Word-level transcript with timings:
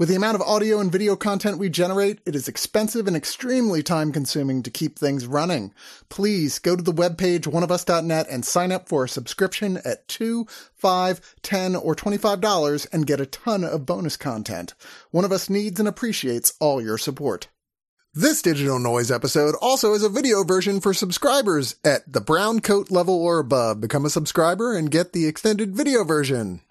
With 0.00 0.08
the 0.08 0.14
amount 0.14 0.36
of 0.36 0.40
audio 0.40 0.80
and 0.80 0.90
video 0.90 1.14
content 1.14 1.58
we 1.58 1.68
generate, 1.68 2.20
it 2.24 2.34
is 2.34 2.48
expensive 2.48 3.06
and 3.06 3.14
extremely 3.14 3.82
time 3.82 4.12
consuming 4.12 4.62
to 4.62 4.70
keep 4.70 4.98
things 4.98 5.26
running. 5.26 5.74
Please 6.08 6.58
go 6.58 6.74
to 6.74 6.82
the 6.82 6.90
webpage 6.90 7.42
oneofus.net 7.42 8.26
and 8.30 8.42
sign 8.42 8.72
up 8.72 8.88
for 8.88 9.04
a 9.04 9.08
subscription 9.10 9.78
at 9.84 10.08
two, 10.08 10.46
five, 10.74 11.20
ten, 11.42 11.76
or 11.76 11.94
$25 11.94 12.86
and 12.94 13.06
get 13.06 13.20
a 13.20 13.26
ton 13.26 13.62
of 13.62 13.84
bonus 13.84 14.16
content. 14.16 14.72
One 15.10 15.26
of 15.26 15.32
Us 15.32 15.50
needs 15.50 15.78
and 15.78 15.86
appreciates 15.86 16.54
all 16.60 16.80
your 16.80 16.96
support. 16.96 17.48
This 18.14 18.40
digital 18.40 18.78
noise 18.78 19.10
episode 19.10 19.54
also 19.60 19.92
has 19.92 20.02
a 20.02 20.08
video 20.08 20.44
version 20.44 20.80
for 20.80 20.94
subscribers 20.94 21.76
at 21.84 22.10
the 22.10 22.22
brown 22.22 22.60
coat 22.60 22.90
level 22.90 23.22
or 23.22 23.38
above. 23.38 23.82
Become 23.82 24.06
a 24.06 24.10
subscriber 24.10 24.74
and 24.74 24.90
get 24.90 25.12
the 25.12 25.26
extended 25.26 25.76
video 25.76 26.04
version. 26.04 26.62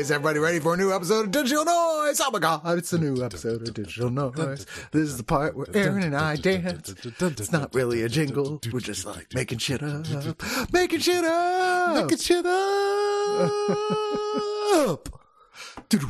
Is 0.00 0.10
everybody 0.10 0.38
ready 0.38 0.58
for 0.58 0.72
a 0.72 0.76
new 0.78 0.90
episode 0.94 1.26
of 1.26 1.30
Digital 1.30 1.62
Noise? 1.64 2.20
Oh 2.24 2.30
my 2.32 2.38
god, 2.38 2.78
it's 2.78 2.90
a 2.94 2.98
new 2.98 3.22
episode 3.22 3.68
of 3.68 3.74
Digital 3.74 4.08
Noise. 4.10 4.64
This 4.92 5.02
is 5.02 5.18
the 5.18 5.22
part 5.22 5.54
where 5.54 5.66
Aaron 5.74 6.02
and 6.02 6.16
I 6.16 6.36
dance. 6.36 6.94
It's 7.04 7.52
not 7.52 7.74
really 7.74 8.02
a 8.02 8.08
jingle. 8.08 8.58
We're 8.72 8.80
just 8.80 9.04
like 9.04 9.26
making 9.34 9.58
shit 9.58 9.82
up. 9.82 10.06
Making 10.72 11.00
shit 11.00 11.22
up. 11.24 11.94
Making 12.02 12.18
shit 12.18 12.46
up. 12.46 13.50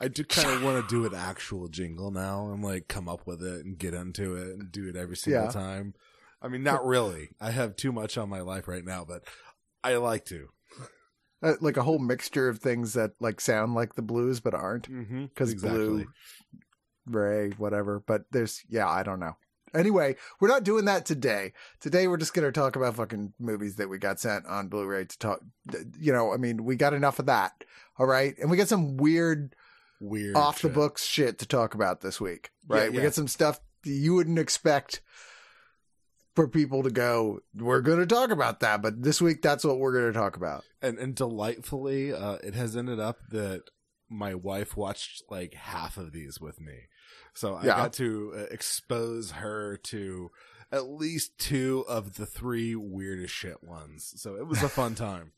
I 0.00 0.08
do 0.08 0.24
kind 0.24 0.48
of 0.50 0.62
want 0.62 0.88
to 0.88 0.94
do 0.94 1.04
an 1.04 1.14
actual 1.14 1.68
jingle 1.68 2.10
now 2.10 2.50
and 2.50 2.64
like 2.64 2.88
come 2.88 3.08
up 3.10 3.26
with 3.26 3.42
it 3.42 3.64
and 3.66 3.76
get 3.76 3.92
into 3.92 4.36
it 4.36 4.54
and 4.58 4.72
do 4.72 4.88
it 4.88 4.96
every 4.96 5.16
single 5.16 5.44
Yeah. 5.44 5.50
time. 5.50 5.94
I 6.40 6.48
mean, 6.48 6.62
not 6.62 6.86
really. 6.86 7.30
I 7.40 7.50
have 7.50 7.76
too 7.76 7.92
much 7.92 8.16
on 8.16 8.30
my 8.30 8.40
life 8.40 8.68
right 8.68 8.84
now, 8.84 9.04
but 9.06 9.24
I 9.84 9.96
like 9.96 10.24
to. 10.26 10.48
Uh, 11.40 11.54
like 11.60 11.76
a 11.76 11.82
whole 11.82 12.00
mixture 12.00 12.48
of 12.48 12.58
things 12.58 12.94
that 12.94 13.12
like 13.20 13.40
sound 13.40 13.74
like 13.74 13.94
the 13.94 14.02
blues 14.02 14.40
but 14.40 14.54
aren't. 14.54 14.90
Mm-hmm. 14.90 15.26
because 15.26 15.54
blue, 15.54 16.06
Ray, 17.06 17.50
whatever. 17.50 18.02
But 18.04 18.22
there's, 18.32 18.62
yeah, 18.68 18.88
I 18.88 19.02
don't 19.02 19.20
know. 19.20 19.36
Anyway, 19.74 20.16
we're 20.40 20.48
not 20.48 20.64
doing 20.64 20.86
that 20.86 21.04
today. 21.04 21.52
Today 21.80 22.08
we're 22.08 22.16
just 22.16 22.34
gonna 22.34 22.50
talk 22.50 22.74
about 22.74 22.96
fucking 22.96 23.34
movies 23.38 23.76
that 23.76 23.88
we 23.88 23.98
got 23.98 24.18
sent 24.18 24.46
on 24.46 24.68
Blu-ray 24.68 25.04
to 25.04 25.18
talk. 25.18 25.40
You 26.00 26.12
know, 26.12 26.32
I 26.32 26.38
mean, 26.38 26.64
we 26.64 26.74
got 26.76 26.94
enough 26.94 27.18
of 27.18 27.26
that. 27.26 27.64
All 27.98 28.06
right, 28.06 28.34
and 28.38 28.50
we 28.50 28.56
got 28.56 28.68
some 28.68 28.96
weird, 28.96 29.54
weird, 30.00 30.36
off 30.36 30.62
the 30.62 30.68
shit. 30.68 30.74
books 30.74 31.04
shit 31.04 31.38
to 31.40 31.46
talk 31.46 31.74
about 31.74 32.00
this 32.00 32.20
week. 32.20 32.50
Right, 32.66 32.90
Yeah, 32.90 32.96
we 32.96 33.02
got 33.02 33.14
some 33.14 33.28
stuff 33.28 33.60
you 33.84 34.14
wouldn't 34.14 34.38
expect 34.38 35.00
for 36.38 36.46
people 36.46 36.84
to 36.84 36.90
go. 36.90 37.40
We're 37.52 37.80
gonna 37.80 38.06
talk 38.06 38.30
about 38.30 38.60
that, 38.60 38.80
but 38.80 39.02
this 39.02 39.20
week 39.20 39.42
that's 39.42 39.64
what 39.64 39.78
we're 39.80 39.92
gonna 39.92 40.12
talk 40.12 40.36
about. 40.36 40.62
and 40.80 40.96
and 40.98 41.14
delightfully, 41.16 42.12
uh, 42.12 42.36
it 42.44 42.54
has 42.54 42.76
ended 42.76 43.00
up 43.00 43.18
that 43.30 43.62
my 44.08 44.34
wife 44.36 44.76
watched 44.76 45.22
like 45.28 45.54
half 45.54 45.96
of 45.96 46.12
these 46.12 46.40
with 46.40 46.60
me, 46.60 46.82
so 47.34 47.54
I 47.56 47.64
Yeah. 47.64 47.76
got 47.76 47.92
to 47.94 48.32
uh, 48.36 48.38
expose 48.52 49.32
her 49.32 49.76
to 49.76 50.30
at 50.70 50.86
least 50.88 51.36
two 51.38 51.84
of 51.88 52.14
the 52.14 52.26
three 52.26 52.76
weirdest 52.76 53.34
shit 53.34 53.64
ones. 53.64 54.12
So 54.16 54.36
it 54.36 54.46
was 54.46 54.62
a 54.62 54.68
fun 54.68 54.94
time. 55.08 55.32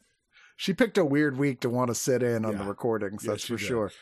She 0.56 0.74
picked 0.74 0.98
a 0.98 1.04
weird 1.04 1.38
week 1.38 1.60
to 1.60 1.70
want 1.70 1.88
to 1.88 1.94
sit 1.94 2.22
in 2.22 2.44
on 2.44 2.58
the 2.58 2.64
Yeah. 2.64 2.68
recordings, 2.68 3.22
that's 3.22 3.42
she 3.46 3.54
for 3.54 3.58
did. 3.58 3.66
sure. 3.66 3.92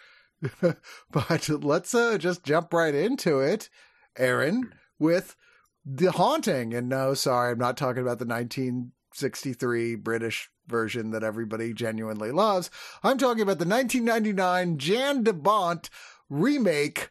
but 1.12 1.48
let's 1.64 1.94
uh, 1.94 2.18
just 2.18 2.44
jump 2.44 2.72
right 2.72 2.94
into 2.94 3.38
it, 3.40 3.68
Aaron, 4.16 4.72
with 4.98 5.36
The 5.90 6.12
Haunting. 6.12 6.74
And 6.74 6.88
no, 6.88 7.14
sorry, 7.14 7.52
I'm 7.52 7.58
not 7.58 7.76
talking 7.78 8.02
about 8.02 8.18
the 8.18 8.26
1963 8.26 9.94
British 9.96 10.50
version 10.66 11.10
that 11.12 11.22
everybody 11.22 11.72
genuinely 11.72 12.30
loves. 12.30 12.70
I'm 13.02 13.16
talking 13.16 13.42
about 13.42 13.58
the 13.58 13.64
1999 13.66 14.76
Jan 14.78 15.22
de 15.22 15.32
Bont 15.32 15.88
remake 16.28 17.10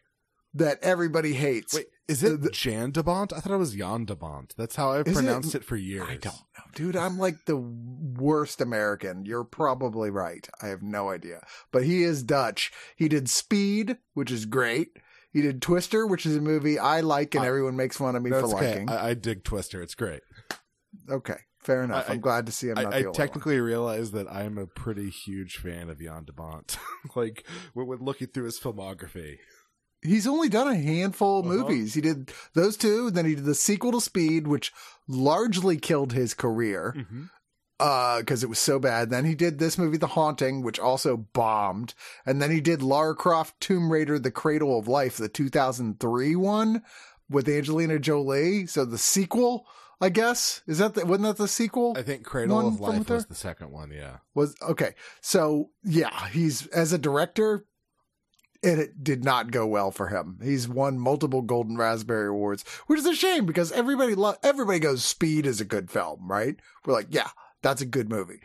that 0.54 0.78
everybody 0.80 1.34
hates. 1.34 1.74
Wait, 1.74 1.86
is 2.06 2.22
it 2.22 2.40
the- 2.40 2.50
Jan 2.50 2.92
de 2.92 3.02
Bont? 3.02 3.32
I 3.32 3.40
thought 3.40 3.52
it 3.52 3.56
was 3.58 3.74
Jan 3.74 4.04
de 4.04 4.14
Bont. 4.14 4.54
That's 4.56 4.76
how 4.76 4.92
I 4.92 5.00
it? 5.00 5.06
pronounced 5.12 5.56
it, 5.56 5.64
for 5.64 5.76
years. 5.76 6.06
I 6.08 6.16
don't 6.16 6.34
know, 6.34 6.64
dude. 6.74 6.96
I'm 6.96 7.18
like 7.18 7.44
the 7.46 7.56
worst 7.56 8.60
American. 8.60 9.24
You're 9.24 9.44
probably 9.44 10.10
right. 10.10 10.48
I 10.62 10.68
have 10.68 10.82
no 10.82 11.10
idea. 11.10 11.44
But 11.72 11.82
he 11.82 12.04
is 12.04 12.22
Dutch. 12.22 12.72
He 12.96 13.08
did 13.08 13.28
Speed, 13.28 13.98
which 14.14 14.30
is 14.30 14.46
great. 14.46 14.90
He 15.38 15.42
did 15.42 15.62
Twister, 15.62 16.04
which 16.06 16.26
is 16.26 16.36
a 16.36 16.40
movie 16.40 16.78
I 16.78 17.00
like 17.00 17.34
and 17.36 17.44
I- 17.44 17.46
everyone 17.46 17.76
makes 17.76 17.96
fun 17.96 18.16
of 18.16 18.22
me 18.22 18.30
for 18.30 18.36
okay. 18.44 18.70
liking. 18.70 18.90
I, 18.90 19.10
I 19.10 19.14
dig 19.14 19.44
Twister. 19.44 19.80
It's 19.82 19.94
great. 19.94 20.22
okay, 21.08 21.36
fair 21.60 21.84
enough. 21.84 22.08
I- 22.10 22.14
I'm 22.14 22.20
glad 22.20 22.46
to 22.46 22.52
see 22.52 22.70
I'm 22.70 22.78
I, 22.78 22.82
not 22.82 22.94
I 22.94 23.00
the 23.02 23.06
only 23.08 23.16
technically 23.16 23.60
realize 23.60 24.10
that 24.12 24.26
I'm 24.30 24.58
a 24.58 24.66
pretty 24.66 25.10
huge 25.10 25.56
fan 25.56 25.88
of 25.90 26.00
Jan 26.00 26.24
de 26.24 26.32
Bont. 26.32 26.76
like 27.14 27.44
when, 27.74 27.86
when 27.86 27.98
looking 28.00 28.28
through 28.28 28.46
his 28.46 28.58
filmography. 28.58 29.36
He's 30.00 30.28
only 30.28 30.48
done 30.48 30.68
a 30.68 30.76
handful 30.76 31.40
of 31.40 31.46
Uh-huh. 31.46 31.54
movies. 31.56 31.94
He 31.94 32.00
did 32.00 32.30
those 32.54 32.76
two, 32.76 33.10
then 33.10 33.24
he 33.24 33.34
did 33.34 33.44
the 33.44 33.54
sequel 33.54 33.92
to 33.92 34.00
Speed, 34.00 34.46
which 34.46 34.72
largely 35.08 35.76
killed 35.76 36.12
his 36.12 36.34
career. 36.34 36.94
Mm-hmm. 36.96 37.24
Uh 37.80 38.18
because 38.18 38.42
it 38.42 38.48
was 38.48 38.58
so 38.58 38.78
bad 38.78 39.10
then 39.10 39.24
he 39.24 39.34
did 39.34 39.58
this 39.58 39.78
movie 39.78 39.96
the 39.96 40.08
haunting 40.08 40.62
which 40.62 40.78
also 40.78 41.16
bombed 41.16 41.94
and 42.26 42.42
then 42.42 42.50
he 42.50 42.60
did 42.60 42.82
lara 42.82 43.14
croft 43.14 43.58
tomb 43.60 43.90
raider 43.90 44.18
the 44.18 44.30
cradle 44.30 44.78
of 44.78 44.88
life 44.88 45.16
the 45.16 45.28
2003 45.28 46.36
one 46.36 46.82
with 47.30 47.48
angelina 47.48 47.98
jolie 47.98 48.66
so 48.66 48.84
the 48.84 48.98
sequel 48.98 49.66
i 50.00 50.08
guess 50.08 50.62
is 50.66 50.78
that 50.78 50.94
the, 50.94 51.06
wasn't 51.06 51.26
that 51.26 51.36
the 51.36 51.48
sequel 51.48 51.94
I 51.96 52.02
think 52.02 52.24
Cradle 52.24 52.66
of 52.66 52.80
Life 52.80 53.08
was 53.08 53.26
the 53.26 53.34
second 53.34 53.70
one. 53.70 53.90
Yeah. 53.90 54.18
was 54.34 54.56
okay 54.62 54.94
so 55.20 55.70
yeah 55.84 56.28
he's 56.28 56.66
as 56.68 56.92
a 56.92 56.98
director 56.98 57.64
and 58.62 58.80
it 58.80 59.04
did 59.04 59.24
not 59.24 59.50
go 59.50 59.66
well 59.66 59.90
for 59.90 60.08
him. 60.08 60.38
He's 60.42 60.68
won 60.68 60.98
multiple 60.98 61.42
Golden 61.42 61.76
Raspberry 61.76 62.28
Awards, 62.28 62.64
which 62.86 62.98
is 62.98 63.06
a 63.06 63.14
shame 63.14 63.46
because 63.46 63.70
everybody 63.72 64.14
lo- 64.14 64.34
everybody 64.42 64.80
goes 64.80 65.04
Speed 65.04 65.46
is 65.46 65.60
a 65.60 65.64
good 65.64 65.90
film, 65.90 66.28
right? 66.28 66.56
We're 66.84 66.94
like, 66.94 67.06
yeah, 67.10 67.28
that's 67.62 67.82
a 67.82 67.86
good 67.86 68.08
movie. 68.08 68.40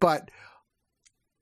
But 0.00 0.30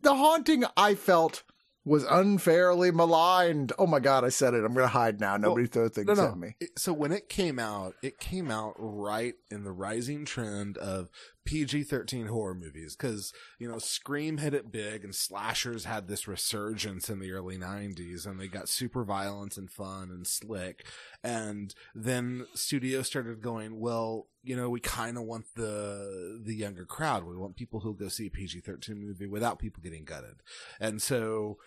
The 0.02 0.14
Haunting 0.14 0.64
I 0.76 0.94
felt 0.94 1.42
was 1.84 2.04
unfairly 2.04 2.90
maligned. 2.90 3.72
Oh 3.78 3.86
my 3.86 4.00
god, 4.00 4.24
I 4.24 4.30
said 4.30 4.54
it. 4.54 4.64
I'm 4.64 4.72
going 4.72 4.84
to 4.84 4.88
hide 4.88 5.20
now. 5.20 5.36
Nobody 5.36 5.66
throw 5.66 5.88
things 5.88 6.06
No, 6.06 6.14
no. 6.14 6.28
at 6.28 6.38
me. 6.38 6.56
So 6.78 6.92
when 6.94 7.12
it 7.12 7.28
came 7.28 7.58
out, 7.58 7.94
it 8.02 8.18
came 8.18 8.50
out 8.50 8.74
right 8.78 9.34
in 9.50 9.64
the 9.64 9.72
rising 9.72 10.24
trend 10.24 10.78
of 10.78 11.08
PG-13 11.44 12.28
horror 12.28 12.54
movies 12.54 12.96
because 12.96 13.32
you 13.58 13.68
know 13.68 13.78
Scream 13.78 14.38
hit 14.38 14.54
it 14.54 14.72
big 14.72 15.04
and 15.04 15.14
slashers 15.14 15.84
had 15.84 16.08
this 16.08 16.26
resurgence 16.26 17.10
in 17.10 17.20
the 17.20 17.32
early 17.32 17.58
90s 17.58 18.26
and 18.26 18.40
they 18.40 18.48
got 18.48 18.68
super 18.68 19.04
violent 19.04 19.56
and 19.56 19.70
fun 19.70 20.10
and 20.10 20.26
slick. 20.26 20.86
And 21.22 21.74
then 21.94 22.46
studios 22.54 23.06
started 23.06 23.42
going 23.42 23.80
well 23.80 24.26
you 24.42 24.56
know 24.56 24.68
we 24.68 24.80
kind 24.80 25.16
of 25.16 25.24
want 25.24 25.46
the 25.56 26.40
the 26.42 26.54
younger 26.54 26.84
crowd. 26.84 27.24
We 27.24 27.36
want 27.36 27.56
people 27.56 27.80
who'll 27.80 27.94
go 27.94 28.08
see 28.08 28.26
a 28.26 28.30
PG-13 28.30 28.96
movie 28.96 29.26
without 29.26 29.58
people 29.58 29.82
getting 29.82 30.04
gutted. 30.04 30.42
And 30.80 31.00
so 31.00 31.58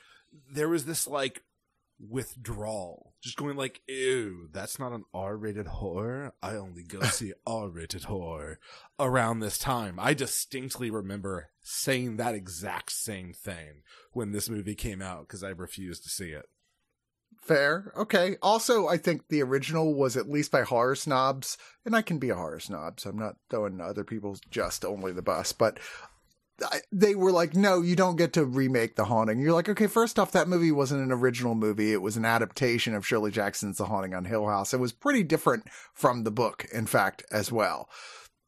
there 0.51 0.69
was 0.69 0.85
this 0.85 1.07
like 1.07 1.43
withdrawal. 1.99 3.13
Just 3.21 3.37
going 3.37 3.57
like, 3.57 3.81
ew, 3.87 4.49
that's 4.51 4.79
not 4.79 4.93
an 4.93 5.03
R-rated 5.13 5.67
horror. 5.67 6.33
I 6.41 6.55
only 6.55 6.83
go 6.83 7.01
see 7.03 7.33
R-rated 7.45 8.05
horror 8.05 8.59
around 8.99 9.39
this 9.39 9.57
time. 9.57 9.99
I 9.99 10.13
distinctly 10.13 10.89
remember 10.89 11.49
saying 11.61 12.17
that 12.17 12.35
exact 12.35 12.91
same 12.91 13.33
thing 13.33 13.81
when 14.13 14.31
this 14.31 14.49
movie 14.49 14.75
came 14.75 15.01
out 15.01 15.27
because 15.27 15.43
I 15.43 15.49
refused 15.49 16.03
to 16.03 16.09
see 16.09 16.29
it. 16.29 16.45
Fair. 17.41 17.93
Okay. 17.95 18.35
Also, 18.41 18.87
I 18.87 18.97
think 18.97 19.27
the 19.29 19.41
original 19.41 19.93
was 19.93 20.17
at 20.17 20.29
least 20.29 20.51
by 20.51 20.63
horror 20.63 20.95
snobs, 20.95 21.57
and 21.85 21.95
I 21.95 22.01
can 22.01 22.19
be 22.19 22.29
a 22.29 22.35
horror 22.35 22.59
snob, 22.59 22.99
so 22.99 23.09
I'm 23.09 23.19
not 23.19 23.35
throwing 23.49 23.79
other 23.79 24.03
people's 24.03 24.41
just 24.49 24.83
only 24.83 25.13
the 25.13 25.21
bus, 25.21 25.51
but 25.51 25.79
they 26.91 27.15
were 27.15 27.31
like, 27.31 27.55
no, 27.55 27.81
you 27.81 27.95
don't 27.95 28.15
get 28.15 28.33
to 28.33 28.45
remake 28.45 28.95
The 28.95 29.05
Haunting. 29.05 29.39
You're 29.39 29.53
like, 29.53 29.69
okay, 29.69 29.87
first 29.87 30.17
off, 30.17 30.31
that 30.31 30.47
movie 30.47 30.71
wasn't 30.71 31.03
an 31.03 31.11
original 31.11 31.55
movie. 31.55 31.93
It 31.93 32.01
was 32.01 32.17
an 32.17 32.25
adaptation 32.25 32.95
of 32.95 33.05
Shirley 33.05 33.31
Jackson's 33.31 33.77
The 33.77 33.85
Haunting 33.85 34.13
on 34.13 34.25
Hill 34.25 34.47
House. 34.47 34.73
It 34.73 34.79
was 34.79 34.91
pretty 34.91 35.23
different 35.23 35.65
from 35.93 36.23
the 36.23 36.31
book, 36.31 36.65
in 36.73 36.87
fact, 36.87 37.23
as 37.31 37.51
well. 37.51 37.89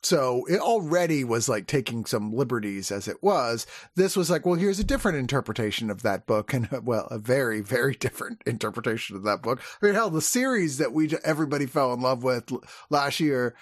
So 0.01 0.45
it 0.49 0.59
already 0.59 1.23
was 1.23 1.49
like 1.49 1.67
taking 1.67 2.05
some 2.05 2.31
liberties 2.31 2.89
as 2.89 3.07
it 3.07 3.21
was. 3.21 3.67
This 3.95 4.15
was 4.15 4.29
like, 4.29 4.45
well, 4.45 4.55
here's 4.55 4.79
a 4.79 4.83
different 4.85 5.17
interpretation 5.17 5.89
of 5.89 6.03
that 6.03 6.25
book 6.25 6.53
and 6.53 6.69
well, 6.83 7.07
a 7.11 7.19
very, 7.19 7.61
very 7.61 7.93
different 7.93 8.41
interpretation 8.47 9.15
of 9.15 9.23
that 9.23 9.43
book. 9.43 9.61
I 9.81 9.85
mean, 9.85 9.95
hell, 9.95 10.09
the 10.09 10.21
series 10.21 10.77
that 10.77 10.93
we, 10.93 11.11
everybody 11.23 11.65
fell 11.65 11.93
in 11.93 12.01
love 12.01 12.23
with 12.23 12.51
last 12.89 13.19
year 13.19 13.55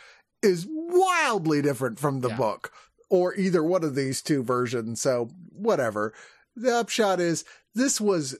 is 0.44 0.68
wildly 0.70 1.62
different 1.64 2.00
from 2.00 2.22
the 2.22 2.30
yeah. 2.30 2.38
book 2.38 2.72
or 3.10 3.36
either 3.36 3.64
one 3.64 3.84
of 3.84 3.96
these 3.96 4.22
two 4.22 4.44
versions. 4.44 5.02
So 5.02 5.30
whatever. 5.52 6.14
The 6.56 6.76
upshot 6.76 7.20
is 7.20 7.46
this 7.76 8.02
was 8.02 8.38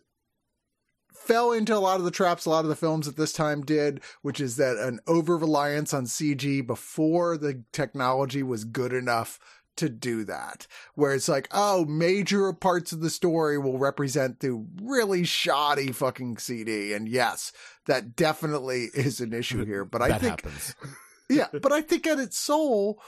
fell 1.14 1.52
into 1.52 1.76
a 1.76 1.80
lot 1.80 2.00
of 2.00 2.06
the 2.06 2.12
traps 2.12 2.46
a 2.46 2.50
lot 2.50 2.64
of 2.64 2.70
the 2.70 2.76
films 2.76 3.08
at 3.08 3.18
this 3.18 3.34
time 3.34 3.62
did, 3.62 4.02
which 4.22 4.40
is 4.40 4.56
that 4.56 4.78
an 4.78 5.00
over 5.08 5.38
reliance 5.38 5.94
on 5.94 6.06
CG 6.06 6.66
before 6.66 7.38
the 7.38 7.64
technology 7.74 8.42
was 8.42 8.64
good 8.64 8.94
enough 8.94 9.38
to 9.76 9.90
do 9.90 10.24
that. 10.24 10.68
Where 10.96 11.14
it's 11.14 11.30
like, 11.30 11.48
oh, 11.52 11.86
major 11.86 12.52
parts 12.54 12.92
of 12.92 13.02
the 13.02 13.10
story 13.10 13.58
will 13.58 13.78
represent 13.78 14.40
the 14.40 14.66
really 14.82 15.24
shoddy 15.24 15.92
fucking 15.92 16.38
CG. 16.38 16.96
And 16.96 17.08
yes, 17.08 17.52
that 17.86 18.16
definitely 18.16 18.90
is 18.94 19.20
an 19.20 19.34
issue 19.34 19.66
here. 19.66 19.86
But 19.86 20.02
I 20.02 20.18
think, 20.18 20.44
yeah, 21.30 21.48
but 21.52 21.72
I 21.72 21.82
think 21.82 22.08
at 22.08 22.20
its 22.20 22.38
soul, 22.38 23.02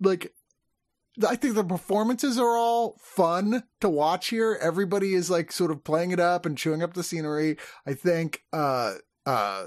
like 0.00 0.32
I 1.26 1.36
think 1.36 1.54
the 1.54 1.64
performances 1.64 2.38
are 2.38 2.56
all 2.56 2.96
fun 3.00 3.64
to 3.80 3.88
watch 3.88 4.28
here. 4.28 4.58
Everybody 4.60 5.14
is 5.14 5.30
like 5.30 5.52
sort 5.52 5.70
of 5.70 5.84
playing 5.84 6.10
it 6.10 6.20
up 6.20 6.44
and 6.44 6.58
chewing 6.58 6.82
up 6.82 6.94
the 6.94 7.04
scenery. 7.04 7.56
I 7.86 7.94
think 7.94 8.42
uh 8.52 8.94
uh 9.24 9.66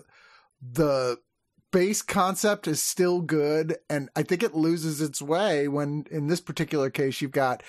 the 0.61 1.19
base 1.71 2.01
concept 2.01 2.67
is 2.67 2.81
still 2.81 3.21
good 3.21 3.77
and 3.89 4.09
I 4.15 4.23
think 4.23 4.43
it 4.43 4.55
loses 4.55 5.01
its 5.01 5.21
way 5.21 5.67
when 5.67 6.05
in 6.09 6.27
this 6.27 6.41
particular 6.41 6.89
case 6.89 7.21
you've 7.21 7.31
got 7.31 7.63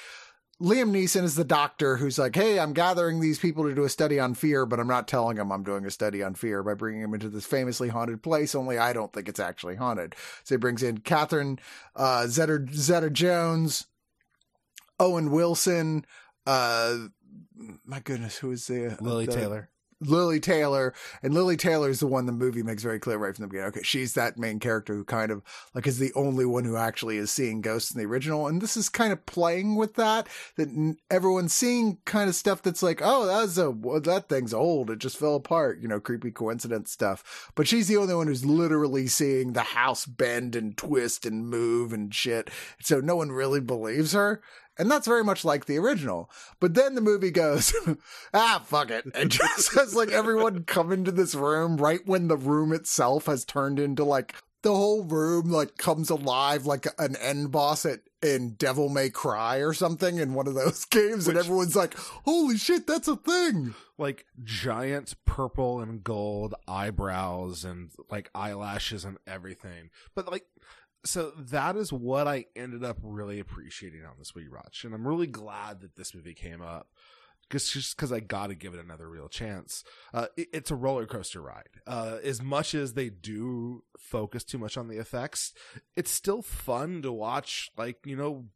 Liam 0.60 0.90
Neeson 0.90 1.22
is 1.22 1.36
the 1.36 1.44
doctor 1.44 1.96
who's 1.96 2.18
like, 2.18 2.34
Hey, 2.34 2.58
I'm 2.58 2.72
gathering 2.72 3.20
these 3.20 3.38
people 3.38 3.64
to 3.64 3.74
do 3.74 3.84
a 3.84 3.88
study 3.88 4.18
on 4.18 4.34
fear, 4.34 4.66
but 4.66 4.80
I'm 4.80 4.88
not 4.88 5.06
telling 5.06 5.36
them 5.36 5.52
I'm 5.52 5.62
doing 5.62 5.86
a 5.86 5.90
study 5.90 6.22
on 6.22 6.34
fear 6.34 6.62
by 6.64 6.74
bringing 6.74 7.02
them 7.02 7.14
into 7.14 7.28
this 7.28 7.46
famously 7.46 7.88
haunted 7.88 8.22
place. 8.22 8.54
Only 8.54 8.76
I 8.76 8.92
don't 8.92 9.12
think 9.12 9.28
it's 9.28 9.38
actually 9.38 9.76
haunted. 9.76 10.16
So 10.42 10.56
he 10.56 10.58
brings 10.58 10.82
in 10.82 10.98
Catherine, 10.98 11.60
uh, 11.94 12.26
Zeta, 12.26 12.66
Zeta 12.72 13.08
Jones, 13.08 13.86
Owen 14.98 15.30
Wilson, 15.30 16.04
uh, 16.44 16.96
my 17.84 18.00
goodness, 18.00 18.38
who 18.38 18.50
is 18.50 18.66
the, 18.66 18.96
Lili 19.00 19.26
the, 19.26 19.32
Taylor. 19.32 19.68
Lili 20.00 20.40
Taylor, 20.40 20.94
and 21.22 21.34
Lili 21.34 21.56
Taylor 21.56 21.90
is 21.90 22.00
the 22.00 22.06
one 22.06 22.26
the 22.26 22.32
movie 22.32 22.62
makes 22.62 22.82
very 22.82 23.00
clear 23.00 23.18
right 23.18 23.34
from 23.34 23.42
the 23.42 23.48
beginning. 23.48 23.68
Okay, 23.68 23.82
she's 23.82 24.14
that 24.14 24.38
main 24.38 24.60
character 24.60 24.94
who 24.94 25.04
kind 25.04 25.30
of 25.30 25.42
like 25.74 25.86
is 25.86 25.98
the 25.98 26.12
only 26.14 26.44
one 26.44 26.64
who 26.64 26.76
actually 26.76 27.16
is 27.16 27.30
seeing 27.30 27.60
ghosts 27.60 27.92
in 27.92 27.98
the 27.98 28.06
original, 28.06 28.46
and 28.46 28.60
this 28.60 28.76
is 28.76 28.88
kind 28.88 29.12
of 29.12 29.26
playing 29.26 29.76
with 29.76 29.94
that. 29.94 30.28
That 30.56 30.96
everyone's 31.10 31.52
seeing 31.52 31.98
kind 32.04 32.28
of 32.28 32.34
stuff 32.34 32.62
that's 32.62 32.82
like, 32.82 33.00
oh, 33.02 33.26
that's 33.26 33.58
a 33.58 33.74
that 34.00 34.28
thing's 34.28 34.54
old. 34.54 34.90
It 34.90 34.98
just 34.98 35.18
fell 35.18 35.34
apart. 35.34 35.80
You 35.80 35.88
know, 35.88 36.00
creepy 36.00 36.30
coincidence 36.30 36.90
stuff. 36.92 37.50
But 37.54 37.66
she's 37.66 37.88
the 37.88 37.96
only 37.96 38.14
one 38.14 38.26
who's 38.28 38.44
literally 38.44 39.06
seeing 39.06 39.52
the 39.52 39.60
house 39.60 40.06
bend 40.06 40.54
and 40.54 40.76
twist 40.76 41.26
and 41.26 41.48
move 41.48 41.92
and 41.92 42.14
shit. 42.14 42.50
So 42.80 43.00
no 43.00 43.16
one 43.16 43.32
really 43.32 43.60
believes 43.60 44.12
her. 44.12 44.42
And 44.78 44.90
that's 44.90 45.06
very 45.06 45.24
much 45.24 45.44
like 45.44 45.66
the 45.66 45.78
original. 45.78 46.30
But 46.60 46.74
then 46.74 46.94
the 46.94 47.00
movie 47.00 47.30
goes, 47.30 47.74
ah, 48.34 48.62
fuck 48.64 48.90
it. 48.90 49.04
And 49.14 49.30
just 49.30 49.74
has 49.78 49.94
like 49.94 50.10
everyone 50.10 50.64
come 50.64 50.92
into 50.92 51.10
this 51.10 51.34
room 51.34 51.76
right 51.76 52.00
when 52.06 52.28
the 52.28 52.36
room 52.36 52.72
itself 52.72 53.26
has 53.26 53.44
turned 53.44 53.78
into 53.80 54.04
like 54.04 54.34
the 54.62 54.74
whole 54.74 55.04
room 55.04 55.50
like 55.50 55.76
comes 55.76 56.10
alive 56.10 56.66
like 56.66 56.86
an 56.98 57.16
end 57.16 57.52
boss 57.52 57.86
at 57.86 58.00
in 58.22 58.50
Devil 58.54 58.88
May 58.88 59.10
Cry 59.10 59.58
or 59.58 59.72
something 59.72 60.18
in 60.18 60.34
one 60.34 60.48
of 60.48 60.54
those 60.54 60.84
games, 60.90 61.26
Which, 61.26 61.36
and 61.36 61.38
everyone's 61.38 61.76
like, 61.76 61.96
"Holy 62.24 62.56
shit, 62.56 62.86
that's 62.86 63.08
a 63.08 63.16
thing!" 63.16 63.74
Like 63.96 64.26
giant 64.42 65.14
purple 65.24 65.80
and 65.80 66.02
gold 66.02 66.54
eyebrows 66.66 67.64
and 67.64 67.90
like 68.10 68.30
eyelashes 68.34 69.04
and 69.04 69.18
everything. 69.26 69.90
But 70.14 70.30
like 70.30 70.46
so 71.08 71.32
that 71.36 71.76
is 71.76 71.92
what 71.92 72.28
I 72.28 72.46
ended 72.54 72.84
up 72.84 72.98
really 73.02 73.40
appreciating 73.40 74.04
on 74.04 74.14
this 74.18 74.32
rewatch, 74.32 74.84
and 74.84 74.94
I'm 74.94 75.06
really 75.06 75.26
glad 75.26 75.80
that 75.80 75.96
this 75.96 76.14
movie 76.14 76.34
came 76.34 76.62
up. 76.62 76.88
Just 77.50 77.96
because 77.96 78.12
I 78.12 78.20
got 78.20 78.48
to 78.48 78.54
give 78.54 78.74
it 78.74 78.84
another 78.84 79.08
real 79.08 79.30
chance. 79.30 79.82
Uh, 80.12 80.26
it, 80.36 80.48
it's 80.52 80.70
a 80.70 80.74
roller 80.74 81.06
coaster 81.06 81.40
ride. 81.40 81.80
Uh, 81.86 82.18
as 82.22 82.42
much 82.42 82.74
as 82.74 82.92
they 82.92 83.08
do 83.08 83.84
focus 83.98 84.44
too 84.44 84.58
much 84.58 84.76
on 84.76 84.88
the 84.88 84.98
effects, 84.98 85.54
it's 85.96 86.10
still 86.10 86.42
fun 86.42 87.00
to 87.00 87.10
watch. 87.10 87.70
Like 87.78 88.04
you 88.04 88.16
know, 88.16 88.48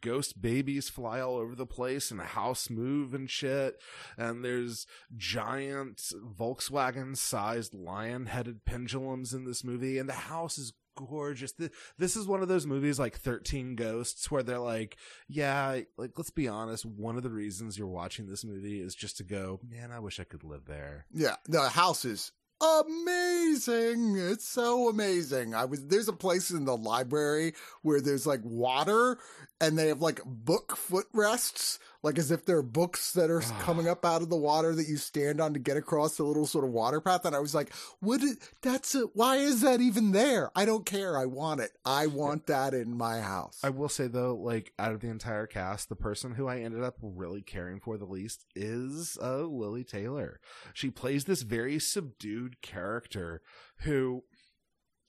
ghost 0.00 0.40
babies 0.40 0.88
fly 0.88 1.20
all 1.20 1.36
over 1.36 1.54
the 1.54 1.66
place 1.66 2.10
and 2.10 2.20
the 2.20 2.24
house 2.24 2.70
move 2.70 3.14
and 3.14 3.30
shit. 3.30 3.80
And 4.16 4.44
there's 4.44 4.86
giant 5.16 6.02
Volkswagen 6.38 7.16
sized 7.16 7.74
lion 7.74 8.26
headed 8.26 8.64
pendulums 8.64 9.32
in 9.32 9.44
this 9.44 9.64
movie. 9.64 9.98
And 9.98 10.08
the 10.08 10.12
house 10.12 10.58
is 10.58 10.74
gorgeous. 10.94 11.54
This 11.98 12.16
is 12.16 12.26
one 12.26 12.42
of 12.42 12.48
those 12.48 12.66
movies 12.66 12.98
like 12.98 13.16
13 13.16 13.76
Ghosts 13.76 14.30
where 14.30 14.42
they're 14.42 14.58
like, 14.58 14.96
yeah, 15.28 15.80
like 15.96 16.12
let's 16.16 16.30
be 16.30 16.48
honest, 16.48 16.84
one 16.84 17.16
of 17.16 17.22
the 17.22 17.30
reasons 17.30 17.78
you're 17.78 17.86
watching 17.86 18.26
this 18.26 18.44
movie 18.44 18.80
is 18.80 18.94
just 18.94 19.16
to 19.18 19.24
go, 19.24 19.60
man, 19.68 19.90
I 19.90 20.00
wish 20.00 20.20
I 20.20 20.24
could 20.24 20.44
live 20.44 20.66
there. 20.66 21.06
Yeah, 21.12 21.36
the 21.46 21.68
house 21.68 22.04
is 22.04 22.32
amazing. 22.60 24.16
It's 24.16 24.48
so 24.48 24.88
amazing. 24.88 25.54
I 25.54 25.64
was 25.64 25.86
there's 25.86 26.08
a 26.08 26.12
place 26.12 26.50
in 26.50 26.64
the 26.64 26.76
library 26.76 27.54
where 27.82 28.00
there's 28.00 28.26
like 28.26 28.40
water 28.42 29.18
and 29.60 29.78
they 29.78 29.88
have 29.88 30.00
like 30.00 30.20
book 30.24 30.76
footrests 30.76 31.78
like 32.04 32.18
as 32.18 32.30
if 32.30 32.44
there 32.44 32.58
are 32.58 32.62
books 32.62 33.12
that 33.12 33.30
are 33.30 33.40
coming 33.60 33.88
up 33.88 34.04
out 34.04 34.20
of 34.20 34.28
the 34.28 34.36
water 34.36 34.74
that 34.74 34.86
you 34.86 34.98
stand 34.98 35.40
on 35.40 35.54
to 35.54 35.58
get 35.58 35.78
across 35.78 36.18
the 36.18 36.22
little 36.22 36.46
sort 36.46 36.62
of 36.62 36.70
water 36.70 37.00
path. 37.00 37.24
And 37.24 37.34
I 37.34 37.38
was 37.38 37.54
like, 37.54 37.72
what 38.00 38.22
is, 38.22 38.38
that's 38.60 38.94
a, 38.94 39.04
why 39.14 39.36
is 39.36 39.62
that 39.62 39.80
even 39.80 40.12
there? 40.12 40.50
I 40.54 40.66
don't 40.66 40.84
care. 40.84 41.16
I 41.18 41.24
want 41.24 41.62
it. 41.62 41.70
I 41.82 42.06
want 42.06 42.46
that 42.46 42.74
in 42.74 42.94
my 42.94 43.20
house. 43.20 43.58
I 43.64 43.70
will 43.70 43.88
say 43.88 44.06
though, 44.06 44.36
like 44.36 44.74
out 44.78 44.92
of 44.92 45.00
the 45.00 45.08
entire 45.08 45.46
cast, 45.46 45.88
the 45.88 45.96
person 45.96 46.34
who 46.34 46.46
I 46.46 46.60
ended 46.60 46.84
up 46.84 46.96
really 47.00 47.40
caring 47.40 47.80
for 47.80 47.96
the 47.96 48.04
least 48.04 48.44
is 48.54 49.16
uh, 49.22 49.44
Lili 49.44 49.82
Taylor. 49.82 50.40
She 50.74 50.90
plays 50.90 51.24
this 51.24 51.40
very 51.40 51.78
subdued 51.78 52.60
character 52.60 53.40
who 53.78 54.24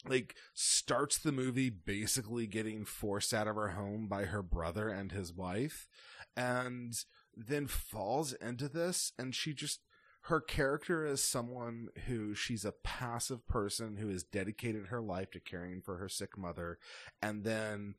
like 0.08 0.36
starts 0.54 1.18
the 1.18 1.34
movie 1.34 1.70
basically 1.70 2.48
getting 2.48 2.86
forced 2.86 3.34
out 3.34 3.48
of 3.48 3.56
her 3.56 3.70
home 3.70 4.08
by 4.08 4.26
her 4.26 4.42
brother 4.42 4.88
and 4.88 5.12
his 5.12 5.34
wife 5.34 5.88
and 6.36 6.94
then 7.36 7.68
falls 7.68 8.34
into 8.34 8.68
this 8.68 9.12
and 9.18 9.36
she 9.36 9.54
just 9.54 9.82
her 10.26 10.42
character 10.42 11.06
is 11.06 11.24
someone 11.24 11.90
who 12.08 12.34
she's 12.34 12.66
a 12.66 12.72
passive 12.72 13.48
person 13.48 13.98
who 13.98 14.10
has 14.10 14.24
dedicated 14.24 14.88
her 14.88 15.00
life 15.00 15.30
to 15.30 15.40
caring 15.40 15.82
for 15.82 15.98
her 15.98 16.10
sick 16.10 16.36
mother 16.36 16.80
and 17.22 17.44
then 17.44 17.94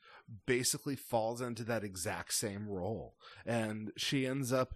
basically 0.45 0.97
falls 0.97 1.41
into 1.41 1.63
that 1.63 1.85
exact 1.85 2.35
same 2.35 2.69
role. 2.69 3.15
And 3.45 3.93
she 3.97 4.27
ends 4.27 4.53
up 4.53 4.75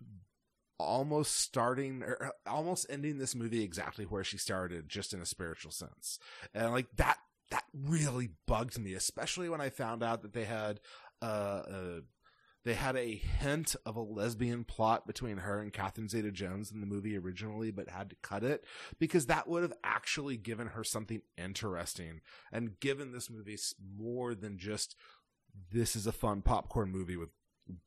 almost 0.79 1.37
starting 1.37 2.05
or 2.05 2.33
almost 2.47 2.87
ending 2.89 3.19
this 3.19 3.35
movie 3.35 3.65
exactly 3.65 4.05
where 4.05 4.23
she 4.23 4.39
started 4.39 4.89
just 4.89 5.13
in 5.13 5.21
a 5.21 5.27
spiritual 5.27 5.73
sense. 5.73 6.21
And 6.55 6.71
like 6.71 6.87
that 6.99 7.19
that 7.51 7.65
really 7.75 8.29
bugged 8.47 8.79
me 8.79 8.95
especially 8.95 9.49
when 9.49 9.61
i 9.61 9.69
found 9.69 10.05
out 10.05 10.23
that 10.23 10.33
they 10.33 10.45
had 10.45 10.79
uh, 11.21 11.63
a 11.69 12.01
they 12.65 12.75
had 12.75 12.97
a 12.97 13.15
hint 13.15 13.75
of 13.87 13.97
a 13.97 14.03
lesbian 14.03 14.65
plot 14.65 15.07
between 15.07 15.39
her 15.39 15.61
and 15.61 15.73
Catherine 15.73 16.09
Zeta 16.09 16.31
Jones 16.31 16.71
in 16.71 16.81
the 16.81 16.87
movie 16.87 17.17
originally, 17.17 17.71
but 17.71 17.89
had 17.89 18.11
to 18.11 18.17
cut 18.23 18.45
it 18.45 18.65
because 18.99 19.27
that 19.27 19.49
would 19.49 19.63
have 19.63 19.73
actually 19.83 20.37
given 20.37 20.69
her 20.69 20.85
something 20.85 21.23
interesting 21.39 22.21
and 22.53 22.79
given 22.81 23.13
this 23.13 23.31
movie 23.31 23.59
more 23.97 24.35
than 24.35 24.59
just 24.59 24.95
this 25.73 25.97
is 25.97 26.07
a 26.07 26.13
fun 26.13 26.43
popcorn 26.43 26.91
movie 26.91 27.17
with 27.17 27.31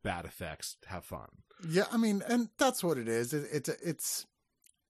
bad 0.03 0.25
effects. 0.25 0.77
Have 0.88 1.06
fun. 1.06 1.30
Yeah, 1.70 1.86
I 1.92 1.98
mean, 1.98 2.24
and 2.27 2.50
that's 2.58 2.84
what 2.84 2.98
it 2.98 3.08
is. 3.08 3.34
It, 3.34 3.48
it's 3.51 3.70
it's 3.70 4.25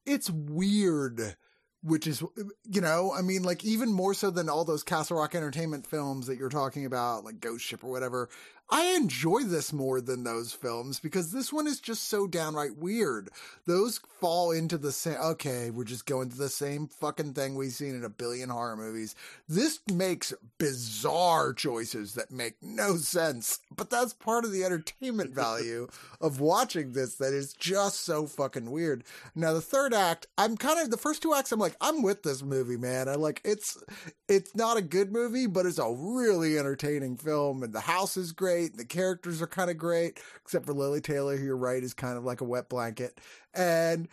it's 0.06 0.30
weird 0.30 1.36
which 1.84 2.08
is 2.08 2.24
you 2.63 2.82
know 2.82 3.12
i 3.13 3.22
mean 3.22 3.44
like 3.44 3.63
even 3.63 3.92
more 3.92 4.13
so 4.13 4.30
than 4.30 4.50
all 4.50 4.63
those 4.63 4.84
castle 4.84 5.18
rock 5.18 5.36
entertainment 5.36 5.86
films 5.86 6.28
that 6.28 6.38
you're 6.38 6.50
talking 6.50 6.86
about 6.86 7.24
like 7.24 7.40
ghost 7.40 7.63
ship 7.63 7.84
or 7.84 7.92
whatever 7.92 8.30
I 8.70 8.96
enjoy 8.96 9.41
this 9.41 9.74
more 9.74 10.00
than 10.00 10.24
those 10.24 10.53
films 10.53 11.00
because 11.00 11.32
this 11.32 11.51
one 11.51 11.67
is 11.67 11.79
just 11.79 12.05
so 12.05 12.27
downright 12.27 12.77
weird. 12.77 13.29
Those 13.65 14.00
fall 14.20 14.51
into 14.51 14.77
the 14.77 14.91
same, 14.91 15.17
okay, 15.22 15.70
we're 15.70 15.84
just 15.84 16.05
going 16.05 16.29
to 16.29 16.38
the 16.38 16.50
same 16.50 16.88
fucking 16.88 17.34
thing 17.34 17.55
we've 17.55 17.74
seen 17.74 17.93
in 17.93 18.05
a 18.05 18.10
billion 18.10 18.50
horror 18.50 18.77
movies. 18.77 19.15
This 19.50 19.79
makes 19.91 20.34
bizarre 20.58 21.53
choices 21.53 22.13
that 22.13 22.32
make 22.32 22.55
no 22.62 22.96
sense, 22.96 23.60
but 23.75 23.89
that's 23.89 24.13
part 24.13 24.46
of 24.46 24.51
the 24.51 24.63
entertainment 24.63 25.32
value 25.36 25.88
of 26.22 26.39
watching 26.39 26.93
this 26.93 27.15
that 27.15 27.34
is 27.34 27.53
just 27.53 28.01
so 28.01 28.25
fucking 28.25 28.72
weird. 28.72 29.03
Now, 29.36 29.53
the 29.53 29.62
third 29.62 29.93
act, 29.93 30.27
I'm 30.38 30.55
kind 30.55 30.79
of, 30.79 30.89
the 30.89 30.98
first 30.98 31.22
two 31.22 31.34
acts, 31.34 31.51
I'm 31.51 31.60
like, 31.60 31.75
I'm 31.82 32.01
with 32.01 32.24
this 32.24 32.41
movie, 32.41 32.77
man. 32.77 33.10
I 33.10 33.15
like, 33.15 33.41
it's, 33.43 33.84
it's 34.29 34.55
not 34.55 34.77
a 34.77 34.82
good 34.82 35.12
movie, 35.12 35.48
but 35.48 35.65
it's 35.65 35.79
a 35.79 35.93
really 35.93 36.58
entertaining 36.58 37.17
film 37.17 37.62
and 37.62 37.74
the 37.74 37.82
house 37.82 38.15
is 38.15 38.32
great 38.32 38.52
great. 38.53 38.77
The 38.77 38.86
characters 38.86 39.41
are 39.41 39.48
kind 39.48 39.69
of 39.69 39.77
great, 39.77 40.19
except 40.41 40.65
for 40.65 40.74
Lili 40.74 41.01
Taylor, 41.01 41.38
who 41.38 41.45
you're 41.45 41.57
right 41.57 41.83
is 41.83 41.93
kind 41.93 42.17
of 42.17 42.24
like 42.24 42.41
a 42.41 42.45
wet 42.45 42.69
blanket. 42.69 43.19
And 43.53 44.07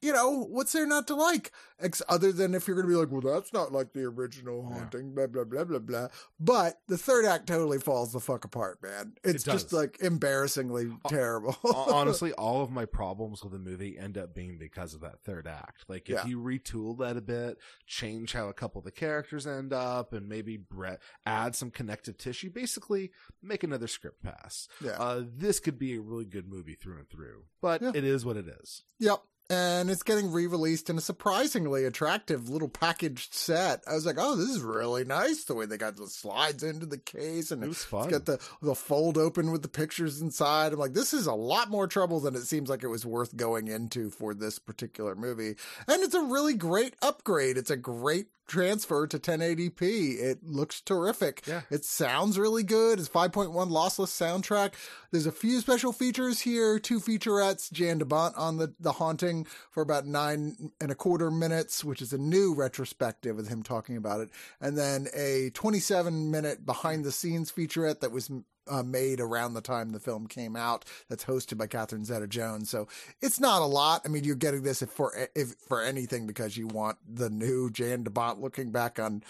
you 0.00 0.12
know, 0.12 0.44
what's 0.44 0.72
there 0.72 0.86
not 0.86 1.06
to 1.08 1.14
like? 1.14 1.52
Ex- 1.80 2.02
other 2.08 2.32
than 2.32 2.54
if 2.54 2.66
you're 2.66 2.76
going 2.76 2.86
to 2.86 2.92
be 2.92 2.98
like, 2.98 3.10
well, 3.10 3.34
that's 3.34 3.52
not 3.52 3.72
like 3.72 3.92
the 3.92 4.04
original 4.04 4.64
haunting, 4.64 5.08
yeah. 5.08 5.26
blah, 5.26 5.44
blah, 5.44 5.44
blah, 5.44 5.64
blah, 5.64 5.78
blah. 5.78 6.08
But 6.38 6.80
the 6.88 6.98
third 6.98 7.24
act 7.24 7.46
totally 7.46 7.78
falls 7.78 8.12
the 8.12 8.20
fuck 8.20 8.44
apart, 8.44 8.82
man. 8.82 9.14
It's 9.24 9.46
it 9.46 9.50
just 9.50 9.72
like 9.72 10.00
embarrassingly 10.00 10.90
terrible. 11.08 11.56
Honestly, 11.74 12.32
all 12.32 12.62
of 12.62 12.70
my 12.70 12.84
problems 12.84 13.42
with 13.42 13.52
the 13.52 13.58
movie 13.58 13.98
end 13.98 14.18
up 14.18 14.34
being 14.34 14.58
because 14.58 14.94
of 14.94 15.00
that 15.00 15.20
third 15.20 15.46
act. 15.46 15.84
Like, 15.88 16.08
if 16.08 16.16
yeah. 16.16 16.26
you 16.26 16.40
retool 16.40 16.98
that 16.98 17.16
a 17.16 17.20
bit, 17.20 17.58
change 17.86 18.32
how 18.32 18.48
a 18.48 18.54
couple 18.54 18.80
of 18.80 18.84
the 18.84 18.92
characters 18.92 19.46
end 19.46 19.72
up, 19.72 20.12
and 20.12 20.28
maybe 20.28 20.56
Brett 20.56 21.00
add 21.26 21.56
some 21.56 21.70
connective 21.70 22.18
tissue, 22.18 22.50
basically 22.50 23.10
make 23.42 23.62
another 23.62 23.88
script 23.88 24.22
pass. 24.22 24.68
Yeah. 24.84 24.92
Uh, 24.92 25.22
this 25.26 25.60
could 25.60 25.78
be 25.78 25.96
a 25.96 26.00
really 26.00 26.24
good 26.24 26.48
movie 26.48 26.74
through 26.74 26.98
and 26.98 27.08
through, 27.08 27.44
but 27.60 27.82
yeah. 27.82 27.92
it 27.94 28.04
is 28.04 28.24
what 28.24 28.36
it 28.36 28.46
is. 28.46 28.82
Yep 29.00 29.22
and 29.50 29.90
it's 29.90 30.02
getting 30.02 30.30
re-released 30.30 30.90
in 30.90 30.98
a 30.98 31.00
surprisingly 31.00 31.84
attractive 31.84 32.48
little 32.48 32.68
packaged 32.68 33.34
set. 33.34 33.82
I 33.86 33.94
was 33.94 34.04
like, 34.04 34.16
"Oh, 34.18 34.36
this 34.36 34.50
is 34.50 34.60
really 34.60 35.04
nice 35.04 35.44
the 35.44 35.54
way 35.54 35.66
they 35.66 35.78
got 35.78 35.96
the 35.96 36.06
slides 36.06 36.62
into 36.62 36.86
the 36.86 36.98
case 36.98 37.50
and 37.50 37.64
it 37.64 37.70
it's 37.70 37.84
got 37.86 38.26
the 38.26 38.38
the 38.60 38.74
fold 38.74 39.16
open 39.16 39.50
with 39.50 39.62
the 39.62 39.68
pictures 39.68 40.20
inside." 40.20 40.72
I'm 40.72 40.78
like, 40.78 40.94
"This 40.94 41.14
is 41.14 41.26
a 41.26 41.34
lot 41.34 41.70
more 41.70 41.86
trouble 41.86 42.20
than 42.20 42.34
it 42.34 42.42
seems 42.42 42.68
like 42.68 42.82
it 42.82 42.88
was 42.88 43.06
worth 43.06 43.36
going 43.36 43.68
into 43.68 44.10
for 44.10 44.34
this 44.34 44.58
particular 44.58 45.14
movie." 45.14 45.56
And 45.86 46.02
it's 46.02 46.14
a 46.14 46.22
really 46.22 46.54
great 46.54 46.94
upgrade. 47.00 47.56
It's 47.56 47.70
a 47.70 47.76
great 47.76 48.26
transfer 48.48 49.06
to 49.06 49.18
1080p. 49.18 50.18
It 50.18 50.42
looks 50.42 50.80
terrific. 50.80 51.42
Yeah. 51.46 51.60
It 51.70 51.84
sounds 51.84 52.38
really 52.38 52.64
good. 52.64 52.98
It's 52.98 53.08
5.1 53.08 53.52
lossless 53.52 54.08
soundtrack. 54.08 54.72
There's 55.12 55.26
a 55.26 55.32
few 55.32 55.60
special 55.60 55.92
features 55.92 56.40
here, 56.40 56.78
two 56.78 56.98
featurettes, 56.98 57.70
Jan 57.70 57.98
de 57.98 58.04
Bont 58.04 58.34
on 58.36 58.56
the, 58.56 58.74
the 58.80 58.92
haunting 58.92 59.37
for 59.44 59.82
about 59.82 60.06
nine 60.06 60.70
and 60.80 60.90
a 60.90 60.94
quarter 60.94 61.30
minutes, 61.30 61.84
which 61.84 62.02
is 62.02 62.12
a 62.12 62.18
new 62.18 62.54
retrospective 62.54 63.38
of 63.38 63.48
him 63.48 63.62
talking 63.62 63.96
about 63.96 64.20
it. 64.20 64.30
And 64.60 64.76
then 64.76 65.08
a 65.14 65.50
27 65.54 66.30
minute 66.30 66.64
behind 66.64 67.04
the 67.04 67.12
scenes 67.12 67.52
featurette 67.52 68.00
that 68.00 68.12
was 68.12 68.30
uh, 68.68 68.82
made 68.82 69.20
around 69.20 69.54
the 69.54 69.60
time 69.60 69.90
the 69.90 70.00
film 70.00 70.26
came 70.26 70.56
out. 70.56 70.84
That's 71.08 71.24
hosted 71.24 71.58
by 71.58 71.66
Catherine 71.66 72.04
Zeta-Jones. 72.04 72.70
So 72.70 72.88
it's 73.20 73.40
not 73.40 73.62
a 73.62 73.66
lot. 73.66 74.02
I 74.04 74.08
mean, 74.08 74.24
you're 74.24 74.36
getting 74.36 74.62
this 74.62 74.82
if 74.82 74.90
for 74.90 75.12
if 75.34 75.54
for 75.66 75.82
anything 75.82 76.26
because 76.26 76.56
you 76.56 76.66
want 76.66 76.98
the 77.08 77.30
new 77.30 77.70
Jan 77.70 78.04
de 78.04 78.10
Bont 78.10 78.40
looking 78.40 78.70
back 78.70 78.98
on 78.98 79.22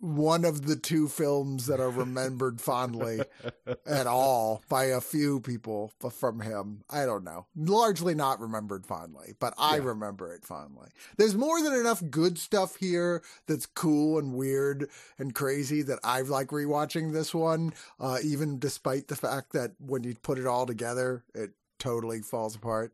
one 0.00 0.44
of 0.44 0.66
the 0.66 0.76
two 0.76 1.08
films 1.08 1.66
that 1.66 1.80
are 1.80 1.90
remembered 1.90 2.60
fondly 2.60 3.20
at 3.86 4.06
all 4.06 4.62
by 4.68 4.84
a 4.84 5.00
few 5.00 5.40
people 5.40 5.92
from 6.10 6.40
him. 6.40 6.82
I 6.88 7.04
don't 7.04 7.24
know. 7.24 7.46
Largely 7.56 8.14
not 8.14 8.40
remembered 8.40 8.86
fondly, 8.86 9.34
but 9.40 9.54
I 9.58 9.76
yeah. 9.76 9.84
remember 9.84 10.32
it 10.32 10.44
fondly. 10.44 10.88
There's 11.16 11.34
more 11.34 11.60
than 11.62 11.74
enough 11.74 12.02
good 12.10 12.38
stuff 12.38 12.76
here 12.76 13.22
that's 13.46 13.66
cool 13.66 14.18
and 14.18 14.34
weird 14.34 14.88
and 15.18 15.34
crazy 15.34 15.82
that 15.82 15.98
I 16.04 16.20
like 16.22 16.48
rewatching 16.48 17.12
this 17.12 17.34
one, 17.34 17.72
uh, 17.98 18.18
even 18.22 18.58
despite 18.58 19.08
the 19.08 19.16
fact 19.16 19.52
that 19.52 19.72
when 19.78 20.04
you 20.04 20.14
put 20.14 20.38
it 20.38 20.46
all 20.46 20.66
together, 20.66 21.24
it 21.34 21.50
totally 21.78 22.20
falls 22.20 22.56
apart. 22.56 22.92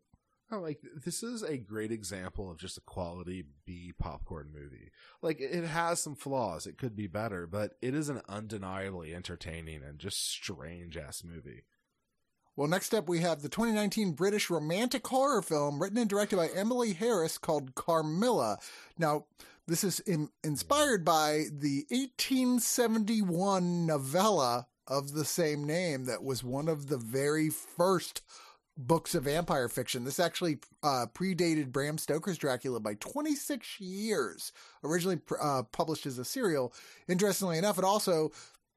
Oh, 0.51 0.59
like 0.59 0.79
this 1.03 1.23
is 1.23 1.41
a 1.41 1.57
great 1.57 1.91
example 1.91 2.51
of 2.51 2.59
just 2.59 2.77
a 2.77 2.81
quality 2.81 3.45
B 3.65 3.93
popcorn 3.97 4.51
movie. 4.53 4.91
Like 5.21 5.41
it 5.41 5.65
has 5.65 5.99
some 5.99 6.15
flaws; 6.15 6.67
it 6.67 6.77
could 6.77 6.95
be 6.95 7.07
better, 7.07 7.47
but 7.47 7.73
it 7.81 7.95
is 7.95 8.09
an 8.09 8.21
undeniably 8.29 9.13
entertaining 9.15 9.81
and 9.83 9.97
just 9.97 10.29
strange 10.29 10.97
ass 10.97 11.23
movie. 11.23 11.63
Well, 12.55 12.67
next 12.67 12.93
up 12.93 13.09
we 13.09 13.19
have 13.19 13.41
the 13.41 13.49
2019 13.49 14.13
British 14.13 14.49
romantic 14.49 15.05
horror 15.07 15.41
film 15.41 15.81
written 15.81 15.97
and 15.97 16.09
directed 16.09 16.37
by 16.37 16.47
Emily 16.47 16.93
Harris 16.93 17.37
called 17.37 17.75
Carmilla. 17.75 18.59
Now, 18.97 19.25
this 19.67 19.83
is 19.83 19.99
in, 20.01 20.29
inspired 20.43 21.03
by 21.03 21.45
the 21.51 21.85
1871 21.89 23.85
novella 23.85 24.67
of 24.87 25.13
the 25.13 25.25
same 25.25 25.65
name 25.65 26.05
that 26.05 26.23
was 26.23 26.43
one 26.43 26.67
of 26.69 26.87
the 26.87 26.97
very 26.97 27.49
first 27.49 28.21
books 28.77 29.15
of 29.15 29.23
vampire 29.23 29.69
fiction. 29.69 30.03
This 30.03 30.19
actually 30.19 30.59
uh, 30.83 31.05
predated 31.13 31.71
Bram 31.71 31.97
Stoker's 31.97 32.37
Dracula 32.37 32.79
by 32.79 32.95
26 32.95 33.79
years. 33.79 34.51
Originally 34.83 35.19
uh, 35.41 35.63
published 35.71 36.05
as 36.05 36.19
a 36.19 36.25
serial. 36.25 36.73
Interestingly 37.07 37.57
enough, 37.57 37.77
it 37.77 37.83
also 37.83 38.31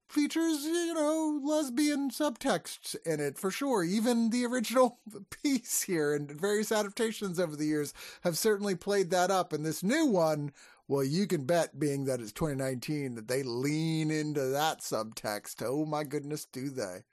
features, 0.08 0.64
you 0.64 0.94
know, 0.94 1.40
lesbian 1.42 2.10
subtexts 2.10 2.96
in 3.04 3.20
it 3.20 3.38
for 3.38 3.50
sure. 3.50 3.84
Even 3.84 4.30
the 4.30 4.46
original 4.46 5.00
piece 5.42 5.82
here 5.82 6.14
and 6.14 6.30
various 6.30 6.72
adaptations 6.72 7.38
over 7.38 7.56
the 7.56 7.66
years 7.66 7.92
have 8.22 8.38
certainly 8.38 8.74
played 8.74 9.10
that 9.10 9.30
up. 9.30 9.52
And 9.52 9.64
this 9.64 9.82
new 9.82 10.06
one, 10.06 10.52
well, 10.86 11.04
you 11.04 11.26
can 11.26 11.44
bet, 11.44 11.78
being 11.78 12.04
that 12.04 12.20
it's 12.20 12.32
2019, 12.32 13.16
that 13.16 13.28
they 13.28 13.42
lean 13.42 14.10
into 14.10 14.46
that 14.46 14.80
subtext. 14.80 15.62
Oh 15.62 15.84
my 15.84 16.04
goodness, 16.04 16.46
do 16.46 16.70
they? 16.70 17.04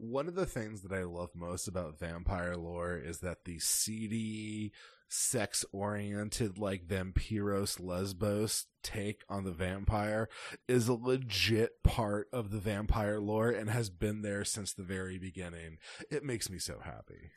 One 0.00 0.28
of 0.28 0.34
the 0.34 0.46
things 0.46 0.82
that 0.82 0.92
I 0.92 1.04
love 1.04 1.30
most 1.34 1.68
about 1.68 1.98
vampire 1.98 2.56
lore 2.56 2.96
is 2.96 3.18
that 3.20 3.44
the 3.44 3.58
seedy, 3.58 4.72
sex 5.10 5.64
oriented, 5.72 6.56
like 6.58 6.86
Vampyros 6.86 7.80
Lesbos 7.80 8.66
take 8.82 9.22
on 9.28 9.44
the 9.44 9.50
vampire 9.50 10.28
is 10.66 10.88
a 10.88 10.94
legit 10.94 11.82
part 11.82 12.28
of 12.32 12.50
the 12.50 12.58
vampire 12.58 13.20
lore 13.20 13.50
and 13.50 13.68
has 13.68 13.90
been 13.90 14.22
there 14.22 14.44
since 14.44 14.72
the 14.72 14.82
very 14.82 15.18
beginning. 15.18 15.78
It 16.10 16.24
makes 16.24 16.48
me 16.48 16.58
so 16.58 16.80
happy. 16.82 17.30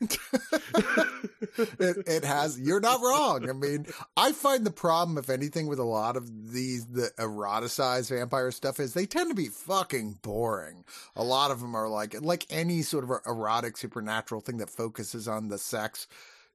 it, 1.78 1.96
it, 2.06 2.24
has. 2.24 2.58
You're 2.58 2.80
not 2.80 3.00
wrong. 3.00 3.48
I 3.50 3.52
mean, 3.52 3.86
I 4.16 4.32
find 4.32 4.64
the 4.64 4.70
problem, 4.70 5.18
if 5.18 5.28
anything, 5.28 5.66
with 5.66 5.78
a 5.78 5.84
lot 5.84 6.16
of 6.16 6.52
these 6.52 6.86
the 6.86 7.10
eroticized 7.18 8.10
vampire 8.10 8.50
stuff 8.50 8.80
is 8.80 8.94
they 8.94 9.06
tend 9.06 9.30
to 9.30 9.34
be 9.34 9.48
fucking 9.48 10.20
boring. 10.22 10.84
A 11.16 11.24
lot 11.24 11.50
of 11.50 11.60
them 11.60 11.74
are 11.74 11.88
like 11.88 12.20
like 12.20 12.46
any 12.50 12.82
sort 12.82 13.04
of 13.04 13.10
erotic 13.26 13.76
supernatural 13.76 14.40
thing 14.40 14.58
that 14.58 14.70
focuses 14.70 15.28
on 15.28 15.48
the 15.48 15.58
sex 15.58 16.06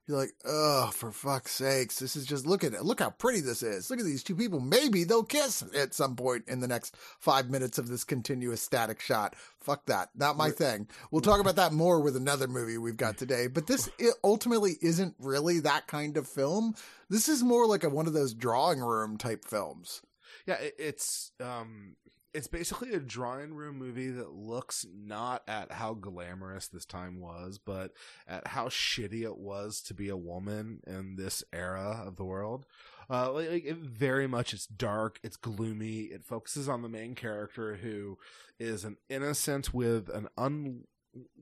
you're 0.09 0.17
like, 0.17 0.33
oh, 0.43 0.89
for 0.91 1.11
fuck's 1.11 1.51
sakes. 1.51 1.99
This 1.99 2.15
is 2.15 2.25
just, 2.25 2.47
look 2.47 2.63
at 2.63 2.73
it. 2.73 2.83
Look 2.83 2.99
how 2.99 3.11
pretty 3.11 3.41
this 3.41 3.61
is. 3.61 3.91
Look 3.91 3.99
at 3.99 4.05
these 4.07 4.23
two 4.23 4.35
people. 4.35 4.59
Maybe 4.59 5.03
they'll 5.03 5.23
kiss 5.23 5.63
at 5.75 5.93
some 5.93 6.15
point 6.15 6.45
in 6.47 6.61
the 6.61 6.67
next 6.67 6.97
five 7.19 7.51
minutes 7.51 7.77
of 7.77 7.87
this 7.87 8.03
continuous 8.03 8.59
static 8.59 9.01
shot. 9.01 9.35
Fuck 9.59 9.85
that. 9.85 10.09
Not 10.15 10.35
my 10.35 10.49
thing. 10.49 10.87
We'll 11.11 11.21
talk 11.21 11.39
about 11.39 11.57
that 11.57 11.73
more 11.73 11.99
with 11.99 12.15
another 12.15 12.47
movie 12.47 12.79
we've 12.79 12.97
got 12.97 13.17
today. 13.19 13.45
But 13.45 13.67
this 13.67 13.87
ultimately 14.23 14.77
isn't 14.81 15.13
really 15.19 15.59
that 15.59 15.85
kind 15.85 16.17
of 16.17 16.27
film. 16.27 16.73
This 17.07 17.29
is 17.29 17.43
more 17.43 17.67
like 17.67 17.83
a, 17.83 17.89
one 17.89 18.07
of 18.07 18.13
those 18.13 18.33
drawing 18.33 18.79
room 18.79 19.15
type 19.15 19.45
films. 19.45 20.01
Yeah, 20.47 20.57
it's, 20.79 21.31
um, 21.39 21.97
it's 22.33 22.47
basically 22.47 22.93
a 22.93 22.99
drawing 22.99 23.53
room 23.53 23.77
movie 23.77 24.09
that 24.09 24.33
looks 24.33 24.85
not 24.93 25.43
at 25.47 25.71
how 25.71 25.93
glamorous 25.93 26.67
this 26.67 26.85
time 26.85 27.19
was, 27.19 27.57
but 27.57 27.91
at 28.27 28.47
how 28.47 28.67
shitty 28.67 29.23
it 29.23 29.37
was 29.37 29.81
to 29.81 29.93
be 29.93 30.09
a 30.09 30.17
woman 30.17 30.81
in 30.85 31.15
this 31.15 31.43
era 31.51 32.03
of 32.05 32.15
the 32.15 32.25
world. 32.25 32.65
Uh, 33.09 33.31
like, 33.31 33.65
it 33.65 33.77
very 33.77 34.27
much, 34.27 34.53
it's 34.53 34.67
dark, 34.67 35.19
it's 35.23 35.37
gloomy. 35.37 36.01
It 36.01 36.23
focuses 36.23 36.69
on 36.69 36.83
the 36.83 36.89
main 36.89 37.15
character 37.15 37.77
who 37.77 38.19
is 38.59 38.83
an 38.83 38.97
innocent 39.09 39.73
with 39.73 40.09
an 40.09 40.27
un, 40.37 40.81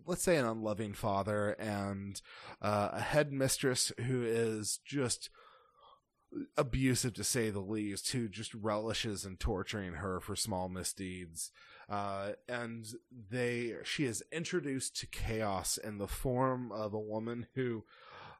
let's 0.06 0.24
say 0.24 0.38
an 0.38 0.46
unloving 0.46 0.94
father 0.94 1.50
and 1.60 2.22
uh, 2.62 2.89
a 2.94 3.01
headmistress 3.01 3.91
who 4.06 4.24
is 4.24 4.79
just 4.86 5.29
abusive 6.57 7.13
to 7.15 7.24
say 7.24 7.50
the 7.50 7.60
least, 7.60 8.12
who 8.12 8.27
just 8.27 8.53
relishes 8.53 9.25
in 9.25 9.38
torturing 9.38 9.93
her 9.93 10.19
for 10.19 10.36
small 10.36 10.69
misdeeds. 10.69 11.51
Uh, 11.89 12.31
and 12.50 12.86
they, 13.29 13.75
she 13.84 14.05
is 14.05 14.24
introduced 14.31 14.98
to 15.00 15.07
chaos 15.07 15.77
in 15.77 15.98
the 15.98 16.07
form 16.07 16.72
of 16.72 16.93
a 16.93 17.00
woman 17.00 17.48
who, 17.55 17.84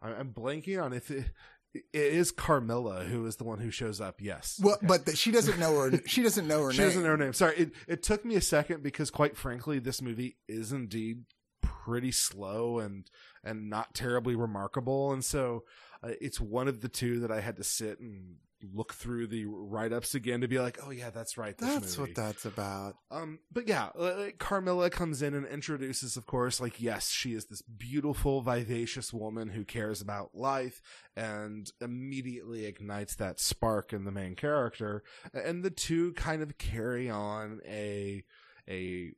I'm 0.02 0.34
blanking 0.34 0.84
on 0.84 0.94
if 0.94 1.10
it, 1.10 1.32
it 1.74 1.86
is 1.94 2.32
Carmilla 2.32 3.06
who 3.06 3.26
is 3.26 3.36
the 3.38 3.44
one 3.44 3.60
who 3.60 3.72
shows 3.72 4.02
up. 4.02 4.22
Yes. 4.22 4.60
Well, 4.62 4.78
but 4.82 5.06
the, 5.06 5.16
she 5.16 5.32
doesn't 5.32 5.60
know 5.60 5.78
her. 5.80 5.92
She 6.06 6.24
doesn't 6.24 6.48
know 6.48 6.64
her 6.64 6.72
she 6.74 6.80
name. 6.80 6.88
doesn't 6.88 7.04
know 7.04 7.10
her 7.10 7.18
name. 7.18 7.34
Sorry, 7.34 7.56
it, 7.58 7.72
it 7.88 8.04
took 8.04 8.26
me 8.26 8.36
a 8.36 8.42
second 8.42 8.84
because, 8.84 9.12
quite 9.12 9.38
frankly, 9.38 9.80
this 9.80 10.02
movie 10.02 10.38
is 10.48 10.72
indeed 10.72 11.24
pretty 11.62 12.12
slow 12.12 12.80
and 12.80 13.10
and 13.44 13.70
not 13.70 13.94
terribly 13.94 14.36
remarkable, 14.36 15.12
and 15.14 15.24
so 15.24 15.64
uh, 16.04 16.12
it's 16.22 16.40
one 16.40 16.68
of 16.68 16.82
the 16.82 16.90
two 16.90 17.20
that 17.22 17.32
I 17.32 17.42
had 17.42 17.58
to 17.58 17.64
sit 17.64 18.00
and 18.00 18.36
look 18.74 18.94
through 18.94 19.28
the 19.28 19.46
write 19.46 19.94
ups 19.94 20.16
again 20.16 20.42
to 20.42 20.48
be 20.48 20.60
like, 20.60 20.80
oh 20.84 20.90
yeah, 20.90 21.12
that's 21.12 21.38
right. 21.38 21.56
This 21.58 21.70
That's 21.70 21.98
movie. 21.98 22.12
what 22.12 22.16
that's 22.16 22.46
about. 22.46 22.96
Um, 23.12 23.40
but 23.52 23.68
yeah, 23.68 23.90
uh, 23.98 24.30
Carmilla 24.40 24.90
comes 24.90 25.22
in 25.22 25.36
and 25.36 25.46
introduces, 25.46 26.18
of 26.18 26.26
course, 26.26 26.60
like, 26.60 26.82
yes, 26.82 27.10
she 27.12 27.34
is 27.34 27.46
this 27.46 27.62
beautiful, 27.62 28.42
vivacious 28.42 29.14
woman 29.14 29.50
who 29.50 29.64
cares 29.64 30.02
about 30.02 30.34
life 30.34 30.82
and 31.16 31.72
immediately 31.80 32.66
ignites 32.66 33.16
that 33.18 33.40
spark 33.40 33.94
in 33.94 34.06
the 34.06 34.12
main 34.12 34.36
character. 34.36 35.04
And 35.34 35.64
the 35.64 35.70
two 35.70 36.14
kind 36.14 36.42
of 36.42 36.58
carry 36.58 37.10
on 37.12 37.60
a, 37.64 38.24
a, 38.68 39.12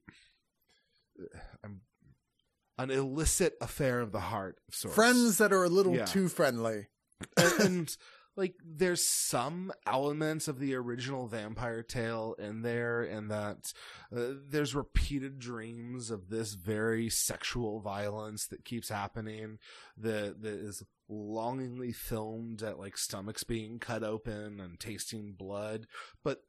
um, 1.63 1.81
an 2.79 2.89
illicit 2.91 3.53
affair 3.61 3.99
of 3.99 4.11
the 4.11 4.19
heart 4.21 4.57
of 4.67 4.73
sorts. 4.75 4.95
Friends 4.95 5.37
that 5.37 5.51
are 5.53 5.63
a 5.63 5.69
little 5.69 5.95
Yeah. 5.95 6.05
too 6.05 6.29
friendly. 6.29 6.87
and, 7.37 7.51
and 7.59 7.97
like 8.37 8.55
there's 8.65 9.05
some 9.05 9.69
elements 9.85 10.47
of 10.47 10.59
the 10.59 10.73
original 10.73 11.27
vampire 11.27 11.83
tale 11.83 12.35
in 12.39 12.61
there 12.61 13.01
and 13.03 13.29
that 13.29 13.73
uh, 14.15 14.29
there's 14.47 14.73
repeated 14.73 15.39
dreams 15.39 16.09
of 16.09 16.29
this 16.29 16.53
very 16.53 17.09
sexual 17.09 17.81
violence 17.81 18.47
that 18.47 18.63
keeps 18.63 18.87
happening 18.87 19.57
that 19.97 20.41
that 20.41 20.53
is 20.53 20.81
longingly 21.09 21.91
filmed 21.91 22.63
at 22.63 22.79
like 22.79 22.97
stomachs 22.97 23.43
being 23.43 23.77
cut 23.77 24.03
open 24.03 24.61
and 24.61 24.79
tasting 24.79 25.33
blood 25.33 25.85
but 26.23 26.43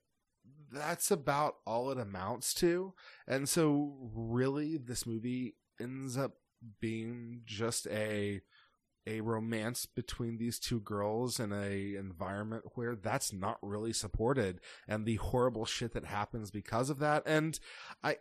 that's 0.72 1.10
about 1.10 1.54
all 1.66 1.90
it 1.90 1.98
amounts 1.98 2.54
to 2.54 2.94
and 3.26 3.48
so 3.48 3.96
really 4.14 4.76
this 4.76 5.04
movie 5.06 5.54
ends 5.80 6.16
up 6.16 6.32
being 6.80 7.42
just 7.46 7.86
a 7.88 8.42
a 9.06 9.20
romance 9.22 9.86
between 9.86 10.36
these 10.36 10.58
two 10.58 10.78
girls 10.80 11.40
in 11.40 11.52
a 11.52 11.96
environment 11.96 12.62
where 12.74 12.94
that's 12.94 13.32
not 13.32 13.58
really 13.62 13.92
supported 13.92 14.60
and 14.86 15.06
the 15.06 15.16
horrible 15.16 15.64
shit 15.64 15.92
that 15.94 16.04
happens 16.04 16.50
because 16.50 16.90
of 16.90 16.98
that. 16.98 17.22
And 17.26 17.58
i 18.04 18.16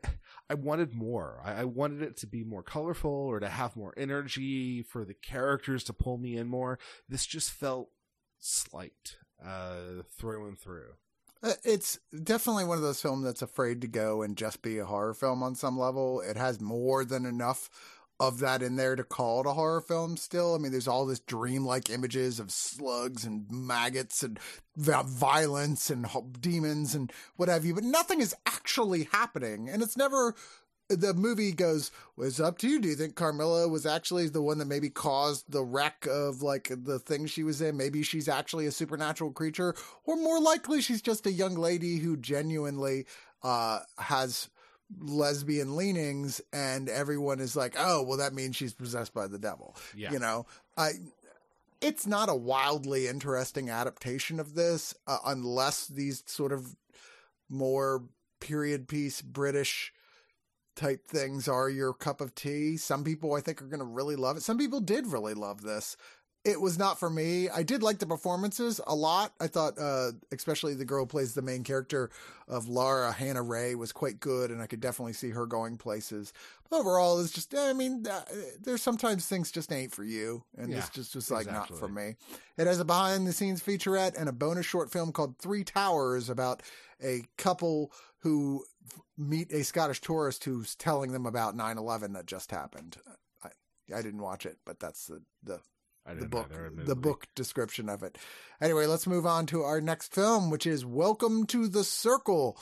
i 0.50 0.54
wanted 0.54 0.94
more. 0.96 1.42
I, 1.44 1.62
I 1.62 1.64
wanted 1.66 2.02
it 2.02 2.18
to 2.18 2.28
be 2.28 2.44
more 2.44 2.64
colorful 2.64 3.12
or 3.12 3.40
to 3.40 3.50
have 3.50 3.76
more 3.76 3.94
energy 3.98 4.82
for 4.82 5.04
the 5.06 5.14
characters 5.14 5.84
to 5.86 5.94
pull 5.94 6.18
me 6.18 6.38
in 6.38 6.48
more. 6.48 6.80
This 7.08 7.26
just 7.26 7.52
felt 7.52 7.90
slight 8.40 9.18
uh 9.46 10.04
through 10.18 10.48
and 10.48 10.58
through 10.58 10.94
Uh, 11.42 11.54
it's 11.64 12.00
definitely 12.24 12.66
one 12.66 12.78
of 12.78 12.84
those 12.84 13.02
films 13.02 13.24
that's 13.24 13.42
afraid 13.42 13.82
to 13.82 13.88
go 13.88 14.22
and 14.22 14.36
just 14.36 14.62
be 14.62 14.78
a 14.78 14.86
horror 14.86 15.14
film 15.14 15.42
on 15.42 15.56
some 15.56 15.78
level. 15.78 16.22
It 16.22 16.36
has 16.36 16.60
more 16.60 17.06
than 17.06 17.26
enough 17.26 17.70
of 18.20 18.40
that 18.40 18.62
in 18.62 18.76
there 18.76 18.98
to 18.98 19.04
call 19.06 19.40
it 19.40 19.48
a 19.48 19.54
horror 19.54 19.80
film 19.80 20.18
still. 20.18 20.54
I 20.54 20.58
mean, 20.58 20.74
there's 20.74 20.90
all 20.90 21.06
this 21.06 21.22
dreamlike 21.22 21.90
images 21.90 22.40
of 22.40 22.52
slugs 22.52 23.24
and 23.24 23.50
maggots 23.50 24.24
and 24.24 24.38
violence 24.76 25.90
and 25.90 26.06
demons 26.42 26.94
and 26.94 27.14
what 27.38 27.48
have 27.48 27.64
you, 27.64 27.74
but 27.74 27.86
nothing 27.86 28.20
is 28.20 28.36
actually 28.46 29.08
happening. 29.12 29.70
And 29.70 29.82
it's 29.82 29.96
never. 29.96 30.36
The 30.90 31.14
movie 31.14 31.52
goes, 31.52 31.92
well, 32.16 32.28
it's 32.28 32.40
up 32.40 32.58
to 32.60 32.68
you. 32.68 32.80
Do 32.80 32.88
you 32.88 32.96
think 32.96 33.16
Carmilla 33.16 33.68
was 33.68 33.86
actually 33.86 34.28
the 34.28 34.42
one 34.42 34.58
that 34.58 34.66
maybe 34.66 34.90
caused 34.90 35.52
the 35.52 35.64
wreck 35.64 36.08
of 36.10 36.42
like 36.42 36.72
the 36.76 36.98
thing 36.98 37.28
she 37.28 37.44
was 37.44 37.62
in? 37.62 37.78
Maybe 37.78 38.02
she's 38.02 38.28
actually 38.28 38.66
a 38.66 38.72
supernatural 38.72 39.32
creature, 39.32 39.76
or 40.06 40.16
more 40.16 40.40
likely 40.40 40.82
she's 40.82 41.02
just 41.02 41.28
a 41.28 41.32
young 41.32 41.54
lady 41.54 41.98
who 41.98 42.18
genuinely 42.18 43.06
uh, 43.44 43.82
has 44.00 44.50
lesbian 45.00 45.76
leanings, 45.76 46.42
and 46.52 46.90
everyone 46.90 47.40
is 47.40 47.56
like, 47.56 47.76
oh, 47.78 48.02
well, 48.02 48.18
that 48.18 48.34
means 48.34 48.56
she's 48.56 48.74
possessed 48.74 49.14
by 49.14 49.28
the 49.28 49.40
devil. 49.40 49.76
yeah 49.96 50.12
You 50.12 50.20
know, 50.20 50.46
I. 50.76 50.94
It's 51.82 52.06
not 52.06 52.28
a 52.28 52.36
wildly 52.36 53.08
interesting 53.08 53.70
adaptation 53.70 54.38
of 54.42 54.54
this, 54.54 54.94
uh, 55.08 55.20
unless 55.26 55.88
these 55.88 56.24
sort 56.26 56.52
of 56.52 56.76
more 57.48 58.04
period 58.42 58.90
piece 58.90 59.22
British 59.22 59.94
type 60.80 61.06
things 61.08 61.48
are 61.48 61.70
your 61.70 61.94
cup 61.94 62.22
of 62.22 62.34
tea. 62.34 62.78
Some 62.78 63.04
people 63.04 63.36
I 63.36 63.42
think 63.42 63.62
are 63.62 63.68
going 63.68 63.80
to 63.80 63.86
really 63.86 64.16
love 64.16 64.38
it. 64.38 64.44
Some 64.44 64.58
people 64.58 64.80
did 64.80 65.08
really 65.08 65.34
love 65.34 65.62
this. 65.62 65.98
It 66.46 66.62
was 66.62 66.80
not 66.80 66.98
for 66.98 67.10
me. 67.10 67.50
I 67.50 67.64
did 67.64 67.84
like 67.84 68.00
the 68.00 68.08
performances 68.08 68.80
a 68.88 68.96
lot. 68.96 69.34
I 69.42 69.48
thought, 69.48 69.78
uh, 69.78 70.12
especially 70.32 70.74
the 70.74 70.86
girl 70.86 71.02
who 71.02 71.08
plays 71.08 71.34
the 71.34 71.42
main 71.42 71.66
character 71.66 72.10
of 72.48 72.70
Lara, 72.70 73.12
Hannah 73.12 73.44
Rae, 73.44 73.76
was 73.76 73.92
quite 73.92 74.22
good, 74.22 74.50
and 74.50 74.62
I 74.62 74.66
could 74.66 74.80
definitely 74.80 75.12
see 75.14 75.32
her 75.32 75.46
going 75.46 75.78
places. 75.78 76.32
But 76.70 76.78
overall, 76.78 77.20
it's 77.20 77.34
just, 77.34 77.54
I 77.54 77.74
mean, 77.74 78.08
uh, 78.10 78.22
there's 78.64 78.82
sometimes 78.82 79.28
things 79.28 79.52
just 79.52 79.70
ain't 79.74 79.94
for 79.94 80.06
you, 80.06 80.46
and 80.58 80.70
Yeah, 80.70 80.78
this 80.78 80.90
just 80.90 81.14
was 81.14 81.30
like 81.30 81.48
not 81.48 81.78
for 81.78 81.90
me. 81.90 82.16
It 82.58 82.68
has 82.68 82.80
a 82.80 82.86
behind 82.86 83.28
the 83.28 83.34
scenes 83.34 83.62
featurette 83.62 84.18
and 84.18 84.30
a 84.30 84.34
bonus 84.34 84.66
short 84.66 84.92
film 84.94 85.12
called 85.12 85.38
Three 85.40 85.66
Towers 85.66 86.30
about 86.30 86.64
a 87.04 87.24
couple 87.38 87.92
who 88.20 88.64
meet 89.18 89.52
a 89.52 89.64
Scottish 89.64 90.02
tourist 90.02 90.44
who's 90.44 90.76
telling 90.76 91.12
them 91.12 91.26
about 91.26 91.56
9/11 91.56 92.14
that 92.14 92.26
just 92.26 92.52
happened. 92.52 92.98
I, 93.44 93.50
I 93.96 94.02
didn't 94.02 94.22
watch 94.22 94.46
it, 94.46 94.58
but 94.66 94.80
that's 94.80 95.08
the 95.08 95.22
the, 95.44 95.60
the 96.16 96.28
book 96.28 96.50
the 96.86 96.96
book 96.96 97.28
description 97.36 97.90
of 97.90 98.04
it. 98.04 98.18
Anyway, 98.62 98.86
let's 98.86 99.08
move 99.08 99.26
on 99.26 99.46
to 99.48 99.62
our 99.64 99.82
next 99.82 100.14
film, 100.14 100.50
which 100.50 100.66
is 100.68 100.86
Welcome 100.86 101.46
to 101.48 101.68
the 101.68 101.84
Circle. 101.84 102.58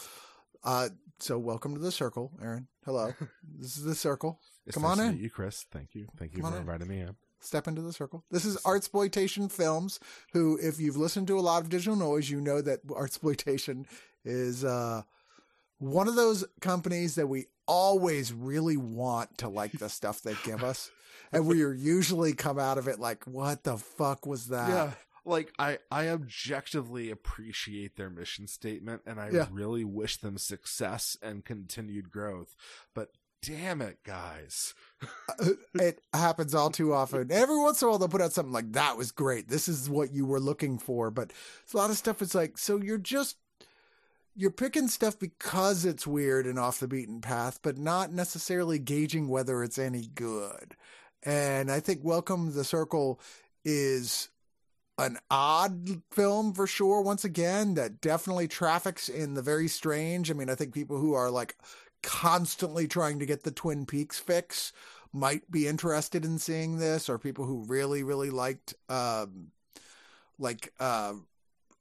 Uh, 0.64 0.90
so 1.20 1.38
welcome 1.38 1.74
to 1.74 1.80
the 1.82 1.92
Circle, 1.92 2.32
Aaron. 2.42 2.68
Hello, 2.86 3.14
this 3.60 3.78
is 3.78 3.84
the 3.84 3.96
Circle. 3.96 4.40
It's 4.66 4.74
Come 4.76 4.84
nice 4.84 5.00
on 5.00 5.06
in. 5.14 5.18
you 5.20 5.30
chris 5.30 5.66
thank 5.72 5.96
you 5.96 6.08
thank 6.18 6.34
you 6.36 6.42
Come 6.42 6.52
for 6.52 6.58
on 6.58 6.62
in. 6.64 6.68
inviting 6.70 6.88
me 6.90 7.00
in 7.02 7.16
Step 7.40 7.68
into 7.68 7.84
the 7.84 7.94
circle. 7.94 8.26
This 8.32 8.46
is 8.46 8.58
Artsploitation 8.66 9.52
Films, 9.52 10.00
who, 10.34 10.58
if 10.60 10.80
you've 10.80 10.98
listened 10.98 11.28
to 11.28 11.38
a 11.38 11.40
lot 11.40 11.62
of 11.62 11.70
digital 11.70 11.96
noise, 11.96 12.32
you 12.32 12.42
know 12.42 12.62
that 12.62 12.86
Artsploitation 12.88 13.86
is 14.26 14.64
uh, 14.66 15.02
one 15.80 16.08
of 16.08 16.16
those 16.16 16.46
companies 16.62 17.16
that 17.16 17.28
we 17.28 17.46
always 17.68 18.32
really 18.34 18.78
want 18.78 19.38
to 19.40 19.50
like 19.50 19.74
the 19.74 19.90
stuff 19.90 20.22
they 20.22 20.36
give 20.44 20.64
us. 20.64 20.90
And 21.32 21.46
we 21.46 21.64
are 21.64 21.74
usually 21.74 22.34
come 22.34 22.58
out 22.58 22.78
of 22.78 22.88
it 22.88 23.00
like, 23.00 23.26
what 23.26 23.64
the 23.64 23.78
fuck 23.78 24.26
was 24.26 24.48
that? 24.48 24.70
yeah 24.70 24.92
like 25.26 25.52
i 25.60 25.78
i 25.92 26.08
objectively 26.08 27.12
appreciate 27.12 27.98
their 27.98 28.10
mission 28.10 28.48
statement 28.48 29.02
and 29.06 29.20
i 29.20 29.30
Yeah. 29.30 29.48
really 29.52 29.84
wish 29.84 30.16
them 30.22 30.38
success 30.38 31.18
and 31.22 31.44
continued 31.44 32.10
growth 32.10 32.56
but 32.96 33.10
damn 33.42 33.82
it 33.82 33.98
guys 34.06 34.74
it 35.76 36.00
happens 36.14 36.56
all 36.56 36.70
too 36.70 36.94
often. 36.94 37.30
Every 37.32 37.58
once 37.58 37.82
in 37.82 37.88
a 37.88 37.92
while, 37.92 38.00
they'll 38.00 38.08
put 38.08 38.22
out 38.22 38.34
something 38.34 38.54
like, 38.54 38.72
that 38.74 38.98
was 38.98 39.12
great. 39.12 39.48
This 39.50 39.68
is 39.68 39.90
what 39.90 40.14
you 40.14 40.26
were 40.26 40.40
looking 40.40 40.80
for. 40.80 41.12
But 41.12 41.32
a 41.74 41.78
lot 41.78 41.90
of 41.90 41.98
stuff. 41.98 42.22
is 42.22 42.34
like, 42.34 42.58
so 42.58 42.78
you're 42.82 42.98
just, 42.98 43.36
you're 44.38 44.52
picking 44.52 44.88
stuff 44.88 45.18
because 45.18 45.84
it's 45.84 46.06
weird 46.06 46.46
and 46.46 46.60
off 46.60 46.80
the 46.80 46.88
beaten 46.88 47.20
path, 47.22 47.60
but 47.64 47.76
not 47.76 48.14
necessarily 48.14 48.78
gauging 48.78 49.28
whether 49.28 49.64
it's 49.64 49.80
any 49.80 50.08
good. 50.14 50.76
And 51.24 51.72
I 51.72 51.80
think 51.80 52.02
Welcome 52.04 52.54
the 52.54 52.64
Circle 52.64 53.20
is 53.66 54.30
an 55.00 55.18
odd 55.32 56.04
film 56.12 56.54
for 56.54 56.68
sure. 56.68 57.02
Once 57.02 57.26
again, 57.26 57.74
that 57.74 58.00
definitely 58.00 58.48
traffics 58.48 59.10
in 59.10 59.34
the 59.34 59.42
very 59.42 59.68
strange. 59.68 60.30
I 60.30 60.36
mean, 60.36 60.52
I 60.52 60.56
think 60.56 60.72
people 60.72 61.00
who 61.00 61.14
are 61.14 61.32
like 61.32 61.58
constantly 62.04 62.88
trying 62.88 63.18
to 63.18 63.26
get 63.26 63.42
the 63.42 63.52
Twin 63.52 63.88
Peaks 63.88 64.20
fix 64.20 64.72
might 65.12 65.50
be 65.50 65.68
interested 65.68 66.24
in 66.24 66.38
seeing 66.38 66.78
this, 66.78 67.10
or 67.10 67.18
people 67.18 67.46
who 67.46 67.66
really, 67.66 68.04
really 68.04 68.30
liked, 68.30 68.76
um, 68.88 69.48
like, 70.38 70.74
uh, 70.80 71.14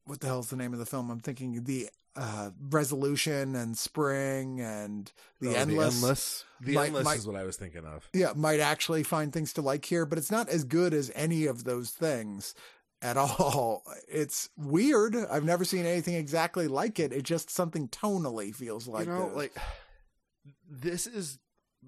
what 0.06 0.20
the 0.20 0.26
hell's 0.26 0.48
the 0.48 0.56
name 0.56 0.72
of 0.72 0.78
the 0.78 0.86
film? 0.86 1.10
I'm 1.10 1.20
thinking 1.20 1.64
the 1.64 1.90
uh, 2.16 2.50
Resolution 2.70 3.54
and 3.54 3.76
Spring 3.76 4.60
and 4.60 5.12
the 5.40 5.48
Oh, 5.50 5.52
Endless. 5.54 5.94
the 6.00 6.00
endless 6.00 6.44
the 6.60 6.72
Might- 6.74 6.86
endless 6.86 7.04
might- 7.04 7.18
is 7.18 7.26
what 7.26 7.36
i 7.36 7.42
was 7.44 7.56
thinking 7.56 7.84
of 7.84 8.08
Yeah, 8.14 8.32
might 8.34 8.60
actually 8.60 9.02
find 9.02 9.32
things 9.32 9.52
to 9.54 9.62
like 9.62 9.84
here, 9.84 10.06
but 10.06 10.16
it's 10.18 10.30
not 10.30 10.48
as 10.48 10.64
good 10.64 10.94
as 10.94 11.10
any 11.14 11.44
of 11.46 11.64
those 11.64 11.90
things 11.90 12.54
at 13.02 13.16
all. 13.18 13.82
It's 14.08 14.48
weird. 14.56 15.14
I've 15.14 15.44
never 15.44 15.64
seen 15.66 15.84
anything 15.84 16.14
exactly 16.14 16.66
like 16.68 16.98
it. 16.98 17.12
It 17.12 17.22
just 17.24 17.50
something 17.50 17.88
tonally 17.88 18.54
feels 18.54 18.88
like 18.88 19.06
you 19.06 19.12
know 19.12 19.28
this. 19.28 19.36
like 19.36 19.56
this 20.70 21.06
is 21.06 21.38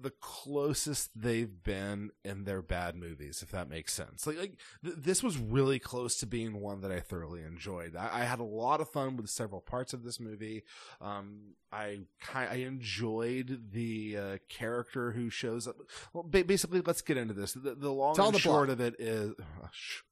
the 0.01 0.11
closest 0.21 1.09
they've 1.15 1.63
been 1.63 2.11
in 2.23 2.43
their 2.43 2.61
bad 2.61 2.95
movies, 2.95 3.41
if 3.41 3.51
that 3.51 3.69
makes 3.69 3.93
sense. 3.93 4.25
Like, 4.27 4.37
like 4.37 4.59
th- 4.83 4.95
this 4.97 5.21
was 5.23 5.37
really 5.37 5.79
close 5.79 6.15
to 6.17 6.25
being 6.25 6.59
one 6.59 6.81
that 6.81 6.91
I 6.91 6.99
thoroughly 6.99 7.43
enjoyed. 7.43 7.95
I, 7.95 8.21
I 8.21 8.23
had 8.23 8.39
a 8.39 8.43
lot 8.43 8.81
of 8.81 8.89
fun 8.89 9.17
with 9.17 9.29
several 9.29 9.61
parts 9.61 9.93
of 9.93 10.03
this 10.03 10.19
movie. 10.19 10.63
Um, 11.01 11.53
I 11.71 11.99
I 12.33 12.55
enjoyed 12.55 13.71
the 13.71 14.17
uh, 14.17 14.37
character 14.49 15.11
who 15.11 15.29
shows 15.29 15.67
up. 15.67 15.75
Well, 16.13 16.23
ba- 16.27 16.43
basically, 16.43 16.81
let's 16.81 17.01
get 17.01 17.17
into 17.17 17.33
this. 17.33 17.53
The, 17.53 17.75
the 17.75 17.91
long 17.91 18.15
Tell 18.15 18.27
and 18.27 18.35
the 18.35 18.39
short 18.39 18.67
plot. 18.67 18.79
of 18.79 18.81
it 18.81 18.95
is, 18.99 19.33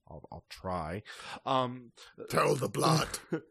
I'll, 0.09 0.23
I'll 0.31 0.45
try. 0.49 1.03
Um, 1.45 1.91
Tell 2.29 2.55
the 2.55 2.69
plot. 2.69 3.19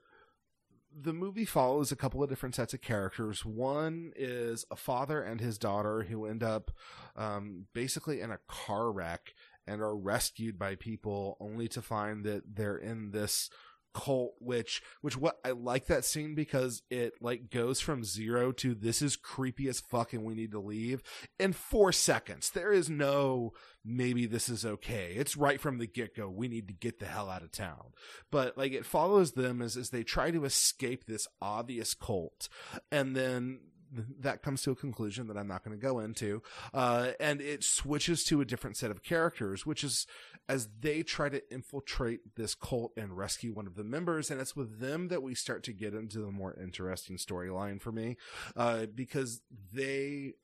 the 0.99 1.13
movie 1.13 1.45
follows 1.45 1.93
a 1.93 1.97
couple 1.97 2.23
of 2.23 2.29
different 2.29 2.55
sets 2.55 2.73
of 2.73 2.81
characters. 2.81 3.45
One 3.45 4.13
is 4.17 4.65
a 4.71 4.77
father 4.77 5.23
and 5.23 5.41
his 5.41 5.59
daughter 5.59 6.05
who 6.05 6.27
end 6.27 6.43
up 6.43 6.71
um, 7.17 7.67
basically 7.75 8.21
in 8.21 8.31
a 8.31 8.39
car 8.49 8.91
wreck 8.91 9.35
and 9.67 9.83
are 9.83 9.97
rescued 9.97 10.59
by 10.59 10.75
people 10.77 11.37
only 11.41 11.69
to 11.69 11.83
find 11.83 12.25
that 12.25 12.57
they're 12.57 12.79
in 12.79 13.11
this 13.11 13.51
cult 13.97 14.35
which 14.41 14.83
which 15.01 15.17
what 15.17 15.39
I 15.43 15.53
like 15.53 15.87
that 15.87 16.05
scene 16.05 16.35
because 16.35 16.83
it 16.91 17.15
like 17.23 17.51
goes 17.51 17.81
from 17.81 18.05
0 18.05 18.53
to 18.53 18.75
this 18.75 19.01
is 19.01 19.17
creepy 19.17 19.69
as 19.69 19.81
fuck 19.81 20.13
and 20.13 20.23
we 20.23 20.35
need 20.35 20.53
to 20.53 20.61
leave 20.61 21.03
in 21.39 21.55
4 21.55 21.93
seconds. 21.93 22.51
There 22.51 22.73
is 22.73 22.91
no 22.91 23.53
maybe 23.83 24.27
this 24.27 24.51
is 24.51 24.67
okay. 24.67 25.15
It's 25.17 25.37
right 25.37 25.59
from 25.59 25.79
the 25.79 25.87
get-go. 25.87 26.29
We 26.29 26.49
need 26.49 26.69
to 26.69 26.75
get 26.75 26.99
the 26.99 27.07
hell 27.07 27.31
out 27.31 27.43
of 27.43 27.53
town. 27.53 27.93
But 28.31 28.59
like 28.59 28.73
it 28.73 28.85
follows 28.85 29.33
them 29.33 29.63
as 29.63 29.79
as 29.79 29.89
they 29.89 30.03
try 30.03 30.31
to 30.31 30.45
escape 30.45 31.07
this 31.07 31.27
obvious 31.41 31.95
cult 31.95 32.51
and 32.93 33.17
then 33.17 33.61
th- 33.61 33.76
that 34.20 34.42
comes 34.42 34.62
to 34.62 34.70
a 34.70 34.77
conclusion 34.77 35.27
that 35.29 35.37
I'm 35.37 35.49
not 35.49 35.64
going 35.64 35.79
to 35.79 35.83
go 35.83 36.01
into. 36.01 36.42
Uh, 36.75 37.12
and 37.20 37.40
it 37.40 37.64
switches 37.64 38.25
to 38.25 38.40
a 38.40 38.44
different 38.44 38.77
set 38.77 38.90
of 38.90 39.03
characters, 39.03 39.64
which 39.64 39.85
is 39.85 40.07
as 40.49 40.68
they 40.81 41.03
try 41.03 41.29
to 41.29 41.42
infiltrate 41.53 42.37
this 42.37 42.55
cult 42.55 42.92
and 42.96 43.16
rescue 43.16 43.53
one 43.53 43.66
of 43.66 43.75
the 43.75 43.85
members. 43.85 44.31
And 44.31 44.40
it's 44.40 44.57
with 44.57 44.81
them 44.81 45.09
that 45.09 45.22
we 45.22 45.35
start 45.35 45.62
to 45.64 45.72
get 45.72 45.94
into 45.94 46.20
the 46.20 46.31
more 46.31 46.57
interesting 46.61 47.16
storyline 47.16 47.81
for 47.81 47.92
me, 47.92 48.16
uh, 48.57 48.87
because 48.94 49.40
they, 49.72 50.35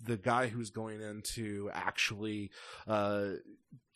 the 0.00 0.16
guy 0.16 0.48
who's 0.48 0.70
going 0.70 1.00
in 1.00 1.22
to 1.34 1.70
actually, 1.72 2.50
uh, 2.86 3.30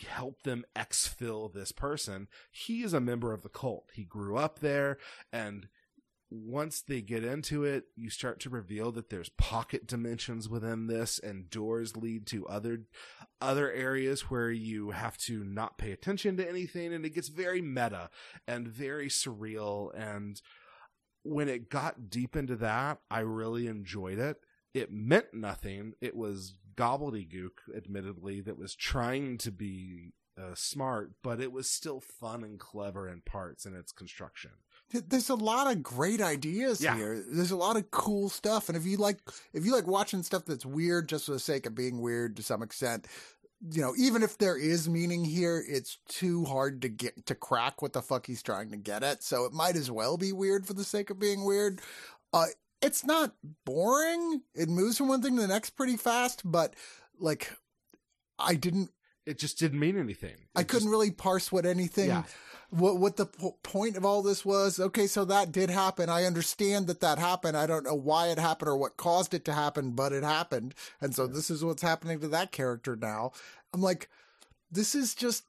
help 0.07 0.43
them 0.43 0.65
exfil 0.77 1.53
this 1.53 1.73
person, 1.73 2.29
he 2.51 2.83
is 2.83 2.93
a 2.93 3.01
member 3.01 3.33
of 3.33 3.43
the 3.43 3.49
cult. 3.49 3.91
He 3.93 4.05
grew 4.05 4.37
up 4.37 4.61
there 4.61 4.99
and 5.33 5.69
once 6.35 6.83
they 6.83 7.01
get 7.01 7.25
into 7.25 7.65
it, 7.65 7.85
you 7.97 8.11
start 8.11 8.41
to 8.41 8.51
reveal 8.51 8.91
that 8.93 9.11
there's 9.11 9.29
pocket 9.31 9.87
dimensions 9.87 10.49
within 10.49 10.87
this 10.87 11.19
and 11.19 11.49
doors 11.49 11.97
lead 11.97 12.27
to 12.27 12.47
other 12.47 12.83
other 13.41 13.71
areas 13.71 14.31
where 14.31 14.51
you 14.51 14.91
have 14.91 15.19
to 15.19 15.45
not 15.45 15.79
pay 15.79 15.93
attention 15.93 16.37
to 16.37 16.49
anything 16.49 16.93
and 16.93 17.05
it 17.05 17.15
gets 17.15 17.29
very 17.29 17.61
meta 17.61 18.09
and 18.49 18.67
very 18.67 19.09
surreal 19.09 19.91
and 19.95 20.41
when 21.25 21.49
it 21.49 21.71
got 21.71 22.11
deep 22.11 22.37
into 22.37 22.55
that, 22.57 22.99
I 23.11 23.21
really 23.21 23.67
enjoyed 23.67 24.19
it. 24.19 24.37
It 24.75 24.93
meant 24.93 25.33
nothing. 25.33 25.95
It 26.01 26.15
was 26.15 26.55
gobbledygook, 26.77 27.75
admittedly, 27.75 28.41
that 28.43 28.59
was 28.59 28.75
trying 28.75 29.39
to 29.39 29.51
be 29.51 30.13
uh, 30.39 30.55
smart, 30.55 31.13
but 31.23 31.41
it 31.41 31.51
was 31.51 31.71
still 31.71 32.01
fun 32.01 32.45
and 32.45 32.59
clever 32.59 33.09
in 33.09 33.23
parts 33.23 33.65
in 33.65 33.75
its 33.75 33.93
construction. 33.93 34.51
There's 34.91 35.31
a 35.31 35.35
lot 35.35 35.71
of 35.73 35.83
great 35.83 36.21
ideas 36.21 36.81
Yeah. 36.81 36.95
here. 36.97 37.25
There's 37.29 37.51
a 37.51 37.57
lot 37.57 37.77
of 37.77 37.91
cool 37.91 38.29
stuff, 38.29 38.69
and 38.69 38.77
if 38.77 38.85
you 38.87 38.97
like, 38.97 39.19
if 39.53 39.65
you 39.65 39.73
like 39.73 39.87
watching 39.87 40.23
stuff 40.23 40.45
that's 40.45 40.65
weird 40.67 41.09
just 41.09 41.27
for 41.27 41.33
the 41.33 41.39
sake 41.41 41.67
of 41.67 41.75
being 41.75 42.01
weird 42.01 42.37
to 42.37 42.43
some 42.43 42.63
extent, 42.63 43.07
you 43.73 43.81
know, 43.81 43.95
even 43.97 44.23
if 44.23 44.39
there 44.39 44.57
is 44.57 44.89
meaning 44.89 45.25
here, 45.25 45.65
it's 45.67 45.99
too 46.09 46.45
hard 46.45 46.83
to 46.83 46.89
get 46.89 47.27
to 47.27 47.35
crack 47.35 47.81
what 47.83 47.93
the 47.93 48.03
fuck 48.03 48.27
he's 48.27 48.43
trying 48.43 48.71
to 48.71 48.77
get 48.77 49.03
at. 49.03 49.23
So 49.25 49.47
it 49.47 49.53
might 49.53 49.75
as 49.75 49.91
well 49.91 50.17
be 50.17 50.33
weird 50.33 50.67
for 50.67 50.75
the 50.75 50.85
sake 50.85 51.11
of 51.11 51.19
being 51.19 51.45
weird. 51.45 51.81
Uh, 52.33 52.47
it's 52.83 53.05
not 53.05 53.35
boring. 53.65 54.43
It 54.55 54.69
moves 54.69 54.99
from 54.99 55.09
one 55.09 55.23
thing 55.23 55.35
to 55.37 55.43
the 55.43 55.49
next 55.49 55.71
pretty 55.71 55.97
fast, 55.97 56.43
but 56.45 56.75
like, 57.19 57.51
I 58.39 58.55
didn't 58.55 58.91
It 59.27 59.39
just 59.39 59.59
didn't 59.59 59.79
mean 59.81 59.97
anything. 59.97 60.37
I 60.55 60.61
It 60.61 60.69
couldn't 60.69 60.89
just- 60.89 60.91
really 60.91 61.11
parse 61.11 61.51
what 61.51 61.65
anything, 61.65 62.09
Yeah. 62.09 62.25
What 62.75 62.99
what 62.99 63.17
the 63.17 63.27
po- 63.27 63.57
point 63.63 63.97
of 63.97 64.05
all 64.05 64.23
this 64.23 64.45
was. 64.45 64.81
Okay, 64.81 65.07
so 65.07 65.25
that 65.25 65.53
did 65.53 65.71
happen. 65.71 66.09
I 66.09 66.25
understand 66.25 66.89
that 66.89 67.01
that 67.01 67.19
happened. 67.19 67.57
I 67.57 67.67
don't 67.67 67.85
know 67.85 67.95
why 67.95 68.29
it 68.29 68.39
happened 68.39 68.69
or 68.69 68.77
what 68.77 68.97
caused 68.97 69.33
it 69.33 69.45
to 69.47 69.53
happen, 69.53 69.93
but 69.93 70.13
it 70.13 70.25
happened, 70.25 70.75
and 71.01 71.15
so 71.15 71.27
this 71.27 71.51
is 71.51 71.65
what's 71.65 71.83
happening 71.83 72.21
to 72.21 72.29
that 72.29 72.53
character 72.53 72.97
now. 72.97 73.33
I'm 73.73 73.81
like, 73.81 74.09
this 74.71 74.95
is 74.95 75.15
just 75.15 75.45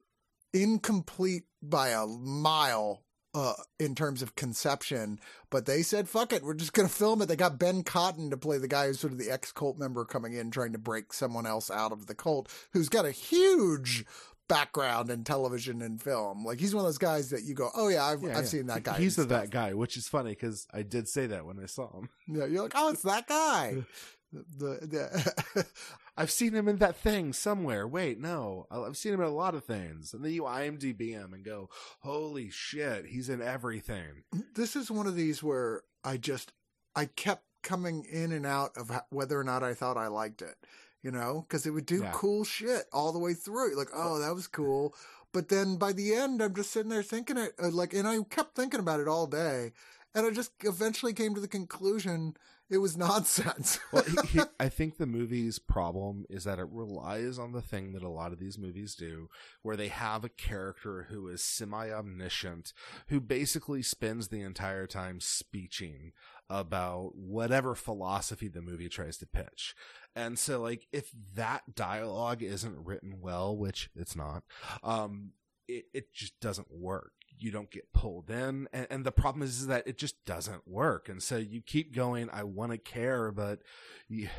incomplete 0.53 1.45
by 1.61 1.89
a 1.89 2.05
mile. 2.05 3.01
Uh, 3.37 3.51
in 3.79 3.95
terms 3.95 4.21
of 4.21 4.37
conception, 4.37 5.19
but 5.49 5.65
they 5.65 5.81
said, 5.81 6.07
fuck 6.07 6.31
it, 6.31 6.41
we're 6.41 6.53
just 6.53 6.71
gonna 6.71 6.87
film 6.87 7.21
it. 7.21 7.25
They 7.25 7.35
got 7.35 7.59
Ben 7.59 7.83
Cotton 7.83 8.29
to 8.29 8.37
play 8.37 8.57
the 8.59 8.69
guy 8.69 8.87
who's 8.87 9.01
sort 9.01 9.11
of 9.11 9.19
the 9.19 9.29
ex 9.29 9.51
cult 9.51 9.77
member 9.77 10.05
coming 10.05 10.31
in 10.31 10.51
trying 10.51 10.71
to 10.71 10.77
break 10.77 11.11
someone 11.11 11.45
else 11.45 11.69
out 11.69 11.91
of 11.91 12.07
the 12.07 12.15
cult, 12.15 12.49
who's 12.71 12.87
got 12.87 13.03
a 13.03 13.11
huge 13.11 14.05
background 14.47 15.09
in 15.09 15.23
television 15.23 15.81
and 15.81 16.01
film. 16.01 16.45
Like 16.45 16.59
he's 16.59 16.73
one 16.75 16.83
of 16.83 16.87
those 16.87 16.97
guys 16.97 17.29
that 17.29 17.43
you 17.43 17.53
go, 17.53 17.69
oh 17.75 17.87
yeah, 17.87 18.05
I've, 18.05 18.21
Yeah, 18.21 18.31
I've 18.31 18.35
yeah. 18.37 18.43
seen 18.43 18.67
that 18.67 18.83
guy. 18.83 18.97
He's 18.97 19.15
the 19.15 19.25
that 19.25 19.49
guy, 19.49 19.73
which 19.73 19.97
is 19.97 20.07
funny 20.07 20.31
because 20.31 20.67
I 20.73 20.83
did 20.83 21.07
say 21.07 21.27
that 21.27 21.45
when 21.45 21.59
I 21.59 21.65
saw 21.65 21.99
him. 21.99 22.09
Yeah, 22.27 22.45
you're 22.45 22.63
like, 22.63 22.73
oh, 22.75 22.89
it's 22.89 23.03
that 23.03 23.27
guy. 23.27 23.83
the, 24.33 24.79
the 24.81 25.65
I've 26.17 26.31
seen 26.31 26.53
him 26.53 26.67
in 26.67 26.77
that 26.77 26.95
thing 26.95 27.33
somewhere. 27.33 27.87
Wait, 27.87 28.19
no, 28.19 28.67
I've 28.71 28.97
seen 28.97 29.13
him 29.13 29.21
in 29.21 29.27
a 29.27 29.31
lot 29.31 29.55
of 29.55 29.65
things. 29.65 30.13
And 30.13 30.23
then 30.23 30.31
you 30.31 30.43
IMDb 30.43 31.11
him 31.11 31.33
and 31.33 31.43
go, 31.43 31.69
holy 31.99 32.49
shit, 32.49 33.05
he's 33.05 33.29
in 33.29 33.41
everything. 33.41 34.23
this 34.55 34.75
is 34.75 34.89
one 34.89 35.07
of 35.07 35.15
these 35.15 35.43
where 35.43 35.83
I 36.03 36.17
just 36.17 36.53
I 36.95 37.05
kept 37.05 37.43
coming 37.63 38.05
in 38.11 38.31
and 38.31 38.45
out 38.45 38.71
of 38.77 38.91
whether 39.09 39.39
or 39.39 39.43
not 39.43 39.63
I 39.63 39.73
thought 39.73 39.97
I 39.97 40.07
liked 40.07 40.41
it. 40.41 40.55
You 41.05 41.11
know, 41.11 41.45
because 41.47 41.67
it 41.67 41.69
would 41.69 41.85
do 41.85 42.01
Yeah. 42.01 42.11
cool 42.15 42.43
shit 42.43 42.85
all 42.91 43.11
the 43.11 43.19
way 43.19 43.35
through. 43.35 43.75
Like, 43.77 43.89
oh, 43.93 44.17
that 44.17 44.33
was 44.33 44.47
cool. 44.47 44.95
But 45.31 45.49
then 45.49 45.75
by 45.75 45.91
the 45.91 46.15
end, 46.15 46.41
I'm 46.41 46.55
just 46.55 46.71
sitting 46.71 46.89
there 46.89 47.03
thinking 47.03 47.37
it 47.37 47.53
uh, 47.61 47.69
like, 47.69 47.93
and 47.93 48.07
I 48.07 48.23
kept 48.23 48.55
thinking 48.55 48.79
about 48.79 48.99
it 48.99 49.07
all 49.07 49.27
day, 49.27 49.71
and 50.15 50.25
I 50.25 50.31
just 50.31 50.53
eventually 50.61 51.13
came 51.13 51.35
to 51.35 51.41
the 51.41 51.47
conclusion 51.47 52.35
it 52.69 52.77
was 52.79 52.97
nonsense. 52.97 53.79
Well, 53.91 54.03
he, 54.03 54.39
he, 54.39 54.41
I 54.59 54.69
think 54.69 54.97
the 54.97 55.05
movie's 55.05 55.59
problem 55.59 56.25
is 56.29 56.43
that 56.43 56.59
it 56.59 56.67
relies 56.69 57.37
on 57.39 57.51
the 57.51 57.61
thing 57.61 57.93
that 57.93 58.03
a 58.03 58.09
lot 58.09 58.33
of 58.33 58.39
these 58.39 58.57
movies 58.57 58.95
do, 58.95 59.29
where 59.61 59.77
they 59.77 59.87
have 59.87 60.23
a 60.23 60.29
character 60.29 61.07
who 61.09 61.27
is 61.27 61.43
semi 61.43 61.89
omniscient, 61.91 62.73
who 63.07 63.21
basically 63.21 63.81
spends 63.81 64.27
the 64.27 64.41
entire 64.41 64.87
time 64.87 65.19
speeching 65.19 66.11
about 66.49 67.15
whatever 67.15 67.75
philosophy 67.75 68.47
the 68.47 68.61
movie 68.61 68.89
tries 68.89 69.17
to 69.17 69.25
pitch. 69.25 69.75
And 70.15 70.37
so, 70.39 70.61
like, 70.61 70.87
if 70.91 71.11
that 71.35 71.75
dialogue 71.75 72.41
isn't 72.41 72.85
written 72.85 73.19
well, 73.21 73.55
which 73.55 73.89
it's 73.95 74.15
not, 74.15 74.43
um, 74.83 75.31
it, 75.67 75.85
it 75.93 76.13
just 76.13 76.39
doesn't 76.39 76.71
work. 76.71 77.11
You 77.37 77.51
don't 77.51 77.71
get 77.71 77.91
pulled 77.93 78.29
in. 78.29 78.67
And, 78.71 78.87
and 78.89 79.05
the 79.05 79.11
problem 79.11 79.43
is, 79.43 79.61
is 79.61 79.67
that 79.67 79.87
it 79.87 79.97
just 79.97 80.23
doesn't 80.25 80.67
work. 80.67 81.09
And 81.09 81.21
so 81.21 81.37
you 81.37 81.61
keep 81.61 81.93
going, 81.93 82.29
I 82.31 82.43
want 82.43 82.71
to 82.71 82.77
care, 82.77 83.31
but 83.31 83.59
you, 84.07 84.29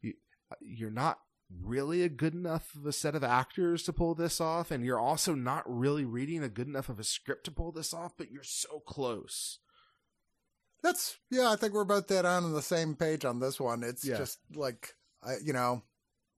you, 0.00 0.14
you're 0.60 0.90
not 0.90 1.20
really 1.62 2.02
a 2.02 2.08
good 2.08 2.34
enough 2.34 2.74
of 2.76 2.86
a 2.86 2.92
set 2.92 3.14
of 3.14 3.24
actors 3.24 3.82
to 3.84 3.92
pull 3.92 4.14
this 4.14 4.40
off. 4.40 4.70
And 4.70 4.84
you're 4.84 4.98
also 5.00 5.34
not 5.34 5.64
really 5.66 6.04
reading 6.04 6.42
a 6.42 6.48
good 6.48 6.68
enough 6.68 6.88
of 6.88 6.98
a 7.00 7.04
script 7.04 7.44
to 7.44 7.50
pull 7.50 7.72
this 7.72 7.92
off, 7.94 8.12
but 8.16 8.30
you're 8.30 8.42
so 8.42 8.80
close. 8.80 9.58
That's 10.82 11.18
yeah. 11.30 11.50
I 11.50 11.56
think 11.56 11.74
we're 11.74 11.84
both 11.84 12.06
dead 12.06 12.24
on 12.24 12.52
the 12.52 12.62
same 12.62 12.94
page 12.94 13.24
on 13.24 13.38
this 13.38 13.60
one. 13.60 13.82
It's 13.82 14.04
Yeah. 14.04 14.16
just 14.16 14.38
like 14.54 14.94
I, 15.22 15.34
you 15.44 15.52
know, 15.52 15.82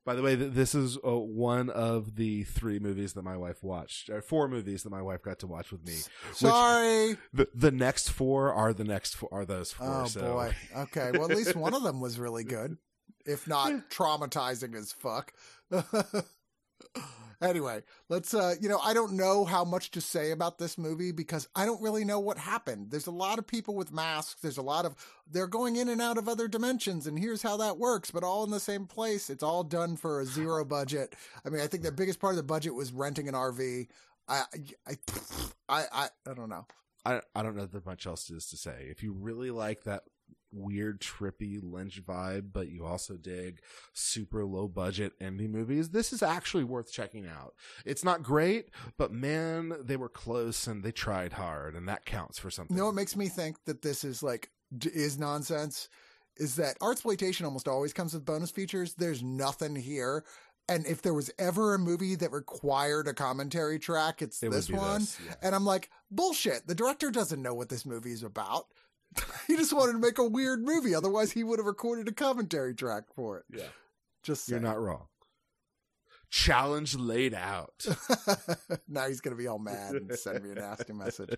By 0.05 0.15
the 0.15 0.23
way, 0.23 0.35
th- 0.35 0.53
this 0.53 0.75
is 0.75 0.97
uh, 0.97 1.17
one 1.17 1.71
of 1.71 2.17
the 2.17 2.43
three 2.45 2.81
movies 2.81 3.13
that 3.13 3.23
my 3.23 3.37
wife 3.37 3.63
watched, 3.63 4.11
or 4.11 4.21
four 4.21 4.49
movies 4.49 4.83
that 4.83 4.91
my 4.91 5.03
wife 5.03 5.23
got 5.23 5.39
to 5.41 5.47
watch 5.47 5.71
with 5.71 5.87
me. 5.87 5.95
sorry. 6.33 7.17
The 7.33 7.49
the 7.55 7.71
next 7.71 8.11
four 8.11 8.53
are 8.53 8.73
the 8.73 8.85
next 8.85 9.15
four 9.15 9.29
are 9.33 9.45
those 9.45 9.73
four. 9.73 9.87
Oh 9.89 10.07
so. 10.07 10.21
boy. 10.21 10.55
Okay. 10.77 11.13
Well, 11.13 11.31
at 11.31 11.37
least 11.37 11.55
one 11.55 11.75
of 11.75 11.83
them 11.85 12.01
was 12.01 12.19
really 12.19 12.45
good, 12.45 12.79
if 13.25 13.47
not 13.47 13.73
traumatizing 13.91 14.75
as 14.75 14.93
fuck. 14.93 15.33
anyway, 17.43 17.83
let's. 18.09 18.35
uh 18.35 18.55
You 18.61 18.69
know, 18.69 18.79
I 18.79 18.95
don't 18.95 19.13
know 19.13 19.45
how 19.45 19.65
much 19.65 19.91
to 19.93 20.01
say 20.01 20.31
about 20.31 20.59
this 20.59 20.79
movie 20.79 21.13
because 21.13 21.49
I 21.55 21.67
don't 21.67 21.83
really 21.83 22.05
know 22.05 22.21
what 22.21 22.39
happened. 22.39 22.91
There's 22.91 23.07
a 23.07 23.13
lot 23.13 23.39
of 23.39 23.47
people 23.47 23.75
with 23.75 23.93
masks. 23.93 24.41
There's 24.41 24.59
a 24.59 24.63
lot 24.63 24.87
of 24.87 24.95
they're 25.31 25.47
going 25.47 25.77
in 25.77 25.89
and 25.89 26.01
out 26.01 26.19
of 26.19 26.29
other 26.29 26.49
dimensions, 26.49 27.07
and 27.07 27.19
here's 27.19 27.43
how 27.43 27.57
that 27.59 27.79
works. 27.79 28.11
But 28.11 28.25
all 28.25 28.45
in 28.45 28.51
the 28.51 28.61
same 28.61 28.87
place. 28.87 29.31
It's 29.31 29.43
all 29.43 29.65
done 29.65 29.97
for 29.97 30.21
a 30.21 30.27
zero 30.27 30.65
budget. 30.79 31.15
I 31.45 31.51
mean, 31.51 31.61
I 31.61 31.67
think 31.67 31.83
the 31.83 31.93
biggest 31.93 32.21
part 32.21 32.33
of 32.33 32.37
the 32.39 32.43
budget 32.43 32.75
was 32.75 32.93
renting 32.93 33.29
an 33.29 33.35
RV. 33.35 33.89
I, 34.29 34.43
I, 34.87 34.97
I, 35.69 35.85
I, 35.93 36.09
I 36.29 36.35
don't 36.35 36.49
know. 36.49 36.67
I 37.05 37.21
I 37.35 37.43
don't 37.43 37.57
know 37.57 37.67
that 37.67 37.87
much 37.87 38.07
else 38.07 38.31
is 38.31 38.47
to 38.49 38.57
say. 38.57 38.87
If 38.91 39.03
you 39.03 39.13
really 39.13 39.51
like 39.51 39.85
that 39.85 40.05
weird, 40.53 41.01
trippy 41.01 41.59
Lynch 41.63 42.05
vibe, 42.05 42.53
but 42.53 42.69
you 42.69 42.85
also 42.85 43.15
dig 43.15 43.61
super 43.93 44.45
low 44.45 44.69
budget 44.69 45.13
indie 45.21 45.49
movies, 45.49 45.91
this 45.91 46.13
is 46.13 46.23
actually 46.23 46.65
worth 46.65 46.93
checking 46.93 47.27
out. 47.27 47.55
It's 47.85 48.05
not 48.05 48.23
great, 48.23 48.71
but 48.99 49.13
man, 49.13 49.75
they 49.83 49.97
were 49.97 50.09
close 50.09 50.67
and 50.67 50.83
they 50.83 50.93
tried 50.93 51.35
hard, 51.35 51.75
and 51.75 51.89
that 51.89 52.05
counts 52.05 52.39
for 52.39 52.51
something. 52.51 52.77
You 52.77 52.83
know 52.83 52.87
what 52.87 52.95
makes 52.95 53.17
me 53.17 53.29
think 53.29 53.57
that 53.65 53.83
this 53.83 54.05
is 54.05 54.23
like 54.23 54.51
is 54.85 55.19
nonsense 55.19 55.89
is 56.37 56.57
that 56.57 56.79
artsploitation 56.81 57.45
almost 57.45 57.69
always 57.69 57.93
comes 57.93 58.15
with 58.15 58.25
bonus 58.25 58.51
features. 58.51 58.95
There's 58.95 59.23
nothing 59.23 59.77
here. 59.77 60.25
And 60.69 60.87
if 60.87 61.03
there 61.03 61.13
was 61.13 61.31
ever 61.39 61.75
a 61.75 61.79
movie 61.79 62.15
that 62.15 62.33
required 62.33 63.09
a 63.09 63.15
commentary 63.15 63.79
track, 63.79 64.23
it's 64.23 64.43
It 64.43 64.51
this 64.51 64.71
one. 64.71 65.01
this, 65.01 65.19
yeah. 65.27 65.35
And 65.43 65.55
I'm 65.55 65.67
like, 65.67 65.91
bullshit. 66.11 66.67
The 66.67 66.75
director 66.75 67.11
doesn't 67.11 67.43
know 67.43 67.53
what 67.53 67.69
this 67.69 67.85
movie 67.85 68.13
is 68.13 68.23
about. 68.23 68.67
he 69.47 69.57
just 69.57 69.73
wanted 69.73 69.93
to 69.93 69.99
make 69.99 70.19
a 70.19 70.27
weird 70.27 70.63
movie. 70.63 70.95
Otherwise, 70.95 71.33
he 71.33 71.45
would 71.45 71.59
have 71.59 71.67
recorded 71.67 72.09
a 72.09 72.13
commentary 72.13 72.75
track 72.75 73.05
for 73.15 73.39
it. 73.39 73.45
Yeah. 73.53 73.69
Just 74.23 74.49
You're 74.49 74.61
not 74.61 74.81
wrong. 74.81 75.07
Challenge 76.33 76.95
laid 76.97 77.35
out. 77.35 77.85
now 78.89 79.07
he's 79.07 79.21
going 79.21 79.37
to 79.37 79.41
be 79.41 79.47
all 79.47 79.59
mad 79.59 79.97
and 79.97 80.11
send 80.15 80.43
me 80.43 80.53
a 80.53 80.55
nasty 80.55 80.95
message. 80.95 81.35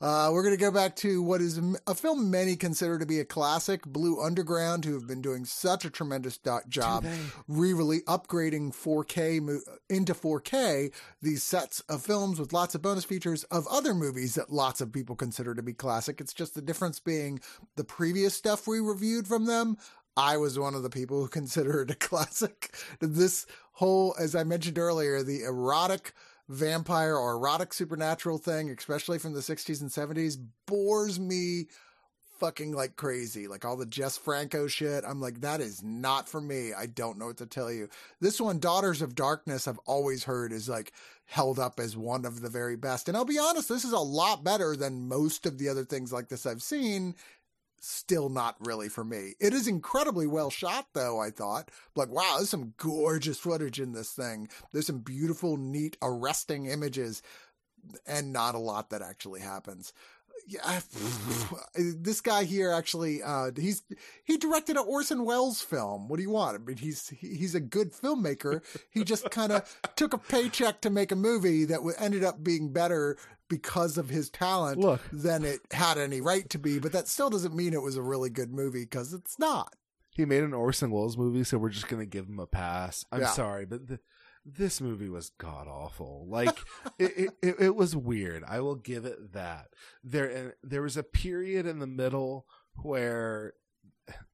Uh, 0.00 0.30
we're 0.32 0.44
going 0.44 0.54
to 0.54 0.60
go 0.60 0.70
back 0.70 0.94
to 0.94 1.20
what 1.20 1.40
is 1.40 1.60
a 1.88 1.94
film 1.96 2.30
many 2.30 2.54
consider 2.54 3.00
to 3.00 3.04
be 3.04 3.18
a 3.18 3.24
classic, 3.24 3.82
Blue 3.84 4.22
Underground, 4.22 4.84
who 4.84 4.94
have 4.94 5.08
been 5.08 5.20
doing 5.20 5.44
such 5.44 5.84
a 5.84 5.90
tremendous 5.90 6.38
do- 6.38 6.60
job 6.68 7.02
they? 7.02 7.18
re-release 7.48 8.04
upgrading 8.04 8.72
4K 8.76 9.42
mo- 9.42 9.58
into 9.90 10.14
4K 10.14 10.92
these 11.20 11.42
sets 11.42 11.80
of 11.88 12.04
films 12.04 12.38
with 12.38 12.52
lots 12.52 12.76
of 12.76 12.80
bonus 12.82 13.04
features 13.04 13.42
of 13.44 13.66
other 13.66 13.92
movies 13.92 14.36
that 14.36 14.52
lots 14.52 14.80
of 14.80 14.92
people 14.92 15.16
consider 15.16 15.52
to 15.52 15.62
be 15.64 15.74
classic. 15.74 16.20
It's 16.20 16.32
just 16.32 16.54
the 16.54 16.62
difference 16.62 17.00
being 17.00 17.40
the 17.74 17.82
previous 17.82 18.34
stuff 18.34 18.68
we 18.68 18.78
reviewed 18.78 19.26
from 19.26 19.46
them. 19.46 19.78
I 20.18 20.36
was 20.36 20.58
one 20.58 20.74
of 20.74 20.82
the 20.82 20.90
people 20.90 21.22
who 21.22 21.28
consider 21.40 21.82
it 21.82 21.90
a 21.92 21.94
classic. 21.94 22.74
This 23.00 23.46
whole, 23.72 24.14
as 24.18 24.34
I 24.34 24.42
mentioned 24.42 24.78
earlier, 24.78 25.22
the 25.22 25.44
erotic 25.44 26.12
vampire 26.48 27.16
or 27.16 27.34
erotic 27.34 27.72
supernatural 27.72 28.38
thing, 28.38 28.68
especially 28.70 29.18
from 29.18 29.34
the 29.34 29.40
60s 29.40 29.80
and 29.80 29.90
70s, 29.90 30.36
bores 30.66 31.20
me 31.20 31.68
fucking 32.38 32.72
like 32.72 32.96
crazy. 32.96 33.46
Like 33.48 33.64
all 33.64 33.76
the 33.76 33.86
Jess 33.86 34.16
Franco 34.16 34.66
shit. 34.66 35.04
I'm 35.06 35.20
like, 35.20 35.40
that 35.40 35.60
is 35.60 35.82
not 35.82 36.28
for 36.28 36.40
me. 36.40 36.72
I 36.76 36.86
don't 36.86 37.18
know 37.18 37.26
what 37.26 37.36
to 37.38 37.46
tell 37.46 37.70
you. 37.70 37.88
This 38.20 38.40
one, 38.40 38.58
Daughters 38.58 39.02
of 39.02 39.14
Darkness, 39.14 39.68
I've 39.68 39.80
always 39.86 40.24
heard 40.24 40.52
is 40.52 40.68
like 40.68 40.92
held 41.26 41.58
up 41.58 41.78
as 41.78 41.96
one 41.96 42.24
of 42.24 42.40
the 42.40 42.48
very 42.48 42.76
best. 42.76 43.08
And 43.08 43.16
I'll 43.16 43.24
be 43.24 43.38
honest, 43.38 43.68
this 43.68 43.84
is 43.84 43.92
a 43.92 43.98
lot 43.98 44.42
better 44.44 44.76
than 44.76 45.08
most 45.08 45.46
of 45.46 45.58
the 45.58 45.68
other 45.68 45.84
things 45.84 46.12
like 46.12 46.28
this 46.28 46.46
I've 46.46 46.62
seen. 46.62 47.14
Still 47.80 48.28
not 48.28 48.56
really 48.60 48.88
for 48.88 49.04
me. 49.04 49.34
It 49.40 49.54
is 49.54 49.68
incredibly 49.68 50.26
well 50.26 50.50
shot, 50.50 50.88
though, 50.94 51.20
I 51.20 51.30
thought. 51.30 51.70
Like, 51.94 52.10
wow, 52.10 52.34
there's 52.36 52.50
some 52.50 52.74
gorgeous 52.76 53.38
footage 53.38 53.80
in 53.80 53.92
this 53.92 54.12
thing. 54.12 54.48
There's 54.72 54.86
some 54.86 54.98
beautiful, 54.98 55.56
neat, 55.56 55.96
arresting 56.02 56.66
images, 56.66 57.22
and 58.06 58.32
not 58.32 58.54
a 58.54 58.58
lot 58.58 58.90
that 58.90 59.02
actually 59.02 59.40
happens 59.40 59.92
yeah, 60.46 60.80
this 61.74 62.20
guy 62.20 62.44
here 62.44 62.70
actually, 62.72 63.22
uh, 63.22 63.50
he's, 63.56 63.82
he 64.24 64.36
directed 64.36 64.76
an 64.76 64.84
Orson 64.86 65.24
Welles 65.24 65.60
film. 65.60 66.08
What 66.08 66.16
do 66.16 66.22
you 66.22 66.30
want? 66.30 66.56
I 66.56 66.58
mean, 66.58 66.76
he's, 66.76 67.08
he's 67.08 67.54
a 67.54 67.60
good 67.60 67.92
filmmaker. 67.92 68.62
He 68.90 69.04
just 69.04 69.30
kind 69.30 69.52
of 69.52 69.76
took 69.96 70.12
a 70.12 70.18
paycheck 70.18 70.80
to 70.82 70.90
make 70.90 71.12
a 71.12 71.16
movie 71.16 71.64
that 71.66 71.80
ended 71.98 72.24
up 72.24 72.42
being 72.42 72.72
better 72.72 73.16
because 73.48 73.96
of 73.98 74.08
his 74.10 74.28
talent 74.30 74.78
Look. 74.78 75.00
than 75.12 75.44
it 75.44 75.60
had 75.70 75.98
any 75.98 76.20
right 76.20 76.48
to 76.50 76.58
be. 76.58 76.78
But 76.78 76.92
that 76.92 77.08
still 77.08 77.30
doesn't 77.30 77.54
mean 77.54 77.72
it 77.72 77.82
was 77.82 77.96
a 77.96 78.02
really 78.02 78.30
good 78.30 78.52
movie 78.52 78.84
because 78.84 79.12
it's 79.14 79.38
not. 79.38 79.74
He 80.14 80.24
made 80.24 80.42
an 80.42 80.52
Orson 80.52 80.90
Welles 80.90 81.16
movie, 81.16 81.44
so 81.44 81.58
we're 81.58 81.68
just 81.68 81.86
gonna 81.88 82.04
give 82.04 82.26
him 82.26 82.40
a 82.40 82.46
pass. 82.46 83.04
I'm 83.12 83.20
Yeah. 83.20 83.28
sorry, 83.30 83.64
but 83.66 83.86
the, 83.86 84.00
this 84.56 84.80
movie 84.80 85.08
was 85.08 85.30
god 85.30 85.66
awful. 85.68 86.26
Like 86.28 86.56
it, 86.98 87.30
it, 87.42 87.56
it, 87.58 87.76
was 87.76 87.94
weird. 87.94 88.44
I 88.46 88.60
will 88.60 88.76
give 88.76 89.04
it 89.04 89.32
that. 89.32 89.68
There, 90.02 90.54
there 90.62 90.82
was 90.82 90.96
a 90.96 91.02
period 91.02 91.66
in 91.66 91.78
the 91.78 91.86
middle 91.86 92.46
where 92.82 93.54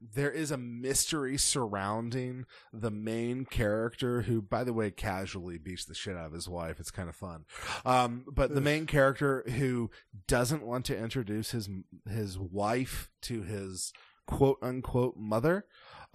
there 0.00 0.30
is 0.30 0.50
a 0.50 0.56
mystery 0.56 1.36
surrounding 1.36 2.46
the 2.72 2.90
main 2.90 3.44
character 3.44 4.22
who 4.22 4.40
by 4.40 4.62
the 4.62 4.72
way 4.72 4.88
casually 4.88 5.58
beats 5.58 5.84
the 5.84 5.94
shit 5.94 6.16
out 6.16 6.26
of 6.26 6.32
his 6.32 6.48
wife 6.48 6.78
it's 6.78 6.92
kind 6.92 7.08
of 7.08 7.16
fun 7.16 7.44
um, 7.84 8.24
but 8.32 8.54
the 8.54 8.60
main 8.60 8.86
character 8.86 9.42
who 9.56 9.90
doesn't 10.28 10.62
want 10.62 10.84
to 10.84 10.96
introduce 10.96 11.50
his 11.50 11.68
his 12.08 12.38
wife 12.38 13.10
to 13.20 13.42
his 13.42 13.92
quote 14.28 14.58
unquote 14.62 15.16
mother 15.16 15.64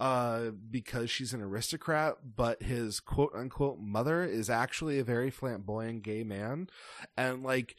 uh, 0.00 0.50
because 0.70 1.10
she's 1.10 1.34
an 1.34 1.42
aristocrat, 1.42 2.16
but 2.34 2.62
his 2.62 3.00
quote 3.00 3.32
unquote 3.36 3.78
mother 3.78 4.24
is 4.24 4.48
actually 4.48 4.98
a 4.98 5.04
very 5.04 5.30
flamboyant 5.30 6.02
gay 6.02 6.24
man. 6.24 6.68
And 7.16 7.42
like, 7.42 7.76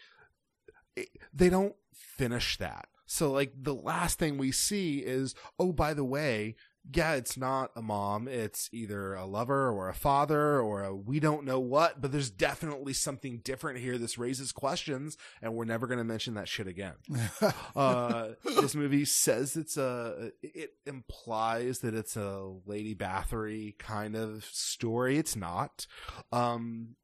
it, 0.96 1.10
they 1.34 1.50
don't 1.50 1.76
finish 1.92 2.58
that. 2.60 2.88
So 3.08 3.32
like 3.32 3.54
the 3.60 3.74
last 3.74 4.20
thing 4.20 4.38
we 4.38 4.52
see 4.52 5.00
is, 5.00 5.34
oh, 5.58 5.74
by 5.74 5.96
the 5.96 6.06
way, 6.06 6.56
yeah, 6.94 7.14
it's 7.14 7.38
not 7.38 7.72
a 7.76 7.82
mom. 7.82 8.28
It's 8.28 8.70
either 8.72 9.14
a 9.14 9.26
lover 9.26 9.70
or 9.70 9.88
a 9.88 9.94
father 9.94 10.60
or 10.60 10.84
a 10.84 10.96
we 10.96 11.20
don't 11.20 11.46
know 11.46 11.60
what, 11.60 12.02
but 12.02 12.12
there's 12.12 12.32
definitely 12.32 12.94
something 12.94 13.40
different 13.44 13.80
here. 13.80 13.98
This 13.98 14.18
raises 14.18 14.52
questions 14.52 15.18
and 15.42 15.54
we're 15.54 15.66
never 15.66 15.86
going 15.86 16.00
to 16.00 16.04
mention 16.04 16.34
that 16.36 16.48
shit 16.48 16.68
again. 16.68 16.94
uh, 17.76 18.30
this 18.44 18.74
movie 18.74 19.06
says 19.06 19.56
it's 19.56 19.78
a, 19.78 20.32
it 20.42 20.72
implies 20.86 21.80
that 21.80 21.94
it's 21.94 22.18
a 22.18 22.52
Lady 22.66 22.96
Bathory 22.96 23.78
kind 23.78 24.16
of 24.16 24.46
story. 24.46 25.18
It's 25.18 25.36
not. 25.36 25.86
Um, 26.32 26.96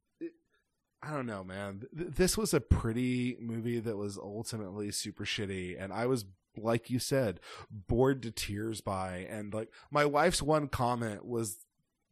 I 1.03 1.11
don't 1.11 1.27
know, 1.27 1.43
man. 1.43 1.83
This 1.93 2.37
was 2.37 2.53
a 2.53 2.59
pretty 2.59 3.37
movie 3.39 3.79
that 3.79 3.95
was 3.95 4.17
ultimately 4.17 4.91
super 4.91 5.25
shitty, 5.25 5.81
and 5.81 5.93
I 5.93 6.07
was 6.07 6.25
like 6.57 6.89
you 6.89 6.99
said, 6.99 7.39
bored 7.69 8.23
to 8.23 8.31
tears 8.31 8.81
by. 8.81 9.27
And 9.29 9.53
like 9.53 9.69
my 9.91 10.05
wife's 10.05 10.41
one 10.41 10.67
comment 10.67 11.25
was 11.25 11.65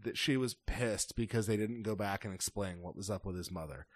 that 0.03 0.17
she 0.17 0.37
was 0.37 0.53
pissed 0.53 1.15
because 1.15 1.47
they 1.47 1.57
didn't 1.57 1.83
go 1.83 1.95
back 1.95 2.25
and 2.25 2.33
explain 2.33 2.81
what 2.81 2.95
was 2.95 3.09
up 3.09 3.25
with 3.25 3.35
his 3.35 3.51
mother. 3.51 3.87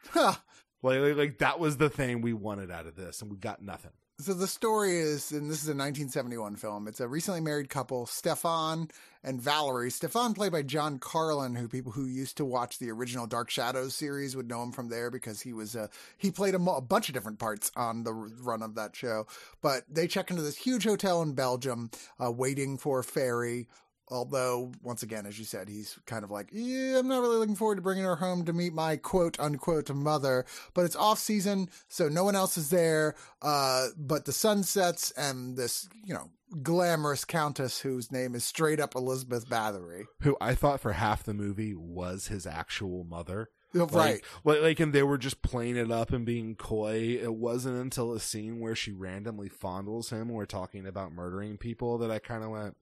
Like, 0.82 1.00
like, 1.00 1.18
like 1.18 1.38
that 1.40 1.60
was 1.60 1.78
the 1.78 1.90
thing 1.90 2.22
we 2.22 2.34
wanted 2.34 2.72
out 2.72 2.88
of 2.88 2.96
this, 2.96 3.22
and 3.22 3.30
we 3.30 3.38
got 3.38 3.62
nothing. 3.62 3.92
So 4.22 4.34
the 4.34 4.48
story 4.48 4.98
is, 4.98 5.32
and 5.32 5.50
this 5.50 5.64
is 5.64 5.70
a 5.70 5.72
1971 5.72 6.58
film. 6.58 6.90
It's 6.90 7.00
a 7.00 7.08
recently 7.08 7.40
married 7.40 7.70
couple, 7.70 8.06
Stefan 8.06 8.92
and 9.24 9.42
Valerie. 9.42 9.90
Stefan 9.90 10.34
played 10.34 10.52
by 10.52 10.62
John 10.62 11.00
Karlen, 11.00 11.56
who 11.58 11.70
people 11.70 11.94
who 11.94 12.04
used 12.06 12.36
to 12.36 12.44
watch 12.44 12.80
the 12.80 12.92
original 12.92 13.28
Dark 13.28 13.50
Shadows 13.50 13.96
series 13.96 14.36
would 14.36 14.50
know 14.50 14.62
him 14.62 14.74
from 14.74 14.90
there 14.90 15.10
because 15.10 15.40
he 15.40 15.54
was 15.54 15.74
a 15.74 15.90
he 16.18 16.32
played 16.32 16.54
a, 16.54 16.58
a 16.58 16.82
bunch 16.82 17.08
of 17.08 17.14
different 17.14 17.40
parts 17.40 17.72
on 17.78 18.04
the 18.04 18.12
run 18.14 18.62
of 18.62 18.76
that 18.76 18.94
show. 18.94 19.26
But 19.62 19.84
they 19.90 20.06
check 20.06 20.30
into 20.30 20.44
this 20.44 20.58
huge 20.58 20.84
hotel 20.84 21.22
in 21.22 21.32
Belgium, 21.32 21.90
uh, 22.22 22.30
waiting 22.30 22.78
for 22.78 23.00
a 23.00 23.06
ferry. 23.06 23.70
Although, 24.12 24.72
once 24.82 25.04
again, 25.04 25.26
as 25.26 25.38
you 25.38 25.46
said, 25.46 25.70
he's 25.70 26.00
kind 26.06 26.24
of 26.24 26.32
like, 26.32 26.50
yeah, 26.52 26.98
I'm 27.00 27.08
not 27.08 27.22
really 27.22 27.38
looking 27.38 27.56
forward 27.56 27.76
to 27.76 27.82
bringing 27.82 28.06
her 28.06 28.16
home 28.16 28.46
to 28.46 28.54
meet 28.54 28.74
my 28.74 28.98
quote 28.98 29.40
unquote 29.40 29.90
mother. 29.92 30.46
But 30.74 30.86
it's 30.86 30.96
off 30.96 31.20
season, 31.20 31.70
so 31.88 32.10
no 32.10 32.24
one 32.24 32.36
else 32.36 32.58
is 32.58 32.70
there. 32.70 33.16
Uh, 33.42 33.88
but 33.98 34.26
the 34.26 34.32
sun 34.32 34.64
sets 34.64 35.12
and 35.12 35.58
this, 35.58 35.88
you 36.04 36.14
know, 36.14 36.30
glamorous 36.64 37.26
countess 37.26 37.80
whose 37.80 38.12
name 38.12 38.36
is 38.36 38.44
straight 38.44 38.80
up 38.80 38.96
Elizabeth 38.96 39.48
Bathory. 39.48 40.06
Who 40.22 40.36
I 40.42 40.56
thought 40.56 40.80
for 40.80 40.94
half 40.94 41.24
the 41.24 41.34
movie 41.34 41.76
was 41.76 42.28
his 42.28 42.48
actual 42.48 43.04
mother. 43.04 43.50
right. 43.74 43.94
Like, 43.94 44.24
like, 44.44 44.62
like, 44.62 44.80
and 44.80 44.94
they 44.94 45.04
were 45.04 45.20
just 45.20 45.44
playing 45.44 45.78
it 45.78 45.92
up 45.92 46.12
and 46.12 46.26
being 46.26 46.56
coy. 46.56 47.20
It 47.22 47.36
wasn't 47.36 47.80
until 47.80 48.14
a 48.14 48.20
scene 48.20 48.60
where 48.60 48.76
she 48.76 48.92
randomly 48.92 49.50
fondles 49.50 50.10
him, 50.10 50.22
and 50.22 50.32
we're 50.32 50.46
talking 50.46 50.88
about 50.88 51.12
murdering 51.12 51.58
people, 51.58 52.00
that 52.00 52.10
I 52.10 52.18
kind 52.18 52.44
of 52.44 52.50
went, 52.50 52.78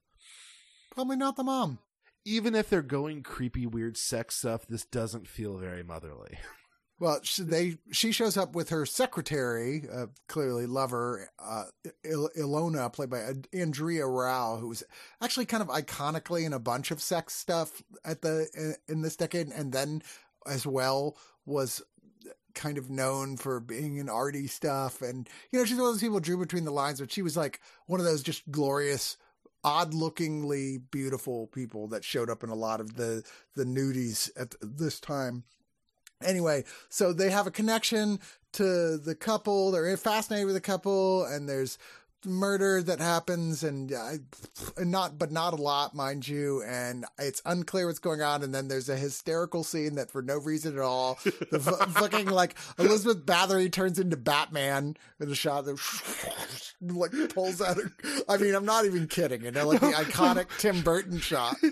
Probably 0.91 1.15
not 1.17 1.35
the 1.35 1.43
mom. 1.43 1.79
even 2.25 2.55
if 2.55 2.69
they're 2.69 2.81
going 2.81 3.23
creepy, 3.23 3.65
weird 3.65 3.95
sex 3.97 4.35
stuff, 4.35 4.65
this 4.67 4.85
doesn't 4.85 5.27
feel 5.27 5.57
very 5.57 5.83
motherly. 5.83 6.37
Well, 6.99 7.19
she, 7.21 7.43
they 7.43 7.77
she 7.91 8.11
shows 8.11 8.37
up 8.37 8.55
with 8.55 8.69
her 8.69 8.83
secretary, 8.87 9.83
uh, 9.93 10.07
clearly 10.27 10.65
lover, 10.65 11.29
uh, 11.37 11.65
Il- 12.03 12.31
Ilona, 12.35 12.91
played 12.91 13.11
by 13.11 13.21
Andrea 13.53 14.07
Rau, 14.07 14.57
who 14.57 14.69
was 14.69 14.81
actually 15.21 15.45
kind 15.45 15.61
of 15.61 15.69
iconically 15.69 16.43
in 16.43 16.53
a 16.53 16.59
bunch 16.59 16.89
of 16.89 16.99
sex 16.99 17.35
stuff 17.35 17.83
at 18.03 18.23
the 18.23 18.47
in, 18.55 18.95
in 18.95 19.01
this 19.03 19.15
decade, 19.15 19.49
and 19.49 19.71
then 19.71 20.01
as 20.47 20.65
well 20.65 21.15
was 21.45 21.83
kind 22.55 22.79
of 22.79 22.89
known 22.89 23.37
for 23.37 23.59
being 23.59 23.97
in 23.97 24.09
arty 24.09 24.47
stuff, 24.47 25.03
and 25.03 25.29
you 25.51 25.59
know 25.59 25.65
she's 25.65 25.77
one 25.77 25.89
of 25.89 25.93
those 25.93 26.01
people 26.01 26.15
who 26.15 26.21
drew 26.21 26.39
between 26.39 26.65
the 26.65 26.71
lines, 26.71 26.99
but 26.99 27.11
she 27.11 27.21
was 27.21 27.37
like 27.37 27.59
one 27.85 27.99
of 27.99 28.07
those 28.07 28.23
just 28.23 28.49
glorious. 28.49 29.17
Odd 29.67 29.93
lookingly 29.93 30.79
beautiful 30.91 31.47
people 31.47 31.89
that 31.89 32.05
showed 32.05 32.29
up 32.29 32.41
in 32.41 32.49
a 32.49 32.55
lot 32.55 32.79
of 32.79 32.95
the 32.95 33.23
the 33.55 33.65
nudies 33.65 34.29
at 34.39 34.55
this 34.61 34.99
time 34.99 35.43
anyway, 36.23 36.63
so 36.89 37.13
they 37.13 37.29
have 37.29 37.47
a 37.47 37.51
connection 37.51 38.19
to 38.53 38.97
the 38.97 39.15
couple. 39.15 39.71
They're 39.71 39.97
fascinated 39.97 40.45
with 40.45 40.55
the 40.55 40.61
couple, 40.61 41.25
and 41.25 41.47
there's 41.47 41.77
murder 42.25 42.81
that 42.81 42.99
happens 42.99 43.63
and 43.63 43.93
uh, 43.93 44.13
not 44.79 45.19
but 45.19 45.31
not 45.31 45.53
a 45.53 45.61
lot 45.61 45.93
mind 45.93 46.27
you 46.27 46.63
and 46.63 47.05
it's 47.19 47.41
unclear 47.45 47.85
what's 47.85 47.99
going 47.99 48.21
on 48.21 48.41
and 48.43 48.53
then 48.53 48.67
there's 48.67 48.89
a 48.89 48.97
hysterical 48.97 49.63
scene 49.63 49.95
that 49.95 50.09
for 50.11 50.23
no 50.23 50.35
reason 50.37 50.75
at 50.75 50.81
all 50.81 51.19
the 51.23 51.59
fucking 51.59 52.25
like 52.25 52.55
elizabeth 52.79 53.23
bathory 53.23 53.71
turns 53.71 53.99
into 53.99 54.17
batman 54.17 54.97
in 55.19 55.31
a 55.31 55.35
shot 55.35 55.63
that 55.65 56.66
like 56.81 57.11
pulls 57.33 57.61
out 57.61 57.77
her 57.77 57.91
i 58.29 58.37
mean 58.37 58.53
i'm 58.53 58.65
not 58.65 58.85
even 58.85 59.07
kidding 59.07 59.43
you 59.43 59.51
know 59.51 59.67
like 59.67 59.79
the 59.79 59.87
iconic 59.87 60.45
tim 60.59 60.81
burton 60.81 61.19
shot 61.19 61.55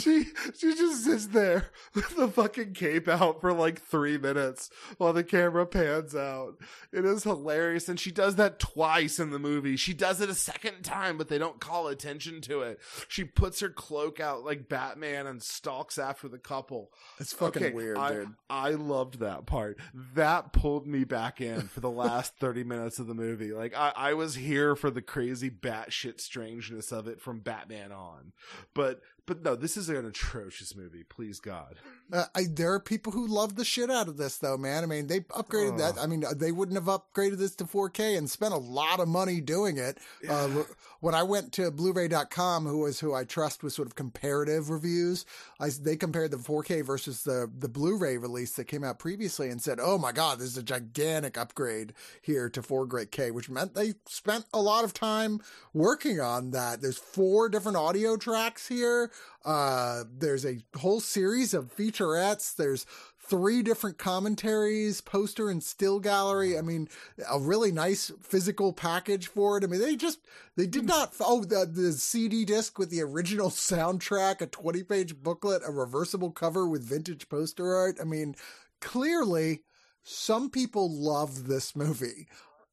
she 0.00 0.24
she 0.56 0.74
just 0.74 1.04
sits 1.04 1.26
there 1.28 1.70
with 1.94 2.16
the 2.16 2.28
fucking 2.28 2.72
cape 2.74 3.08
out 3.08 3.40
for 3.40 3.52
like 3.52 3.80
three 3.80 4.18
minutes 4.18 4.70
while 4.98 5.12
the 5.12 5.24
camera 5.24 5.66
pans 5.66 6.14
out. 6.14 6.54
It 6.92 7.04
is 7.04 7.24
hilarious, 7.24 7.88
and 7.88 7.98
she 7.98 8.10
does 8.10 8.36
that 8.36 8.58
twice 8.58 9.18
in 9.18 9.30
the 9.30 9.38
movie. 9.38 9.76
She 9.76 9.94
does 9.94 10.20
it 10.20 10.30
a 10.30 10.34
second 10.34 10.82
time, 10.82 11.18
but 11.18 11.28
they 11.28 11.38
don't 11.38 11.60
call 11.60 11.88
attention 11.88 12.40
to 12.42 12.60
it. 12.62 12.80
She 13.08 13.24
puts 13.24 13.60
her 13.60 13.68
cloak 13.68 14.20
out 14.20 14.44
like 14.44 14.68
Batman 14.68 15.26
and 15.26 15.42
stalks 15.42 15.98
after 15.98 16.28
the 16.28 16.38
couple. 16.38 16.90
it's 17.18 17.32
fucking 17.32 17.62
Okay, 17.62 17.74
weird 17.74 17.98
I, 17.98 18.12
dude 18.12 18.28
I 18.48 18.70
loved 18.70 19.20
that 19.20 19.46
part. 19.46 19.78
That 20.14 20.52
pulled 20.52 20.86
me 20.86 21.04
back 21.04 21.40
in 21.40 21.62
for 21.68 21.80
the 21.80 21.90
last 21.90 22.36
30 22.40 22.64
minutes 22.64 22.98
of 22.98 23.06
the 23.06 23.14
movie. 23.14 23.52
Like, 23.52 23.61
I, 23.76 23.92
I 23.94 24.14
was 24.14 24.34
here 24.34 24.74
for 24.74 24.90
the 24.90 25.02
crazy 25.02 25.50
batshit 25.50 26.20
strangeness 26.20 26.92
of 26.92 27.06
it 27.06 27.20
from 27.20 27.40
Batman 27.40 27.92
on. 27.92 28.32
But, 28.74 29.00
but 29.24 29.42
no, 29.42 29.54
this 29.54 29.76
is 29.76 29.88
an 29.88 30.04
atrocious 30.04 30.74
movie. 30.74 31.04
Please 31.04 31.38
God. 31.38 31.76
Uh, 32.12 32.24
I, 32.34 32.44
there 32.50 32.72
are 32.72 32.80
people 32.80 33.12
who 33.12 33.26
love 33.26 33.54
the 33.54 33.64
shit 33.64 33.88
out 33.88 34.08
of 34.08 34.16
this, 34.16 34.38
though, 34.38 34.58
man. 34.58 34.82
I 34.82 34.86
mean, 34.86 35.06
they 35.06 35.20
upgraded 35.20 35.78
that. 35.78 35.94
I 35.98 36.06
mean, 36.06 36.24
they 36.36 36.50
wouldn't 36.50 36.76
have 36.76 36.86
upgraded 36.86 37.38
this 37.38 37.54
to 37.56 37.64
4K 37.64 38.18
and 38.18 38.28
spent 38.28 38.52
a 38.52 38.58
lot 38.58 38.98
of 38.98 39.06
money 39.06 39.40
doing 39.40 39.78
it. 39.78 39.98
Uh, 40.28 40.64
when 41.00 41.14
I 41.14 41.22
went 41.22 41.52
to 41.52 41.70
Blu-ray.com, 41.70 42.66
who 42.66 42.78
was 42.78 42.98
who 42.98 43.14
I 43.14 43.24
trust 43.24 43.62
with 43.62 43.72
sort 43.72 43.86
of 43.86 43.94
comparative 43.94 44.70
reviews, 44.70 45.24
I, 45.60 45.70
they 45.70 45.96
compared 45.96 46.32
the 46.32 46.36
4K 46.36 46.84
versus 46.84 47.22
the 47.22 47.50
the 47.56 47.68
Blu-ray 47.68 48.18
release 48.18 48.52
that 48.54 48.64
came 48.64 48.82
out 48.82 48.98
previously 48.98 49.48
and 49.48 49.62
said, 49.62 49.78
"Oh 49.80 49.98
my 49.98 50.12
God, 50.12 50.38
this 50.38 50.48
is 50.48 50.56
a 50.56 50.62
gigantic 50.62 51.38
upgrade 51.38 51.94
here 52.20 52.50
to 52.50 52.60
4K," 52.60 53.30
which 53.30 53.48
meant 53.48 53.74
they 53.74 53.94
spent 54.06 54.46
a 54.52 54.60
lot 54.60 54.84
of 54.84 54.92
time 54.92 55.40
working 55.72 56.20
on 56.20 56.50
that. 56.50 56.82
There's 56.82 56.98
four 56.98 57.48
different 57.48 57.76
audio 57.76 58.16
tracks 58.16 58.66
here. 58.66 59.11
Uh, 59.44 60.04
there's 60.10 60.46
a 60.46 60.58
whole 60.76 61.00
series 61.00 61.54
of 61.54 61.74
featurettes. 61.74 62.54
There's 62.54 62.86
three 63.18 63.62
different 63.62 63.98
commentaries, 63.98 65.00
poster 65.00 65.48
and 65.48 65.62
still 65.62 66.00
gallery. 66.00 66.58
I 66.58 66.62
mean, 66.62 66.88
a 67.30 67.38
really 67.38 67.72
nice 67.72 68.10
physical 68.20 68.72
package 68.72 69.28
for 69.28 69.56
it. 69.56 69.64
I 69.64 69.68
mean, 69.68 69.80
they 69.80 69.96
just, 69.96 70.18
they 70.56 70.66
did 70.66 70.86
not, 70.86 71.14
oh, 71.20 71.44
the, 71.44 71.64
the 71.64 71.92
CD 71.92 72.44
disc 72.44 72.78
with 72.78 72.90
the 72.90 73.02
original 73.02 73.50
soundtrack, 73.50 74.40
a 74.40 74.46
20 74.46 74.82
page 74.82 75.16
booklet, 75.16 75.62
a 75.64 75.70
reversible 75.70 76.30
cover 76.30 76.66
with 76.66 76.84
vintage 76.84 77.28
poster 77.28 77.74
art. 77.74 77.98
I 78.00 78.04
mean, 78.04 78.34
clearly 78.80 79.62
some 80.02 80.50
people 80.50 80.90
love 80.90 81.46
this 81.46 81.76
movie. 81.76 82.26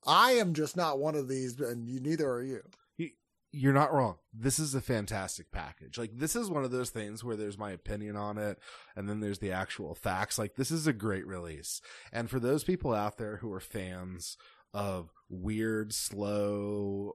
I 0.05 0.31
am 0.31 0.53
just 0.53 0.75
not 0.75 0.99
one 0.99 1.15
of 1.15 1.27
these, 1.27 1.59
and 1.59 1.87
you, 1.87 1.99
neither 1.99 2.29
are 2.29 2.43
you. 2.43 2.63
You're 3.51 3.73
not 3.73 3.91
wrong. 3.91 4.17
This 4.31 4.59
is 4.59 4.75
a 4.75 4.81
fantastic 4.81 5.51
package. 5.51 5.97
Like, 5.97 6.11
this 6.13 6.35
is 6.35 6.51
one 6.51 6.63
of 6.63 6.71
those 6.71 6.91
things 6.91 7.23
where 7.23 7.35
there's 7.35 7.57
my 7.57 7.71
opinion 7.71 8.15
on 8.15 8.37
it, 8.37 8.59
and 8.95 9.09
then 9.09 9.21
there's 9.21 9.39
the 9.39 9.51
actual 9.51 9.95
facts. 9.95 10.37
Like, 10.37 10.55
this 10.55 10.69
is 10.69 10.85
a 10.85 10.93
great 10.93 11.25
release. 11.25 11.81
And 12.13 12.29
for 12.29 12.39
those 12.39 12.63
people 12.63 12.93
out 12.93 13.17
there 13.17 13.37
who 13.37 13.51
are 13.51 13.59
fans 13.59 14.37
of 14.71 15.11
weird, 15.29 15.93
slow, 15.93 17.13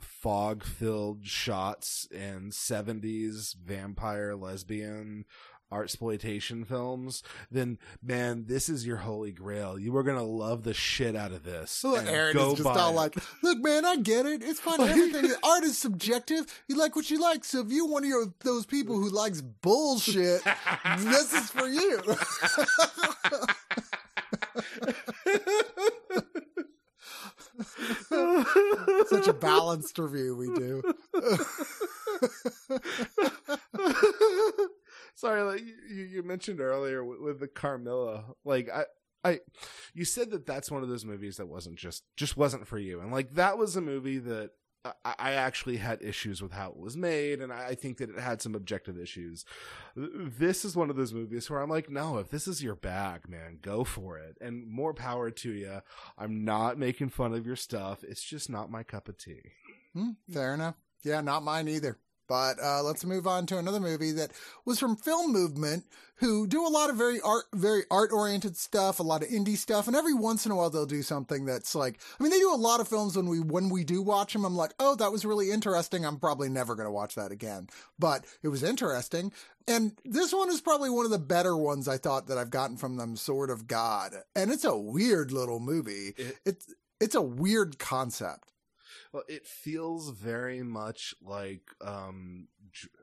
fog 0.00 0.64
filled 0.64 1.24
shots 1.24 2.08
and 2.14 2.52
70s 2.52 3.54
vampire 3.54 4.34
lesbian 4.34 5.24
art 5.70 5.84
exploitation 5.84 6.64
films, 6.64 7.22
then 7.50 7.78
man, 8.02 8.44
this 8.46 8.68
is 8.68 8.86
your 8.86 8.98
holy 8.98 9.32
grail. 9.32 9.78
You 9.78 9.96
are 9.96 10.02
gonna 10.02 10.22
love 10.22 10.62
the 10.62 10.74
shit 10.74 11.16
out 11.16 11.32
of 11.32 11.44
this. 11.44 11.82
Look, 11.84 12.06
Aaron 12.06 12.36
is 12.36 12.54
just 12.54 12.66
all 12.66 12.90
it. 12.90 12.94
like, 12.94 13.16
"Look, 13.42 13.58
man, 13.58 13.84
I 13.84 13.96
get 13.96 14.26
it. 14.26 14.42
It's 14.42 14.60
fine. 14.60 14.80
Everything 14.88 15.32
art 15.42 15.64
is 15.64 15.78
subjective. 15.78 16.46
You 16.68 16.76
like 16.76 16.94
what 16.96 17.10
you 17.10 17.20
like. 17.20 17.44
So 17.44 17.60
if 17.60 17.70
you're 17.70 17.88
one 17.88 18.04
of 18.04 18.08
your, 18.08 18.32
those 18.40 18.66
people 18.66 18.96
who 18.96 19.10
likes 19.10 19.40
bullshit, 19.40 20.42
this 20.98 21.32
is 21.32 21.50
for 21.50 21.66
you." 21.66 22.00
Such 29.08 29.28
a 29.28 29.32
balanced 29.32 29.98
review 29.98 30.36
we 30.36 30.52
do. 30.54 30.82
Sorry, 35.16 35.42
like 35.42 35.62
you, 35.90 36.04
you 36.04 36.22
mentioned 36.22 36.60
earlier 36.60 37.04
with, 37.04 37.20
with 37.20 37.40
the 37.40 37.48
Carmilla, 37.48 38.24
like 38.44 38.68
I, 38.72 38.84
I, 39.24 39.40
you 39.94 40.04
said 40.04 40.30
that 40.30 40.46
that's 40.46 40.70
one 40.70 40.82
of 40.82 40.88
those 40.88 41.04
movies 41.04 41.38
that 41.38 41.48
wasn't 41.48 41.76
just 41.76 42.04
just 42.16 42.36
wasn't 42.36 42.68
for 42.68 42.78
you, 42.78 43.00
and 43.00 43.10
like 43.10 43.34
that 43.34 43.58
was 43.58 43.74
a 43.76 43.80
movie 43.80 44.18
that 44.18 44.50
I, 45.04 45.32
actually 45.32 45.78
had 45.78 46.02
issues 46.02 46.42
with 46.42 46.52
how 46.52 46.70
it 46.70 46.76
was 46.76 46.96
made, 46.96 47.40
and 47.40 47.52
I 47.52 47.74
think 47.74 47.98
that 47.98 48.10
it 48.10 48.18
had 48.18 48.40
some 48.40 48.54
objective 48.54 48.98
issues. 48.98 49.44
This 49.96 50.64
is 50.64 50.76
one 50.76 50.90
of 50.90 50.96
those 50.96 51.14
movies 51.14 51.48
where 51.50 51.60
I'm 51.60 51.70
like, 51.70 51.90
no, 51.90 52.18
if 52.18 52.30
this 52.30 52.46
is 52.46 52.62
your 52.62 52.76
bag, 52.76 53.28
man, 53.28 53.58
go 53.60 53.84
for 53.84 54.18
it, 54.18 54.36
and 54.40 54.68
more 54.68 54.94
power 54.94 55.30
to 55.30 55.50
you. 55.50 55.80
I'm 56.18 56.44
not 56.44 56.78
making 56.78 57.08
fun 57.08 57.34
of 57.34 57.46
your 57.46 57.56
stuff. 57.56 58.04
It's 58.04 58.22
just 58.22 58.48
not 58.50 58.70
my 58.70 58.82
cup 58.82 59.08
of 59.08 59.18
tea. 59.18 59.42
Hmm, 59.94 60.10
fair 60.32 60.54
enough. 60.54 60.76
Yeah, 61.02 61.20
not 61.20 61.42
mine 61.42 61.68
either. 61.68 61.98
But 62.28 62.58
uh, 62.62 62.82
let's 62.82 63.04
move 63.04 63.26
on 63.26 63.46
to 63.46 63.58
another 63.58 63.80
movie 63.80 64.12
that 64.12 64.32
was 64.64 64.78
from 64.78 64.96
Film 64.96 65.32
Movement, 65.32 65.84
who 66.16 66.46
do 66.46 66.66
a 66.66 66.68
lot 66.68 66.90
of 66.90 66.96
very 66.96 67.20
art, 67.20 67.44
very 67.54 67.82
art 67.90 68.10
oriented 68.12 68.56
stuff, 68.56 68.98
a 68.98 69.02
lot 69.02 69.22
of 69.22 69.28
indie 69.28 69.56
stuff, 69.56 69.86
and 69.86 69.94
every 69.96 70.14
once 70.14 70.46
in 70.46 70.52
a 70.52 70.56
while 70.56 70.70
they'll 70.70 70.86
do 70.86 71.02
something 71.02 71.44
that's 71.44 71.74
like, 71.74 72.00
I 72.18 72.22
mean, 72.22 72.30
they 72.32 72.38
do 72.38 72.52
a 72.52 72.56
lot 72.56 72.80
of 72.80 72.88
films 72.88 73.16
when 73.16 73.28
we 73.28 73.40
when 73.40 73.68
we 73.68 73.84
do 73.84 74.02
watch 74.02 74.32
them. 74.32 74.44
I'm 74.44 74.56
like, 74.56 74.72
oh, 74.80 74.94
that 74.96 75.12
was 75.12 75.24
really 75.24 75.50
interesting. 75.50 76.04
I'm 76.04 76.18
probably 76.18 76.48
never 76.48 76.74
going 76.74 76.86
to 76.86 76.92
watch 76.92 77.14
that 77.16 77.32
again, 77.32 77.68
but 77.98 78.24
it 78.42 78.48
was 78.48 78.62
interesting. 78.62 79.32
And 79.68 79.92
this 80.04 80.32
one 80.32 80.48
is 80.48 80.60
probably 80.60 80.90
one 80.90 81.04
of 81.04 81.10
the 81.10 81.18
better 81.18 81.56
ones 81.56 81.88
I 81.88 81.98
thought 81.98 82.28
that 82.28 82.38
I've 82.38 82.50
gotten 82.50 82.76
from 82.76 82.96
them. 82.96 83.16
Sword 83.16 83.50
of 83.50 83.66
God, 83.66 84.12
and 84.34 84.50
it's 84.50 84.64
a 84.64 84.76
weird 84.76 85.32
little 85.32 85.60
movie. 85.60 86.14
It- 86.16 86.38
it's 86.44 86.74
it's 86.98 87.14
a 87.14 87.20
weird 87.22 87.78
concept. 87.78 88.52
Well, 89.16 89.24
it 89.28 89.46
feels 89.46 90.10
very 90.10 90.62
much 90.62 91.14
like 91.22 91.62
um, 91.80 92.48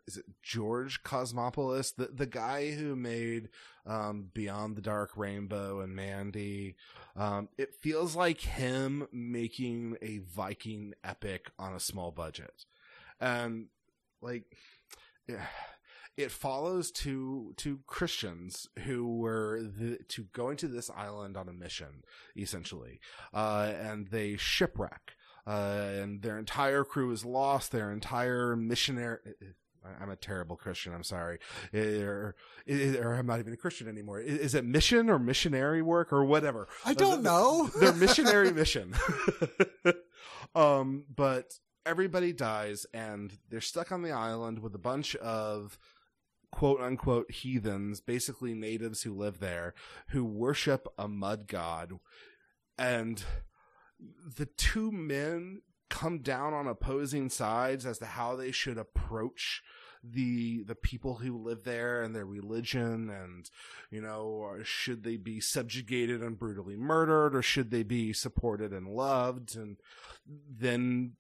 is 0.06 0.18
it 0.18 0.26
George 0.44 1.02
Cosmopoulos, 1.02 1.96
the 1.96 2.06
the 2.06 2.28
guy 2.28 2.70
who 2.70 2.96
made 2.96 3.50
um, 3.88 4.30
Beyond 4.32 4.76
the 4.76 4.84
Dark 4.84 5.18
Rainbow 5.18 5.80
and 5.80 5.96
Mandy. 5.96 6.76
Um, 7.16 7.50
it 7.58 7.74
feels 7.74 8.16
like 8.16 8.42
him 8.42 9.08
making 9.12 9.98
a 10.04 10.20
Viking 10.20 10.94
epic 11.04 11.50
on 11.58 11.74
a 11.74 11.80
small 11.80 12.12
budget, 12.12 12.66
and 13.20 13.70
like. 14.22 14.44
yeah, 15.28 15.48
It 16.16 16.30
follows 16.30 16.92
two 16.92 17.56
two 17.58 17.80
Christians 17.88 18.68
who 18.84 19.18
were 19.18 19.64
the, 19.64 19.98
to 20.10 20.26
going 20.32 20.58
to 20.58 20.68
this 20.68 20.92
island 20.92 21.36
on 21.36 21.50
a 21.50 21.54
mission, 21.54 22.04
essentially, 22.38 23.00
uh, 23.34 23.74
and 23.76 24.10
they 24.10 24.38
shipwreck 24.38 25.16
uh, 25.46 25.90
and 26.02 26.22
their 26.22 26.38
entire 26.38 26.84
crew 26.84 27.12
is 27.12 27.26
lost. 27.26 27.72
Their 27.72 27.92
entire 27.92 28.56
missionary. 28.56 29.20
I'm 30.00 30.10
a 30.10 30.16
terrible 30.16 30.56
Christian. 30.56 30.94
I'm 30.94 31.04
sorry. 31.04 31.40
Or, 31.74 32.36
or 32.70 33.14
I'm 33.16 33.26
not 33.26 33.40
even 33.40 33.54
a 33.54 33.58
Christian 33.58 33.88
anymore. 33.88 34.20
Is 34.22 34.56
it 34.56 34.64
mission 34.64 35.10
or 35.10 35.20
missionary 35.20 35.82
work 35.82 36.14
or 36.14 36.24
whatever? 36.24 36.68
I 36.86 36.94
don't 36.94 37.22
know. 37.22 37.70
Their 37.80 37.94
missionary 37.94 38.52
mission. 38.52 38.94
um, 40.56 41.04
but 41.14 41.60
everybody 41.86 42.32
dies 42.32 42.86
and 42.94 43.38
they're 43.50 43.60
stuck 43.60 43.92
on 43.92 44.04
the 44.04 44.12
island 44.12 44.60
with 44.60 44.74
a 44.74 44.80
bunch 44.80 45.16
of 45.18 45.78
quote 46.52 46.80
unquote 46.80 47.32
heathens, 47.32 48.00
basically 48.00 48.54
natives 48.54 49.02
who 49.02 49.14
live 49.14 49.40
there, 49.40 49.74
who 50.10 50.24
worship 50.24 50.88
a 50.98 51.08
mud 51.08 51.48
god. 51.48 51.94
And 52.78 53.24
the 54.38 54.46
two 54.46 54.92
men 54.92 55.62
come 55.90 56.20
down 56.20 56.54
on 56.54 56.68
opposing 56.68 57.30
sides 57.30 57.86
as 57.86 58.00
to 58.00 58.06
how 58.06 58.36
they 58.36 58.52
should 58.52 58.78
approach 58.78 59.62
the 60.04 60.64
the 60.64 60.76
people 60.76 61.16
who 61.16 61.38
live 61.38 61.64
there 61.64 62.02
and 62.02 62.14
their 62.14 62.26
religion 62.26 63.10
and 63.10 63.50
you 63.90 64.02
know 64.02 64.58
should 64.62 65.04
they 65.04 65.16
be 65.16 65.40
subjugated 65.40 66.22
and 66.22 66.38
brutally 66.38 66.76
murdered 66.76 67.34
or 67.34 67.42
should 67.42 67.72
they 67.72 67.84
be 67.84 68.12
supported 68.12 68.74
and 68.74 68.88
loved? 68.88 69.56
And 69.56 69.78
then 70.28 71.14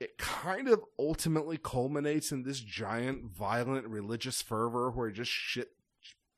it 0.00 0.18
kind 0.18 0.68
of 0.68 0.82
ultimately 0.98 1.56
culminates 1.56 2.32
in 2.32 2.42
this 2.42 2.60
giant 2.60 3.24
violent 3.24 3.86
religious 3.86 4.42
fervor 4.42 4.90
where 4.90 5.10
just 5.10 5.30
shit 5.30 5.70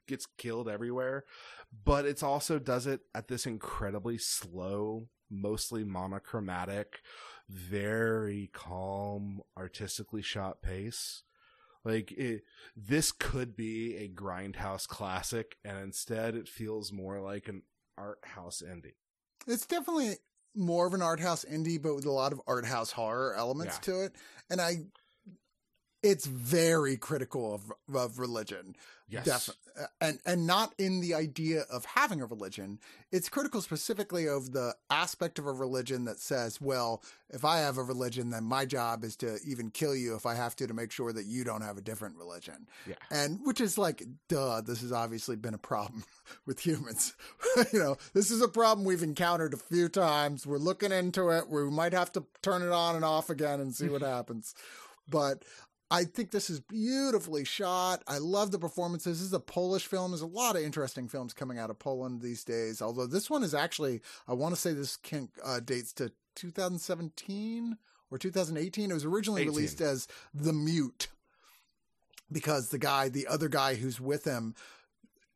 gets 0.07 0.27
killed 0.37 0.69
everywhere, 0.69 1.25
but 1.85 2.05
it's 2.05 2.23
also 2.23 2.59
does 2.59 2.87
it 2.87 3.01
at 3.15 3.29
this 3.29 3.47
incredibly 3.47 4.19
slow, 4.19 5.09
mostly 5.31 5.85
monochromatic, 5.85 7.01
very 7.49 8.51
calm, 8.53 9.41
artistically 9.57 10.23
shot 10.23 10.63
pace. 10.63 11.23
Like 11.85 12.13
it, 12.13 12.43
this 12.75 13.13
could 13.13 13.57
be 13.57 13.97
a 13.97 14.09
grindhouse 14.09 14.87
classic, 14.89 15.57
and 15.65 15.77
instead 15.79 16.35
it 16.35 16.49
feels 16.49 16.93
more 16.93 17.21
like 17.21 17.47
an 17.49 17.63
art 17.99 18.21
house 18.23 18.63
indie. 18.67 18.95
It's 19.47 19.67
definitely 19.67 20.17
more 20.57 20.87
of 20.87 20.95
an 20.95 21.03
art 21.03 21.21
house 21.21 21.45
indie, 21.45 21.81
but 21.83 21.95
with 21.95 22.07
a 22.07 22.11
lot 22.11 22.33
of 22.33 22.41
art 22.47 22.65
house 22.65 22.93
horror 22.93 23.35
elements 23.35 23.77
Yeah. 23.77 23.93
to 23.93 24.01
it. 24.05 24.17
And 24.49 24.61
I, 24.61 24.87
it's 26.05 26.27
very 26.27 26.99
critical 26.99 27.55
of, 27.55 27.73
of 27.97 28.19
religion. 28.19 28.77
Yes, 29.09 29.25
Definitely. 29.25 29.61
Uh, 29.81 29.87
and, 30.01 30.19
and 30.25 30.47
not 30.47 30.75
in 30.79 31.01
the 31.01 31.15
idea 31.15 31.63
of 31.73 31.85
having 31.85 32.21
a 32.21 32.27
religion. 32.27 32.79
It's 33.11 33.29
critical 33.29 33.61
specifically 33.61 34.29
of 34.29 34.53
the 34.53 34.75
aspect 34.91 35.39
of 35.39 35.47
a 35.47 35.53
religion 35.53 36.05
that 36.05 36.21
says, 36.21 36.61
well, 36.61 37.03
if 37.31 37.45
I 37.45 37.59
have 37.59 37.79
a 37.79 37.83
religion, 37.83 38.31
then 38.31 38.45
my 38.45 38.67
job 38.67 39.03
is 39.03 39.17
to 39.17 39.39
even 39.47 39.71
kill 39.71 39.97
you 39.97 40.15
if 40.15 40.27
I 40.27 40.35
have 40.35 40.55
to, 40.57 40.67
to 40.67 40.75
make 40.75 40.93
sure 40.93 41.13
that 41.13 41.25
you 41.25 41.43
don't 41.43 41.63
have 41.63 41.79
a 41.79 41.83
different 41.83 42.17
religion. 42.17 42.69
Yeah. 42.87 42.95
And 43.11 43.41
which 43.43 43.61
is 43.61 43.79
like, 43.79 44.05
duh, 44.29 44.61
this 44.61 44.83
has 44.83 44.93
obviously 44.93 45.37
been 45.37 45.55
a 45.55 45.59
problem 45.59 46.05
with 46.47 46.61
humans. 46.61 47.15
you 47.73 47.79
know, 47.79 47.97
this 48.13 48.31
is 48.31 48.43
a 48.43 48.49
problem 48.49 48.85
we've 48.85 49.03
encountered 49.03 49.55
a 49.55 49.59
few 49.59 49.89
times. 49.89 50.47
We're 50.47 50.59
looking 50.59 50.93
into 50.93 51.31
it. 51.31 51.49
We 51.49 51.65
might 51.71 51.95
have 51.95 52.13
to 52.13 52.25
turn 52.43 52.63
it 52.63 52.73
on 52.73 52.95
and 52.95 53.05
off 53.05 53.31
again 53.31 53.61
and 53.61 53.75
see 53.75 53.89
what 53.89 54.03
happens. 54.03 54.55
But 55.09 55.43
I 55.91 56.05
think 56.05 56.31
this 56.31 56.51
is 56.51 56.61
beautifully 56.61 57.45
shot. 57.45 58.03
I 58.09 58.19
love 58.19 58.51
the 58.51 58.59
performances. 58.59 59.19
This 59.19 59.27
is 59.27 59.33
a 59.33 59.41
Polish 59.41 59.87
film. 59.87 60.11
There's 60.11 60.23
a 60.23 60.27
lot 60.27 60.57
of 60.57 60.63
interesting 60.63 61.09
films 61.09 61.33
coming 61.33 61.59
out 61.59 61.71
of 61.71 61.79
Poland 61.79 62.21
these 62.21 62.43
days. 62.43 62.81
Although 62.83 63.07
this 63.07 63.31
one 63.31 63.43
is 63.43 63.55
actually, 63.55 64.01
I 64.27 64.33
want 64.33 64.55
to 64.55 64.61
say 64.61 64.73
this 64.73 64.97
can, 64.97 65.29
uh, 65.45 65.61
dates 65.61 65.93
to 65.95 66.11
2017 66.37 67.77
or 68.11 68.19
2018. 68.19 68.91
It 68.91 68.95
was 68.95 69.05
originally 69.05 69.43
18. 69.43 69.55
released 69.55 69.81
as 69.81 70.09
The 70.33 70.53
Mute 70.53 71.09
because 72.33 72.71
the 72.71 72.79
guy, 72.79 73.09
the 73.09 73.27
other 73.27 73.49
guy 73.49 73.75
who's 73.75 74.01
with 74.01 74.25
him, 74.25 74.55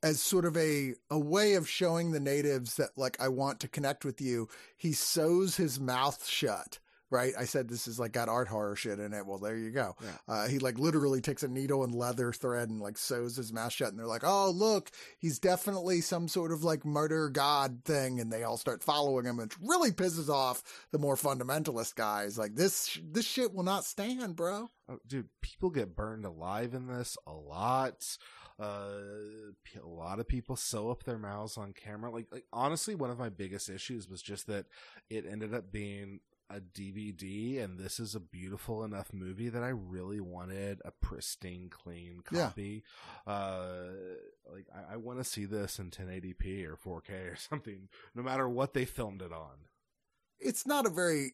as 0.02 0.20
sort 0.20 0.44
of 0.44 0.56
a 0.56 0.94
a 1.10 1.18
way 1.18 1.54
of 1.54 1.68
showing 1.68 2.12
the 2.12 2.20
natives 2.20 2.76
that 2.76 2.90
like 2.96 3.20
I 3.20 3.28
want 3.28 3.60
to 3.60 3.68
connect 3.68 4.04
with 4.04 4.20
you, 4.20 4.48
he 4.76 4.92
sews 4.92 5.56
his 5.56 5.80
mouth 5.80 6.26
shut. 6.26 6.78
Right, 7.10 7.32
I 7.38 7.44
said 7.44 7.68
this 7.68 7.88
is 7.88 7.98
like 7.98 8.12
got 8.12 8.28
art 8.28 8.48
horror 8.48 8.76
shit 8.76 8.98
in 8.98 9.14
it. 9.14 9.26
Well, 9.26 9.38
there 9.38 9.56
you 9.56 9.70
go. 9.70 9.96
Yeah. 10.02 10.10
Uh, 10.28 10.48
he 10.48 10.58
like 10.58 10.78
literally 10.78 11.22
takes 11.22 11.42
a 11.42 11.48
needle 11.48 11.82
and 11.82 11.94
leather 11.94 12.34
thread 12.34 12.68
and 12.68 12.80
like 12.80 12.98
sews 12.98 13.36
his 13.36 13.50
mouth 13.50 13.72
shut, 13.72 13.88
and 13.88 13.98
they're 13.98 14.06
like, 14.06 14.24
"Oh, 14.24 14.50
look, 14.50 14.90
he's 15.18 15.38
definitely 15.38 16.02
some 16.02 16.28
sort 16.28 16.52
of 16.52 16.64
like 16.64 16.84
murder 16.84 17.30
god 17.30 17.80
thing," 17.84 18.20
and 18.20 18.30
they 18.30 18.42
all 18.42 18.58
start 18.58 18.82
following 18.82 19.24
him, 19.24 19.38
which 19.38 19.56
really 19.58 19.90
pisses 19.90 20.28
off 20.28 20.62
the 20.92 20.98
more 20.98 21.16
fundamentalist 21.16 21.94
guys. 21.94 22.36
Like 22.36 22.54
this, 22.56 22.98
this 23.10 23.24
shit 23.24 23.54
will 23.54 23.64
not 23.64 23.86
stand, 23.86 24.36
bro. 24.36 24.70
Oh, 24.88 24.98
dude, 25.06 25.28
people 25.40 25.70
get 25.70 25.96
burned 25.96 26.26
alive 26.26 26.74
in 26.74 26.88
this 26.88 27.16
a 27.26 27.32
lot. 27.32 28.04
Uh, 28.60 28.90
a 29.80 29.86
lot 29.86 30.18
of 30.18 30.26
people 30.26 30.56
sew 30.56 30.90
up 30.90 31.04
their 31.04 31.18
mouths 31.18 31.56
on 31.56 31.72
camera. 31.72 32.10
Like, 32.10 32.26
like 32.32 32.44
honestly, 32.52 32.94
one 32.94 33.10
of 33.10 33.18
my 33.18 33.28
biggest 33.28 33.70
issues 33.70 34.08
was 34.08 34.20
just 34.20 34.46
that 34.48 34.66
it 35.08 35.24
ended 35.30 35.54
up 35.54 35.70
being 35.70 36.20
a 36.50 36.60
DVD, 36.60 37.62
and 37.62 37.78
this 37.78 38.00
is 38.00 38.14
a 38.14 38.20
beautiful 38.20 38.82
enough 38.84 39.12
movie 39.12 39.48
that 39.48 39.62
I 39.62 39.68
really 39.68 40.20
wanted 40.20 40.80
a 40.84 40.90
pristine, 40.90 41.68
clean 41.70 42.22
Yeah. 42.32 42.46
copy. 42.48 42.84
Uh, 43.26 43.84
like 44.52 44.66
I, 44.74 44.94
I 44.94 44.96
want 44.96 45.18
to 45.18 45.24
see 45.24 45.44
this 45.44 45.78
in 45.78 45.90
1080p 45.90 46.64
or 46.66 46.76
4K 46.76 47.32
or 47.32 47.36
something, 47.50 47.88
no 48.14 48.22
matter 48.22 48.48
what 48.48 48.72
they 48.74 48.84
filmed 48.84 49.22
it 49.22 49.32
on. 49.32 49.66
it's 50.40 50.66
not 50.66 50.86
a 50.86 50.90
very 50.90 51.32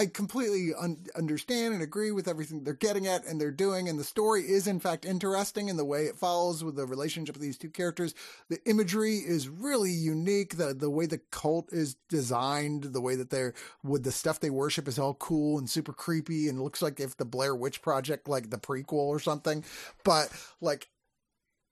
I 0.00 0.06
completely 0.06 0.72
un- 0.72 1.04
understand 1.14 1.74
and 1.74 1.82
agree 1.82 2.10
with 2.10 2.26
everything 2.26 2.64
they're 2.64 2.72
getting 2.72 3.06
at 3.06 3.26
and 3.26 3.38
they're 3.38 3.50
doing. 3.50 3.86
And 3.86 3.98
the 3.98 4.04
story 4.04 4.44
is, 4.44 4.66
in 4.66 4.80
fact, 4.80 5.04
interesting 5.04 5.68
in 5.68 5.76
the 5.76 5.84
way 5.84 6.06
it 6.06 6.16
follows 6.16 6.64
with 6.64 6.76
the 6.76 6.86
relationship 6.86 7.36
of 7.36 7.42
these 7.42 7.58
two 7.58 7.68
characters. 7.68 8.14
The 8.48 8.60
imagery 8.64 9.16
is 9.16 9.50
really 9.50 9.90
unique. 9.90 10.56
The, 10.56 10.72
the 10.72 10.88
way 10.88 11.04
the 11.04 11.20
cult 11.30 11.70
is 11.70 11.96
designed, 12.08 12.84
the 12.84 13.00
way 13.02 13.14
that 13.14 13.28
they're 13.28 13.52
with 13.84 14.04
the 14.04 14.10
stuff 14.10 14.40
they 14.40 14.48
worship 14.48 14.88
is 14.88 14.98
all 14.98 15.12
cool 15.12 15.58
and 15.58 15.68
super 15.68 15.92
creepy 15.92 16.48
and 16.48 16.62
looks 16.62 16.80
like 16.80 16.98
if 16.98 17.18
the 17.18 17.26
Blair 17.26 17.54
Witch 17.54 17.82
Project, 17.82 18.26
like 18.26 18.48
the 18.48 18.56
prequel 18.56 18.94
or 18.94 19.20
something. 19.20 19.62
But 20.02 20.30
like, 20.62 20.88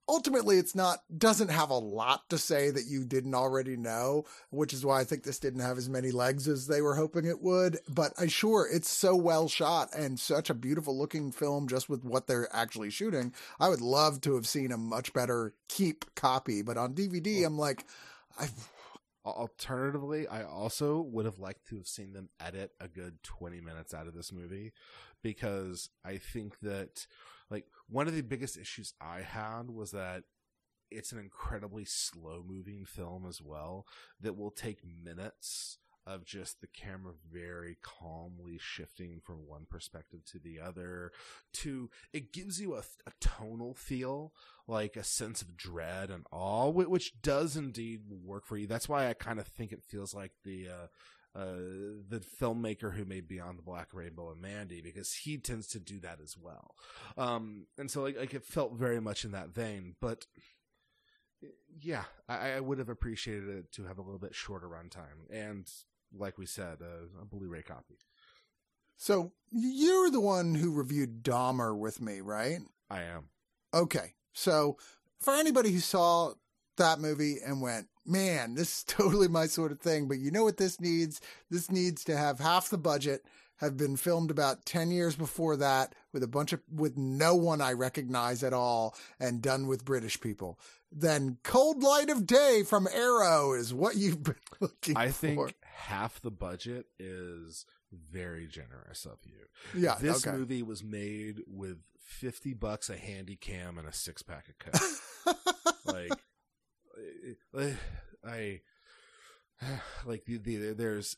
ultimately 0.08 0.58
it's 0.58 0.74
not 0.74 1.00
doesn't 1.16 1.50
have 1.50 1.70
a 1.70 1.78
lot 1.78 2.28
to 2.28 2.38
say 2.38 2.70
that 2.70 2.86
you 2.86 3.04
didn't 3.04 3.34
already 3.34 3.76
know 3.76 4.24
which 4.50 4.72
is 4.72 4.84
why 4.84 5.00
i 5.00 5.04
think 5.04 5.22
this 5.22 5.38
didn't 5.38 5.60
have 5.60 5.78
as 5.78 5.88
many 5.88 6.10
legs 6.10 6.48
as 6.48 6.66
they 6.66 6.80
were 6.80 6.94
hoping 6.94 7.24
it 7.24 7.40
would. 7.40 7.78
But 7.88 8.12
i 8.18 8.26
sure 8.26 8.68
it's 8.70 8.90
so 8.90 9.14
well 9.14 9.48
shot 9.48 9.90
and 9.94 10.18
such 10.18 10.50
a 10.50 10.54
beautiful 10.54 10.96
looking 10.96 11.32
film 11.32 11.68
just 11.68 11.88
with 11.88 12.04
what 12.04 12.26
they're 12.26 12.48
actually 12.54 12.90
shooting. 12.90 13.32
I 13.60 13.68
would 13.68 13.80
love 13.80 14.20
to 14.22 14.34
have 14.34 14.46
seen 14.46 14.72
a 14.72 14.78
much 14.78 15.12
better 15.12 15.54
keep 15.68 16.14
copy 16.14 16.62
but 16.62 16.76
on 16.76 16.94
dvd 16.94 17.44
i'm 17.44 17.58
like 17.58 17.84
i 18.38 18.48
Alternatively, 19.26 20.26
I 20.26 20.44
also 20.44 21.00
would 21.00 21.26
have 21.26 21.38
liked 21.38 21.68
to 21.68 21.76
have 21.76 21.86
seen 21.86 22.12
them 22.12 22.30
edit 22.40 22.72
a 22.80 22.88
good 22.88 23.22
20 23.22 23.60
minutes 23.60 23.92
out 23.92 24.06
of 24.06 24.14
this 24.14 24.32
movie 24.32 24.72
because 25.22 25.90
I 26.04 26.16
think 26.16 26.58
that, 26.60 27.06
like, 27.50 27.66
one 27.88 28.08
of 28.08 28.14
the 28.14 28.22
biggest 28.22 28.56
issues 28.56 28.94
I 29.00 29.20
had 29.20 29.70
was 29.70 29.92
that 29.92 30.24
it's 30.90 31.12
an 31.12 31.18
incredibly 31.18 31.84
slow 31.84 32.42
moving 32.46 32.84
film 32.84 33.26
as 33.28 33.42
well 33.42 33.86
that 34.20 34.36
will 34.36 34.50
take 34.50 34.78
minutes 34.84 35.78
of 36.06 36.24
just 36.24 36.62
the 36.62 36.66
camera 36.66 37.12
very 37.30 37.76
calmly 37.82 38.58
shifting 38.58 39.20
from 39.22 39.46
one 39.46 39.66
perspective 39.68 40.24
to 40.24 40.38
the 40.38 40.58
other 40.58 41.12
to 41.52 41.90
it 42.14 42.32
gives 42.32 42.58
you 42.58 42.74
a, 42.74 42.78
a 43.06 43.12
tonal 43.20 43.74
feel 43.74 44.32
like 44.66 44.96
a 44.96 45.04
sense 45.04 45.42
of 45.42 45.54
dread 45.54 46.10
and 46.10 46.24
awe 46.32 46.70
which 46.70 47.20
does 47.20 47.56
indeed 47.56 48.00
work 48.24 48.46
for 48.46 48.56
you. 48.56 48.66
That's 48.66 48.88
why 48.88 49.10
i 49.10 49.12
kind 49.12 49.38
of 49.38 49.46
think 49.46 49.70
it 49.70 49.84
feels 49.84 50.14
like 50.14 50.32
the 50.44 50.68
uh 50.68 50.86
uh, 51.38 52.02
the 52.08 52.20
filmmaker 52.40 52.94
who 52.94 53.04
made 53.04 53.28
Beyond 53.28 53.58
the 53.58 53.62
Black 53.62 53.88
Rainbow 53.92 54.32
and 54.32 54.40
Mandy, 54.40 54.80
because 54.80 55.12
he 55.14 55.38
tends 55.38 55.68
to 55.68 55.78
do 55.78 56.00
that 56.00 56.18
as 56.22 56.36
well. 56.36 56.74
Um, 57.16 57.66
and 57.78 57.90
so 57.90 58.02
like, 58.02 58.18
like 58.18 58.34
it 58.34 58.44
felt 58.44 58.74
very 58.74 59.00
much 59.00 59.24
in 59.24 59.30
that 59.32 59.50
vein, 59.50 59.94
but 60.00 60.26
yeah, 61.80 62.04
I, 62.28 62.52
I 62.52 62.60
would 62.60 62.78
have 62.78 62.88
appreciated 62.88 63.48
it 63.48 63.72
to 63.72 63.84
have 63.84 63.98
a 63.98 64.02
little 64.02 64.18
bit 64.18 64.34
shorter 64.34 64.68
runtime. 64.68 65.30
And 65.30 65.70
like 66.12 66.38
we 66.38 66.46
said, 66.46 66.78
uh, 66.82 67.22
a 67.22 67.24
Blu-ray 67.24 67.62
copy. 67.62 67.98
so 68.96 69.32
you're 69.50 70.10
the 70.10 70.20
one 70.20 70.56
who 70.56 70.72
reviewed 70.72 71.22
dahmer 71.22 71.76
with 71.76 72.00
me 72.00 72.20
right 72.20 72.60
I 72.90 73.02
am. 73.02 73.28
Okay. 73.72 74.14
So 74.32 74.78
for 75.20 75.34
anybody 75.34 75.70
who 75.70 75.80
saw 75.80 76.32
that 76.78 77.00
movie 77.00 77.36
and 77.44 77.60
went, 77.60 77.88
man, 78.08 78.54
this 78.54 78.78
is 78.78 78.84
totally 78.88 79.28
my 79.28 79.46
sort 79.46 79.72
of 79.72 79.80
thing, 79.80 80.08
but 80.08 80.18
you 80.18 80.30
know 80.30 80.44
what 80.44 80.56
this 80.56 80.80
needs? 80.80 81.20
This 81.50 81.70
needs 81.70 82.04
to 82.04 82.16
have 82.16 82.40
half 82.40 82.70
the 82.70 82.78
budget, 82.78 83.24
have 83.58 83.76
been 83.76 83.96
filmed 83.96 84.30
about 84.30 84.64
10 84.66 84.90
years 84.90 85.16
before 85.16 85.56
that 85.56 85.94
with 86.12 86.22
a 86.22 86.28
bunch 86.28 86.52
of, 86.52 86.60
with 86.72 86.96
no 86.96 87.34
one 87.34 87.60
I 87.60 87.72
recognize 87.72 88.42
at 88.42 88.52
all 88.52 88.94
and 89.20 89.42
done 89.42 89.66
with 89.66 89.84
British 89.84 90.20
people. 90.20 90.58
Then 90.90 91.38
Cold 91.42 91.82
Light 91.82 92.08
of 92.08 92.26
Day 92.26 92.62
from 92.64 92.88
Arrow 92.92 93.52
is 93.52 93.74
what 93.74 93.96
you've 93.96 94.22
been 94.22 94.36
looking 94.60 94.96
I 94.96 95.08
for. 95.10 95.26
I 95.26 95.34
think 95.34 95.54
half 95.62 96.20
the 96.20 96.30
budget 96.30 96.86
is 96.98 97.66
very 97.92 98.46
generous 98.46 99.06
of 99.06 99.18
you. 99.24 99.80
yeah, 99.80 99.96
this 100.00 100.26
okay. 100.26 100.36
movie 100.36 100.62
was 100.62 100.82
made 100.84 101.40
with 101.46 101.78
50 101.98 102.54
bucks 102.54 102.88
a 102.88 102.96
handy 102.96 103.36
cam 103.36 103.78
and 103.78 103.86
a 103.86 103.92
six 103.92 104.22
pack 104.22 104.48
of 104.48 104.58
coke. 105.26 105.36
like 105.84 106.12
I, 108.26 108.60
like 110.06 110.24
the, 110.24 110.36
the 110.38 110.74
there's 110.74 111.16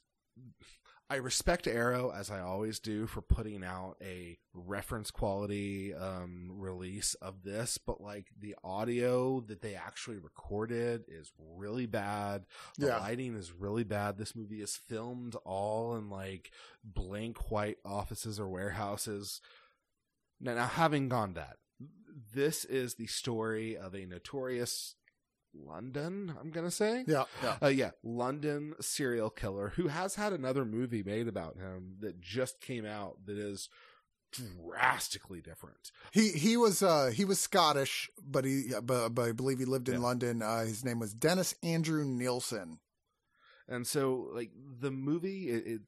I 1.11 1.17
respect 1.17 1.67
Arrow 1.67 2.13
as 2.15 2.31
I 2.31 2.39
always 2.41 2.79
do 2.79 3.07
for 3.09 3.21
putting 3.21 3.65
out 3.65 3.97
a 4.01 4.39
reference 4.55 5.11
quality 5.11 5.93
um 5.93 6.51
release 6.53 7.15
of 7.15 7.43
this 7.43 7.79
but 7.79 8.01
like 8.01 8.29
the 8.39 8.55
audio 8.63 9.41
that 9.49 9.61
they 9.61 9.75
actually 9.75 10.19
recorded 10.19 11.05
is 11.09 11.33
really 11.57 11.87
bad. 11.87 12.47
The 12.79 12.87
Yeah. 12.87 12.99
lighting 12.99 13.35
is 13.35 13.53
really 13.53 13.85
bad. 13.85 14.19
This 14.19 14.37
movie 14.37 14.63
is 14.63 14.77
filmed 14.77 15.35
all 15.45 15.97
in 15.97 16.09
like 16.11 16.53
blank 16.85 17.51
white 17.51 17.79
offices 17.85 18.39
or 18.39 18.49
warehouses. 18.49 19.41
Now, 20.41 20.55
now 20.55 20.67
having 20.67 21.09
gone 21.09 21.35
that 21.35 21.57
this 22.33 22.65
is 22.65 22.95
the 22.95 23.07
story 23.07 23.77
of 23.77 23.95
a 23.95 24.07
notorious 24.07 24.95
London, 25.55 26.35
I'm 26.41 26.51
gonna 26.51 26.71
say. 26.71 27.05
Yeah, 27.07 27.25
yeah. 27.43 27.57
Uh, 27.63 27.69
yeah, 27.69 27.91
London 28.03 28.75
serial 28.81 29.31
killer 29.31 29.71
who 29.77 29.89
has 29.89 30.15
had 30.15 30.33
another 30.33 30.65
movie 30.65 31.03
made 31.03 31.29
about 31.29 31.57
him 31.57 31.97
that 32.01 32.21
just 32.21 32.61
came 32.61 32.87
out 32.87 33.17
that 33.27 33.37
is 33.39 33.69
drastically 34.33 35.41
different. 35.41 35.91
He 36.13 36.31
he 36.31 36.57
was 36.57 36.83
uh 36.83 37.11
he 37.13 37.25
was 37.25 37.41
Scottish, 37.41 38.11
but 38.23 38.45
he, 38.45 38.71
but, 38.83 39.11
but 39.11 39.29
I 39.29 39.33
believe 39.33 39.59
he 39.59 39.65
lived 39.65 39.89
in 39.89 39.97
Yeah. 39.97 40.01
London. 40.01 40.43
Uh, 40.43 40.65
his 40.65 40.85
name 40.85 40.99
was 40.99 41.15
Dennis 41.15 41.55
Andrew 41.63 42.05
Nilsen. 42.05 42.79
And 43.69 43.87
so, 43.87 44.29
like 44.33 44.51
the 44.81 44.91
movie, 44.91 45.49
it, 45.49 45.67
it 45.67 45.81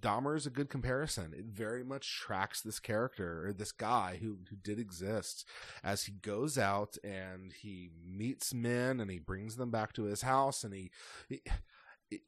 Dahmer 0.00 0.36
is 0.36 0.46
a 0.46 0.50
good 0.50 0.70
comparison. 0.70 1.34
It 1.36 1.46
very 1.46 1.84
much 1.84 2.18
tracks 2.18 2.60
this 2.60 2.80
character 2.80 3.46
or 3.46 3.52
this 3.52 3.72
guy 3.72 4.18
who 4.20 4.38
who 4.48 4.56
did 4.56 4.78
exist 4.78 5.46
as 5.82 6.04
he 6.04 6.12
goes 6.12 6.58
out 6.58 6.96
and 7.04 7.52
he 7.52 7.90
meets 8.06 8.54
men 8.54 9.00
and 9.00 9.10
he 9.10 9.18
brings 9.18 9.56
them 9.56 9.70
back 9.70 9.92
to 9.94 10.04
his 10.04 10.22
house 10.22 10.64
and 10.64 10.74
he. 10.74 10.90
he 11.28 11.40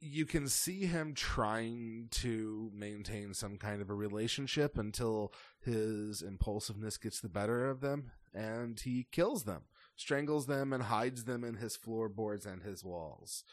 you 0.01 0.27
can 0.27 0.47
see 0.47 0.87
him 0.87 1.13
trying 1.13 2.07
to 2.11 2.71
maintain 2.73 3.35
some 3.35 3.57
kind 3.57 3.83
of 3.83 3.91
a 3.91 3.95
relationship 3.95 4.79
until 4.79 5.33
his 5.61 6.23
impulsiveness 6.23 6.97
gets 6.97 7.21
the 7.21 7.29
better 7.29 7.69
of 7.69 7.81
them 7.81 8.13
and 8.33 8.81
he 8.81 9.07
kills 9.11 9.45
them 9.45 9.63
strangles 9.97 10.47
them 10.47 10.73
and 10.73 10.85
hides 10.85 11.25
them 11.25 11.45
in 11.45 11.57
his 11.57 11.77
floorboards 11.77 12.47
and 12.47 12.63
his 12.63 12.85
walls 12.85 13.45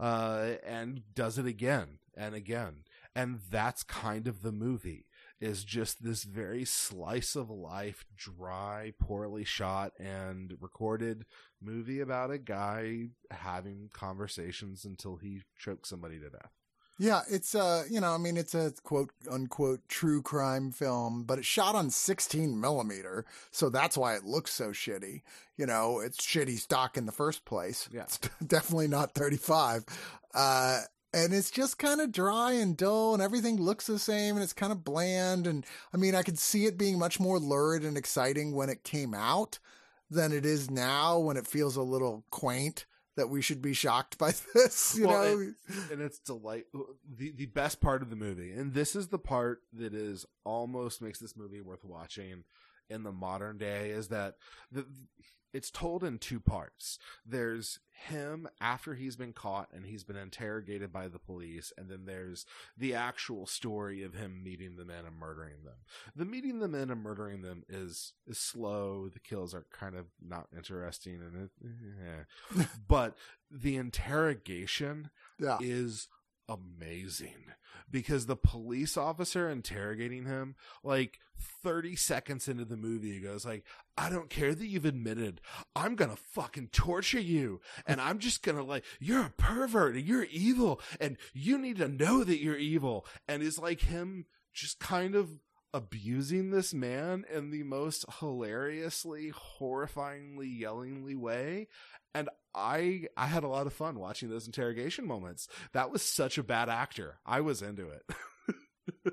uh, 0.00 0.52
and 0.66 1.02
does 1.14 1.38
it 1.38 1.46
again 1.46 1.98
and 2.16 2.34
again 2.34 2.84
and 3.14 3.40
that's 3.50 3.82
kind 3.82 4.26
of 4.26 4.42
the 4.42 4.52
movie 4.52 5.06
is 5.40 5.64
just 5.64 6.02
this 6.02 6.24
very 6.24 6.64
slice 6.64 7.36
of 7.36 7.50
life 7.50 8.04
dry 8.16 8.92
poorly 9.00 9.44
shot 9.44 9.92
and 9.98 10.54
recorded 10.60 11.24
movie 11.60 12.00
about 12.00 12.30
a 12.30 12.38
guy 12.38 13.08
having 13.30 13.90
conversations 13.92 14.84
until 14.84 15.16
he 15.16 15.42
chokes 15.58 15.88
somebody 15.90 16.18
to 16.18 16.30
death 16.30 16.50
Yeah, 16.98 17.22
it's 17.28 17.54
uh, 17.56 17.84
you 17.90 18.00
know, 18.00 18.12
I 18.14 18.18
mean, 18.18 18.36
it's 18.36 18.54
a 18.54 18.72
quote 18.84 19.10
unquote 19.28 19.80
true 19.88 20.22
crime 20.22 20.70
film, 20.70 21.24
but 21.24 21.38
it's 21.38 21.46
shot 21.46 21.74
on 21.74 21.90
16 21.90 22.60
millimeter, 22.60 23.24
so 23.50 23.68
that's 23.68 23.96
why 23.98 24.14
it 24.14 24.24
looks 24.24 24.52
so 24.52 24.68
shitty. 24.70 25.22
You 25.56 25.66
know, 25.66 25.98
it's 26.00 26.18
shitty 26.18 26.56
stock 26.58 26.96
in 26.96 27.06
the 27.06 27.12
first 27.12 27.44
place. 27.44 27.88
Yeah. 27.92 28.02
It's 28.02 28.18
definitely 28.46 28.88
not 28.88 29.12
35. 29.14 29.84
Uh, 30.34 30.80
and 31.14 31.32
it's 31.32 31.50
just 31.50 31.78
kind 31.78 32.00
of 32.00 32.10
dry 32.10 32.52
and 32.52 32.76
dull 32.76 33.14
and 33.14 33.22
everything 33.22 33.56
looks 33.56 33.86
the 33.86 33.98
same 33.98 34.34
and 34.34 34.42
it's 34.42 34.52
kind 34.52 34.72
of 34.72 34.84
bland. 34.84 35.46
And 35.46 35.64
I 35.92 35.96
mean, 35.96 36.14
I 36.14 36.22
could 36.22 36.38
see 36.38 36.66
it 36.66 36.76
being 36.76 36.98
much 36.98 37.20
more 37.20 37.38
lurid 37.38 37.84
and 37.84 37.96
exciting 37.96 38.52
when 38.52 38.68
it 38.68 38.82
came 38.82 39.14
out 39.14 39.58
than 40.10 40.32
it 40.32 40.44
is 40.44 40.70
now 40.70 41.18
when 41.18 41.36
it 41.36 41.46
feels 41.46 41.76
a 41.76 41.82
little 41.82 42.24
quaint 42.30 42.84
that 43.16 43.28
we 43.30 43.40
should 43.40 43.62
be 43.62 43.74
shocked 43.74 44.18
by 44.24 44.32
this, 44.54 44.96
you 44.98 45.06
Well, 45.06 45.38
know? 45.38 45.52
and 45.92 46.02
it's 46.02 46.18
delight 46.18 46.64
the 47.16 47.30
the 47.30 47.46
best 47.46 47.80
part 47.80 48.02
of 48.02 48.10
the 48.10 48.16
movie 48.16 48.52
and 48.52 48.74
this 48.74 48.96
is 48.96 49.08
the 49.08 49.18
part 49.18 49.60
that 49.72 49.94
is 49.94 50.26
almost 50.44 51.00
makes 51.00 51.20
this 51.20 51.36
movie 51.36 51.60
worth 51.60 51.84
watching 51.84 52.42
in 52.90 53.02
the 53.04 53.12
modern 53.12 53.56
day 53.56 53.90
is 53.90 54.08
that 54.08 54.34
the 54.72 54.84
it's 55.54 55.70
told 55.70 56.04
in 56.04 56.18
two 56.18 56.40
parts 56.40 56.98
there's 57.24 57.78
him 58.08 58.46
after 58.60 58.94
he's 58.94 59.14
been 59.16 59.32
caught 59.32 59.68
and 59.72 59.86
he's 59.86 60.02
been 60.04 60.16
interrogated 60.16 60.92
by 60.92 61.06
the 61.08 61.18
police 61.18 61.72
and 61.78 61.88
then 61.88 62.04
there's 62.06 62.44
the 62.76 62.92
actual 62.92 63.46
story 63.46 64.02
of 64.02 64.14
him 64.14 64.42
meeting 64.42 64.76
the 64.76 64.84
men 64.84 65.04
and 65.06 65.16
murdering 65.16 65.62
them 65.64 65.76
the 66.16 66.24
meeting 66.24 66.58
the 66.58 66.68
men 66.68 66.90
and 66.90 67.02
murdering 67.02 67.42
them 67.42 67.62
is 67.68 68.12
is 68.26 68.36
slow 68.38 69.08
the 69.08 69.20
kills 69.20 69.54
are 69.54 69.64
kind 69.72 69.94
of 69.96 70.06
not 70.20 70.48
interesting 70.54 71.20
and 71.22 71.44
it, 71.44 71.50
eh. 72.58 72.64
but 72.88 73.16
the 73.50 73.76
interrogation 73.76 75.10
Yeah. 75.38 75.58
is 75.60 76.08
amazing. 76.48 77.46
Because 77.90 78.26
the 78.26 78.36
police 78.36 78.96
officer 78.96 79.48
interrogating 79.48 80.24
him 80.24 80.56
like 80.82 81.18
30 81.62 81.96
seconds 81.96 82.48
into 82.48 82.64
the 82.64 82.76
movie 82.76 83.12
he 83.12 83.20
goes 83.20 83.44
like 83.44 83.64
i 83.98 84.08
don't 84.08 84.30
care 84.30 84.54
that 84.54 84.66
you've 84.66 84.84
admitted. 84.84 85.40
I'm 85.76 85.94
gonna 85.94 86.16
fucking 86.16 86.68
torture 86.68 87.20
you. 87.20 87.60
And 87.86 88.00
i'm 88.00 88.18
just 88.18 88.42
gonna 88.42 88.62
like 88.62 88.84
you're 89.00 89.26
a 89.26 89.34
pervert 89.36 89.96
and 89.96 90.06
you're 90.06 90.26
evil 90.30 90.80
and 91.00 91.16
you 91.32 91.58
need 91.58 91.76
to 91.78 91.88
know 91.88 92.24
that 92.24 92.42
you're 92.42 92.56
evil. 92.56 93.06
And 93.28 93.42
it's 93.42 93.58
like 93.58 93.82
him 93.82 94.26
just 94.52 94.78
kind 94.78 95.14
of 95.14 95.30
abusing 95.74 96.50
this 96.50 96.72
man 96.72 97.24
in 97.34 97.50
the 97.50 97.64
most 97.64 98.06
hilariously 98.20 99.32
horrifyingly 99.60 100.58
yellingly 100.58 101.16
way 101.16 101.66
and 102.14 102.30
I 102.54 103.06
I 103.16 103.26
had 103.26 103.44
a 103.44 103.48
lot 103.48 103.66
of 103.66 103.72
fun 103.72 103.98
watching 103.98 104.30
those 104.30 104.46
interrogation 104.46 105.06
moments. 105.06 105.48
That 105.72 105.90
was 105.90 106.02
such 106.02 106.38
a 106.38 106.44
bad 106.44 106.68
actor. 106.68 107.16
I 107.26 107.40
was 107.40 107.60
into 107.60 107.88
it. 107.88 108.02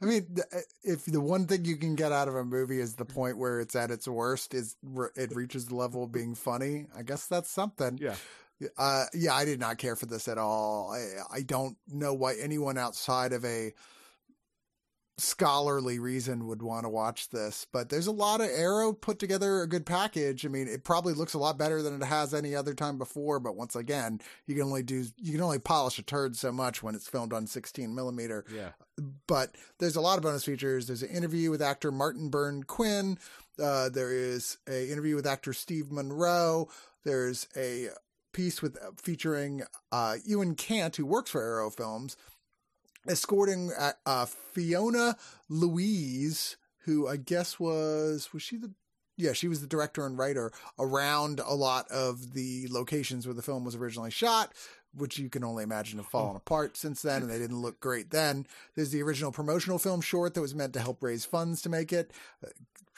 I 0.00 0.06
mean, 0.06 0.36
uh, 0.52 0.58
if 0.84 1.04
the 1.06 1.20
one 1.20 1.46
thing 1.46 1.64
you 1.64 1.76
can 1.76 1.96
get 1.96 2.12
out 2.12 2.28
of 2.28 2.36
a 2.36 2.44
movie 2.44 2.78
is 2.78 2.94
the 2.94 3.04
point 3.04 3.36
where 3.36 3.58
it's 3.58 3.74
at 3.74 3.90
its 3.90 4.06
worst, 4.06 4.54
is 4.54 4.76
it 5.16 5.34
reaches 5.34 5.66
the 5.66 5.74
level 5.74 6.04
of 6.04 6.12
being 6.12 6.36
funny. 6.36 6.86
I 6.96 7.02
guess 7.02 7.26
that's 7.26 7.50
something. 7.50 7.98
yeah. 8.00 8.14
Uh, 8.76 9.04
yeah, 9.14 9.34
I 9.34 9.44
did 9.44 9.60
not 9.60 9.78
care 9.78 9.94
for 9.94 10.06
this 10.06 10.26
at 10.26 10.36
all. 10.36 10.92
I, 10.92 11.38
I 11.38 11.42
don't 11.42 11.76
know 11.86 12.14
why 12.14 12.34
anyone 12.40 12.76
outside 12.76 13.32
of 13.32 13.44
a 13.44 13.72
scholarly 15.18 15.98
reason 15.98 16.46
would 16.46 16.62
want 16.62 16.84
to 16.84 16.88
watch 16.88 17.28
this, 17.30 17.66
but 17.72 17.88
there's 17.88 18.06
a 18.06 18.12
lot 18.12 18.40
of 18.40 18.46
Arrow 18.48 18.92
put 18.92 19.18
together 19.18 19.60
a 19.62 19.68
good 19.68 19.84
package. 19.84 20.46
I 20.46 20.48
mean, 20.48 20.68
it 20.68 20.84
probably 20.84 21.12
looks 21.12 21.34
a 21.34 21.38
lot 21.38 21.58
better 21.58 21.82
than 21.82 22.00
it 22.00 22.04
has 22.04 22.32
any 22.32 22.54
other 22.54 22.72
time 22.72 22.98
before, 22.98 23.40
but 23.40 23.56
once 23.56 23.74
again, 23.74 24.20
you 24.46 24.54
can 24.54 24.64
only 24.64 24.82
do, 24.84 25.04
you 25.16 25.32
can 25.32 25.42
only 25.42 25.58
polish 25.58 25.98
a 25.98 26.02
turd 26.02 26.36
so 26.36 26.52
much 26.52 26.82
when 26.82 26.94
it's 26.94 27.08
filmed 27.08 27.32
on 27.32 27.46
16 27.46 27.94
millimeter 27.94 28.44
Yeah. 28.52 28.70
but 29.26 29.54
there's 29.78 29.96
a 29.96 30.00
lot 30.00 30.18
of 30.18 30.22
bonus 30.22 30.44
features. 30.44 30.86
There's 30.86 31.02
an 31.02 31.10
interview 31.10 31.50
with 31.50 31.60
actor 31.62 31.90
Martin 31.90 32.28
Byrne 32.30 32.62
Quinn. 32.62 33.18
Uh, 33.60 33.88
there 33.88 34.12
is 34.12 34.58
a 34.68 34.88
interview 34.90 35.16
with 35.16 35.26
actor 35.26 35.52
Steve 35.52 35.90
Monroe. 35.90 36.68
There's 37.04 37.48
a 37.56 37.88
piece 38.32 38.62
with 38.62 38.78
featuring 39.02 39.62
uh, 39.90 40.16
Ewan 40.24 40.54
Cant, 40.54 40.94
who 40.94 41.06
works 41.06 41.30
for 41.32 41.42
Arrow 41.42 41.70
Films, 41.70 42.16
escorting 43.08 43.72
uh, 43.78 43.92
uh, 44.06 44.26
Fhiona 44.54 45.16
Louise, 45.48 46.56
who 46.84 47.06
I 47.08 47.16
guess 47.16 47.58
was 47.58 48.32
was 48.32 48.42
she 48.42 48.56
the 48.56 48.72
yeah, 49.16 49.32
she 49.32 49.48
was 49.48 49.60
the 49.60 49.66
director 49.66 50.06
and 50.06 50.16
writer 50.16 50.52
around 50.78 51.40
a 51.44 51.54
lot 51.54 51.90
of 51.90 52.34
the 52.34 52.68
locations 52.70 53.26
where 53.26 53.34
the 53.34 53.42
film 53.42 53.64
was 53.64 53.74
originally 53.74 54.12
shot, 54.12 54.52
which 54.94 55.18
you 55.18 55.28
can 55.28 55.42
only 55.42 55.64
imagine 55.64 55.98
have 55.98 56.06
fallen 56.06 56.36
apart 56.36 56.76
since 56.76 57.02
then, 57.02 57.22
and 57.22 57.30
they 57.30 57.38
didn't 57.38 57.60
look 57.60 57.80
great 57.80 58.10
then. 58.10 58.46
There's 58.76 58.90
the 58.90 59.02
original 59.02 59.32
promotional 59.32 59.78
film 59.78 60.00
short 60.00 60.34
that 60.34 60.40
was 60.40 60.54
meant 60.54 60.72
to 60.74 60.80
help 60.80 61.02
raise 61.02 61.24
funds 61.24 61.60
to 61.62 61.68
make 61.68 61.92
it. 61.92 62.12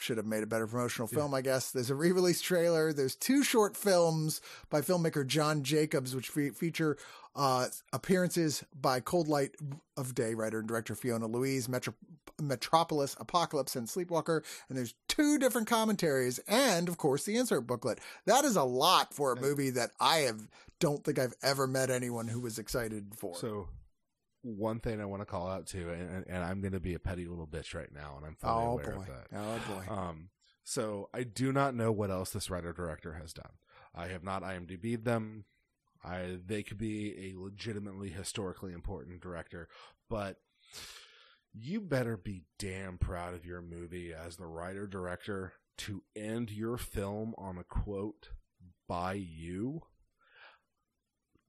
Should 0.01 0.17
have 0.17 0.25
made 0.25 0.41
a 0.41 0.47
better 0.47 0.65
promotional 0.65 1.07
film, 1.07 1.33
I 1.35 1.41
guess. 1.41 1.69
There's 1.71 1.91
a 1.91 1.95
re-release 1.95 2.41
trailer. 2.41 2.91
There's 2.91 3.15
two 3.15 3.43
short 3.43 3.77
films 3.77 4.41
by 4.71 4.81
filmmaker 4.81 5.25
John 5.27 5.61
Jacobs, 5.61 6.15
which 6.15 6.29
fe- 6.29 6.49
feature 6.49 6.97
uh, 7.35 7.67
appearances 7.93 8.63
by 8.79 8.99
Cold 8.99 9.27
Light 9.27 9.51
of 9.97 10.15
Day 10.15 10.33
writer 10.33 10.57
and 10.59 10.67
director 10.67 10.95
Fhiona 10.95 11.31
Louise, 11.31 11.69
Metro- 11.69 11.93
Metropolis, 12.41 13.15
Apocalypse, 13.19 13.75
and 13.75 13.87
Sleepwalker. 13.87 14.43
And 14.69 14.77
there's 14.77 14.95
two 15.07 15.37
different 15.37 15.67
commentaries, 15.67 16.39
and 16.47 16.89
of 16.89 16.97
course 16.97 17.23
the 17.23 17.37
insert 17.37 17.67
booklet. 17.67 17.99
That 18.25 18.43
is 18.43 18.55
a 18.55 18.63
lot 18.63 19.13
for 19.13 19.31
a 19.31 19.39
movie 19.39 19.69
that 19.69 19.91
I 19.99 20.19
have 20.19 20.47
don't 20.79 21.03
think 21.03 21.19
I've 21.19 21.35
ever 21.43 21.67
met 21.67 21.91
anyone 21.91 22.27
who 22.27 22.39
was 22.39 22.57
excited 22.57 23.13
for. 23.15 23.35
So 23.35 23.67
one 24.43 24.79
thing 24.79 24.99
I 25.01 25.05
want 25.05 25.21
to 25.21 25.25
call 25.25 25.47
out 25.47 25.67
to, 25.67 25.89
and, 25.91 26.25
and 26.27 26.43
I'm 26.43 26.61
going 26.61 26.73
to 26.73 26.79
be 26.79 26.93
a 26.93 26.99
petty 26.99 27.27
little 27.27 27.47
bitch 27.47 27.75
right 27.75 27.91
now, 27.93 28.15
and 28.17 28.25
I'm 28.25 28.35
fully 28.35 28.65
oh 28.65 28.71
aware 28.71 28.95
boy, 28.95 29.01
of 29.01 29.07
that. 29.07 29.27
oh 29.35 29.59
boy. 29.67 29.93
Um, 29.93 30.29
so 30.63 31.09
I 31.13 31.23
do 31.23 31.51
not 31.51 31.75
know 31.75 31.91
what 31.91 32.11
else 32.11 32.31
this 32.31 32.49
writer 32.49 32.73
director 32.73 33.13
has 33.13 33.33
done. 33.33 33.51
I 33.93 34.07
have 34.07 34.23
not 34.23 34.43
IMDb'd 34.43 35.05
them. 35.05 35.45
I 36.03 36.37
they 36.45 36.63
could 36.63 36.77
be 36.77 37.31
a 37.31 37.39
legitimately 37.39 38.09
historically 38.09 38.73
important 38.73 39.21
director, 39.21 39.67
but 40.09 40.37
you 41.53 41.81
better 41.81 42.17
be 42.17 42.43
damn 42.57 42.97
proud 42.97 43.33
of 43.33 43.45
your 43.45 43.61
movie 43.61 44.13
as 44.13 44.37
the 44.37 44.47
writer 44.47 44.87
director 44.87 45.53
to 45.77 46.03
end 46.15 46.51
your 46.51 46.77
film 46.77 47.33
on 47.37 47.57
a 47.57 47.63
quote 47.63 48.29
by 48.87 49.13
you. 49.13 49.81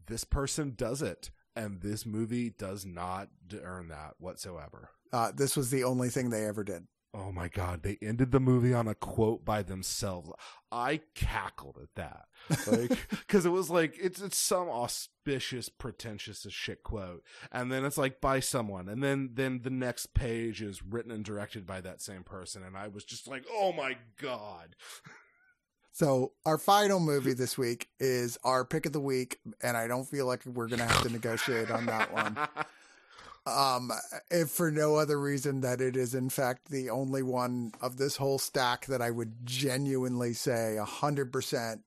This 0.07 0.24
person 0.24 0.74
does 0.76 1.01
it, 1.01 1.30
and 1.55 1.80
this 1.80 2.07
movie 2.07 2.50
does 2.50 2.84
not 2.84 3.28
earn 3.62 3.88
that 3.88 4.14
whatsoever. 4.18 4.90
Uh, 5.12 5.32
this 5.34 5.57
was 5.57 5.70
the 5.70 5.84
only 5.84 6.09
thing 6.09 6.30
they 6.30 6.46
ever 6.46 6.64
did. 6.64 6.86
Oh 7.14 7.30
my 7.30 7.48
god, 7.48 7.82
they 7.82 7.98
ended 8.00 8.32
the 8.32 8.40
movie 8.40 8.72
on 8.72 8.88
a 8.88 8.94
quote 8.94 9.44
by 9.44 9.62
themselves. 9.62 10.30
I 10.70 11.03
cackled 11.14 11.78
at 11.82 11.94
that. 11.96 12.24
Like 12.66 12.98
cuz 13.28 13.44
it 13.44 13.50
was 13.50 13.68
like 13.68 13.96
it's 14.00 14.20
it's 14.20 14.38
some 14.38 14.68
auspicious 14.68 15.68
pretentious 15.68 16.46
as 16.46 16.55
shit 16.55 16.82
quote. 16.82 17.22
And 17.50 17.70
then 17.70 17.84
it's 17.84 17.98
like 17.98 18.20
by 18.22 18.40
someone 18.40 18.88
and 18.88 19.03
then 19.03 19.30
then 19.34 19.61
the 19.62 19.70
next 19.70 20.14
page 20.14 20.62
is 20.62 20.82
written 20.82 21.12
and 21.12 21.24
directed 21.24 21.66
by 21.66 21.82
that 21.82 22.00
same 22.00 22.24
person 22.24 22.62
and 22.62 22.76
I 22.76 22.88
was 22.88 23.05
just 23.05 23.28
like, 23.28 23.44
"Oh 23.50 23.72
my 23.72 23.98
god." 24.16 24.74
So 25.93 26.32
our 26.47 26.59
final 26.59 27.01
movie 27.01 27.34
this 27.34 27.59
week 27.59 27.88
is 28.01 28.38
our 28.45 28.64
pick 28.64 28.86
of 28.86 28.93
the 28.93 29.01
week, 29.01 29.38
and 29.62 29.76
I 29.76 29.86
don't 29.86 30.05
feel 30.09 30.26
like 30.26 30.45
we're 30.47 30.68
gonna 30.68 30.86
have 30.86 31.03
to 31.03 31.11
negotiate 31.11 31.70
on 31.70 31.86
that 31.86 32.12
one. 32.12 32.36
Um, 33.45 33.90
if 34.30 34.51
for 34.51 34.70
no 34.70 34.95
other 34.95 35.18
reason 35.18 35.62
that 35.62 35.80
it 35.80 35.97
is 35.97 36.14
in 36.14 36.30
fact 36.30 36.70
the 36.70 36.90
only 36.90 37.24
one 37.24 37.72
of 37.80 37.97
this 37.97 38.16
whole 38.16 38.38
stack 38.38 38.86
that 38.86 39.03
I 39.03 39.11
would 39.11 39.45
genuinely 39.45 40.32
say 40.32 40.78
hundred 40.80 41.32
percent 41.32 41.80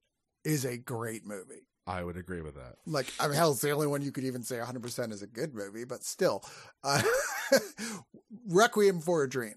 is 0.43 0.66
a 0.66 0.78
great 0.78 1.26
movie. 1.26 1.68
I 1.88 2.03
would 2.03 2.18
agree 2.18 2.41
with 2.41 2.56
that. 2.56 2.76
Like, 2.86 3.08
I 3.20 3.28
mean, 3.28 3.38
hell, 3.38 3.51
it's 3.51 3.62
the 3.62 3.72
only 3.72 3.88
one 3.88 4.01
you 4.01 4.12
could 4.12 4.24
even 4.24 4.41
say 4.41 4.56
100% 4.56 5.12
is 5.12 5.22
a 5.22 5.28
good 5.28 5.53
movie, 5.53 5.86
but 5.86 6.03
still. 6.03 6.43
Uh, 6.84 7.03
Requiem 8.47 9.01
for 9.01 9.24
a 9.24 9.30
Dream. 9.30 9.53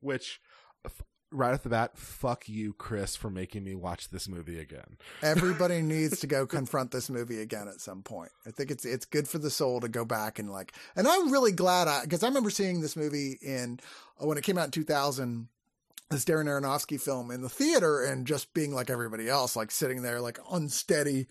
Which, 0.00 0.40
right 1.32 1.54
off 1.54 1.62
the 1.62 1.68
bat, 1.68 1.96
fuck 1.96 2.48
you, 2.48 2.72
Chris, 2.74 3.16
for 3.16 3.30
making 3.30 3.64
me 3.64 3.74
watch 3.74 4.10
this 4.10 4.28
movie 4.28 4.58
again. 4.58 4.96
Everybody 5.22 5.82
needs 5.82 6.20
to 6.20 6.26
go 6.26 6.46
confront 6.46 6.90
this 6.90 7.10
movie 7.10 7.40
again 7.40 7.68
at 7.68 7.80
some 7.80 8.02
point. 8.02 8.30
I 8.46 8.50
think 8.50 8.70
it's 8.70 8.84
it's 8.84 9.04
good 9.04 9.26
for 9.26 9.38
the 9.38 9.50
soul 9.50 9.80
to 9.80 9.88
go 9.88 10.04
back 10.04 10.38
and 10.38 10.50
like. 10.50 10.72
And 10.96 11.08
I'm 11.08 11.32
really 11.32 11.52
glad 11.52 11.88
I 11.88 12.02
because 12.02 12.22
I 12.22 12.28
remember 12.28 12.50
seeing 12.50 12.80
this 12.80 12.96
movie 12.96 13.38
in 13.42 13.80
uh, 14.20 14.26
when 14.26 14.38
it 14.38 14.44
came 14.44 14.58
out 14.58 14.66
in 14.66 14.70
2000 14.70 15.48
this 16.10 16.24
Darren 16.26 16.44
Aronofsky 16.44 17.00
film 17.00 17.30
in 17.30 17.40
the 17.40 17.48
theater 17.48 18.04
and 18.04 18.26
just 18.26 18.52
being 18.52 18.74
like 18.74 18.90
everybody 18.90 19.28
else, 19.30 19.56
like 19.56 19.70
sitting 19.70 20.02
there 20.02 20.20
like 20.20 20.38
unsteady 20.50 21.26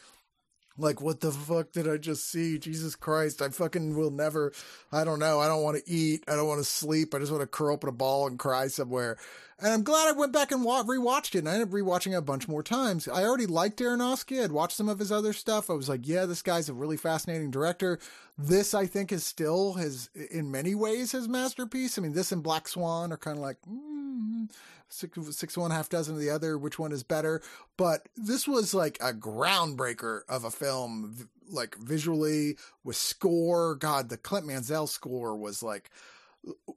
like, 0.77 1.01
what 1.01 1.19
the 1.19 1.31
fuck 1.31 1.71
did 1.71 1.87
I 1.87 1.97
just 1.97 2.29
see? 2.29 2.57
Jesus 2.57 2.95
Christ. 2.95 3.41
I 3.41 3.49
fucking 3.49 3.95
will 3.95 4.11
never, 4.11 4.53
I 4.91 5.03
don't 5.03 5.19
know. 5.19 5.39
I 5.39 5.47
don't 5.47 5.63
want 5.63 5.77
to 5.77 5.91
eat. 5.91 6.23
I 6.27 6.35
don't 6.35 6.47
want 6.47 6.59
to 6.59 6.65
sleep. 6.65 7.13
I 7.13 7.19
just 7.19 7.31
want 7.31 7.41
to 7.41 7.47
curl 7.47 7.75
up 7.75 7.83
in 7.83 7.89
a 7.89 7.93
ball 7.93 8.27
and 8.27 8.39
cry 8.39 8.67
somewhere. 8.67 9.17
And 9.61 9.71
I'm 9.71 9.83
glad 9.83 10.07
I 10.07 10.17
went 10.17 10.33
back 10.33 10.51
and 10.51 10.63
wa- 10.63 10.83
rewatched 10.83 11.35
it. 11.35 11.39
And 11.39 11.49
I 11.49 11.53
ended 11.53 11.67
up 11.67 11.73
rewatching 11.73 12.13
it 12.13 12.15
a 12.15 12.21
bunch 12.21 12.47
more 12.47 12.63
times. 12.63 13.07
I 13.07 13.23
already 13.23 13.45
liked 13.45 13.79
Aronofsky. 13.79 14.43
I'd 14.43 14.51
watched 14.51 14.75
some 14.75 14.89
of 14.89 14.97
his 14.97 15.11
other 15.11 15.33
stuff. 15.33 15.69
I 15.69 15.73
was 15.73 15.87
like, 15.87 16.07
yeah, 16.07 16.25
this 16.25 16.41
guy's 16.41 16.67
a 16.67 16.73
really 16.73 16.97
fascinating 16.97 17.51
director. 17.51 17.99
This, 18.39 18.73
I 18.73 18.87
think, 18.87 19.11
is 19.11 19.23
still 19.23 19.73
his, 19.73 20.09
in 20.31 20.49
many 20.49 20.73
ways, 20.73 21.11
his 21.11 21.27
masterpiece. 21.27 21.97
I 21.97 22.01
mean, 22.01 22.13
this 22.13 22.31
and 22.31 22.41
Black 22.41 22.67
Swan 22.67 23.13
are 23.13 23.17
kind 23.17 23.37
of 23.37 23.43
like, 23.43 23.57
mm, 23.69 24.49
six, 24.89 25.17
six 25.37 25.55
one 25.55 25.69
half 25.69 25.89
dozen 25.89 26.15
of 26.15 26.21
the 26.21 26.31
other. 26.31 26.57
Which 26.57 26.79
one 26.79 26.91
is 26.91 27.03
better? 27.03 27.41
But 27.77 28.09
this 28.15 28.47
was 28.47 28.73
like 28.73 28.97
a 28.99 29.13
groundbreaker 29.13 30.21
of 30.27 30.43
a 30.43 30.51
film, 30.51 31.29
like 31.49 31.75
visually 31.75 32.57
with 32.83 32.95
score. 32.95 33.75
God, 33.75 34.09
the 34.09 34.17
Clint 34.17 34.47
Mansell 34.47 34.87
score 34.87 35.35
was 35.35 35.61
like, 35.61 35.91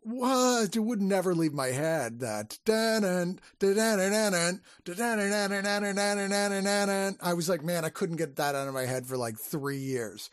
what? 0.03 0.77
It 0.77 0.81
would 0.81 1.01
never 1.01 1.35
leave 1.35 1.55
my 1.55 1.69
head. 1.69 2.21
That 2.21 2.59
I 7.23 7.33
was 7.35 7.49
like, 7.49 7.65
man, 7.65 7.85
I 7.85 7.89
couldn't 7.89 8.17
get 8.17 8.37
that 8.37 8.55
out 8.55 8.69
of 8.69 8.75
my 8.75 8.85
head 8.85 9.07
for 9.07 9.17
like 9.17 9.39
three 9.39 9.79
years. 9.79 10.31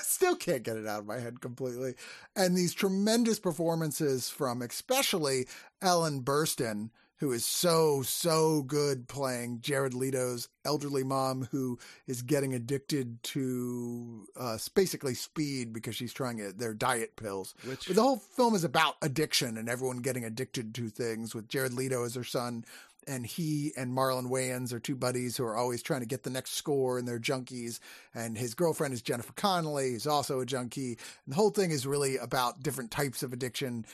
Still 0.00 0.36
can't 0.36 0.62
get 0.62 0.76
it 0.76 0.86
out 0.86 1.00
of 1.00 1.06
my 1.06 1.18
head 1.18 1.40
completely. 1.40 1.94
And 2.34 2.56
these 2.56 2.74
tremendous 2.74 3.38
performances 3.38 4.28
from 4.28 4.62
especially 4.62 5.46
Ellen 5.80 6.22
Burstyn, 6.22 6.90
who 7.18 7.32
is 7.32 7.44
so, 7.44 8.02
so 8.02 8.62
good 8.62 9.08
playing 9.08 9.60
Jared 9.60 9.94
Leto's 9.94 10.48
elderly 10.64 11.02
mom 11.02 11.48
who 11.50 11.78
is 12.06 12.22
getting 12.22 12.54
addicted 12.54 13.22
to 13.24 14.26
uh, 14.36 14.58
basically 14.74 15.14
speed 15.14 15.72
because 15.72 15.96
she's 15.96 16.12
trying 16.12 16.38
it, 16.38 16.58
their 16.58 16.74
diet 16.74 17.16
pills. 17.16 17.54
Which... 17.64 17.86
the 17.86 18.02
whole 18.02 18.18
film 18.18 18.54
is 18.54 18.64
about 18.64 18.96
addiction 19.02 19.56
and 19.56 19.68
everyone 19.68 19.98
getting 19.98 20.24
addicted 20.24 20.74
to 20.76 20.88
things 20.88 21.34
with 21.34 21.48
Jared 21.48 21.74
Leto 21.74 22.04
as 22.04 22.14
her 22.14 22.24
son. 22.24 22.64
And 23.06 23.24
he 23.24 23.72
and 23.74 23.96
Marlon 23.96 24.30
Wayans 24.30 24.70
are 24.74 24.78
two 24.78 24.94
buddies 24.94 25.34
who 25.36 25.44
are 25.44 25.56
always 25.56 25.82
trying 25.82 26.00
to 26.00 26.06
get 26.06 26.24
the 26.24 26.30
next 26.30 26.52
score 26.52 26.98
and 26.98 27.08
they're 27.08 27.18
junkies. 27.18 27.80
And 28.14 28.36
his 28.36 28.54
girlfriend 28.54 28.92
is 28.92 29.00
Jennifer 29.00 29.32
Connelly, 29.32 29.92
who's 29.92 30.06
also 30.06 30.40
a 30.40 30.46
junkie. 30.46 30.98
And 31.24 31.32
the 31.32 31.36
whole 31.36 31.50
thing 31.50 31.70
is 31.70 31.86
really 31.86 32.18
about 32.18 32.62
different 32.62 32.90
types 32.90 33.22
of 33.22 33.32
addiction 33.32 33.86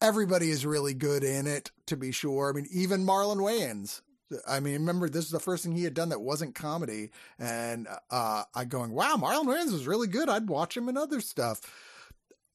everybody 0.00 0.50
is 0.50 0.66
really 0.66 0.94
good 0.94 1.24
in 1.24 1.46
it, 1.46 1.70
to 1.86 1.96
be 1.96 2.12
sure. 2.12 2.50
I 2.50 2.52
mean, 2.52 2.66
even 2.72 3.04
Marlon 3.04 3.38
Wayans. 3.38 4.00
I 4.46 4.60
mean, 4.60 4.74
remember 4.74 5.08
this 5.08 5.24
is 5.24 5.32
the 5.32 5.40
first 5.40 5.64
thing 5.64 5.72
he 5.72 5.82
had 5.82 5.94
done 5.94 6.10
that 6.10 6.20
wasn't 6.20 6.54
comedy, 6.54 7.10
and 7.38 7.88
uh, 8.10 8.44
I 8.54 8.64
going, 8.64 8.92
wow, 8.92 9.16
Marlon 9.16 9.46
Wayans 9.46 9.72
was 9.72 9.88
really 9.88 10.06
good. 10.06 10.28
I'd 10.28 10.48
watch 10.48 10.76
him 10.76 10.88
in 10.88 10.96
other 10.96 11.20
stuff, 11.20 11.60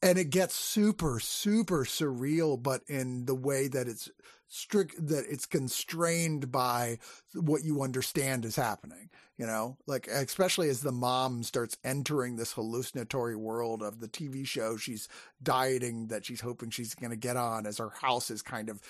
and 0.01 0.17
it 0.17 0.29
gets 0.29 0.55
super, 0.55 1.19
super 1.19 1.83
surreal, 1.83 2.61
but 2.61 2.81
in 2.87 3.25
the 3.25 3.35
way 3.35 3.67
that 3.67 3.87
it's 3.89 4.09
strict, 4.47 5.07
that 5.07 5.25
it's 5.29 5.45
constrained 5.45 6.51
by 6.51 6.99
what 7.33 7.63
you 7.63 7.81
understand 7.81 8.45
is 8.45 8.55
happening 8.55 9.09
you 9.37 9.45
know, 9.45 9.77
like 9.85 10.07
especially 10.07 10.69
as 10.69 10.81
the 10.81 10.91
mom 10.91 11.43
starts 11.43 11.77
entering 11.83 12.35
this 12.35 12.53
hallucinatory 12.53 13.35
world 13.35 13.81
of 13.81 13.99
the 13.99 14.07
TV 14.07 14.47
show 14.47 14.77
she's 14.77 15.09
dieting 15.43 16.07
that 16.07 16.25
she's 16.25 16.41
hoping 16.41 16.69
she's 16.69 16.95
going 16.95 17.09
to 17.09 17.17
get 17.17 17.35
on 17.35 17.65
as 17.65 17.77
her 17.77 17.91
house 18.01 18.31
is 18.31 18.41
kind 18.41 18.69
of 18.69 18.81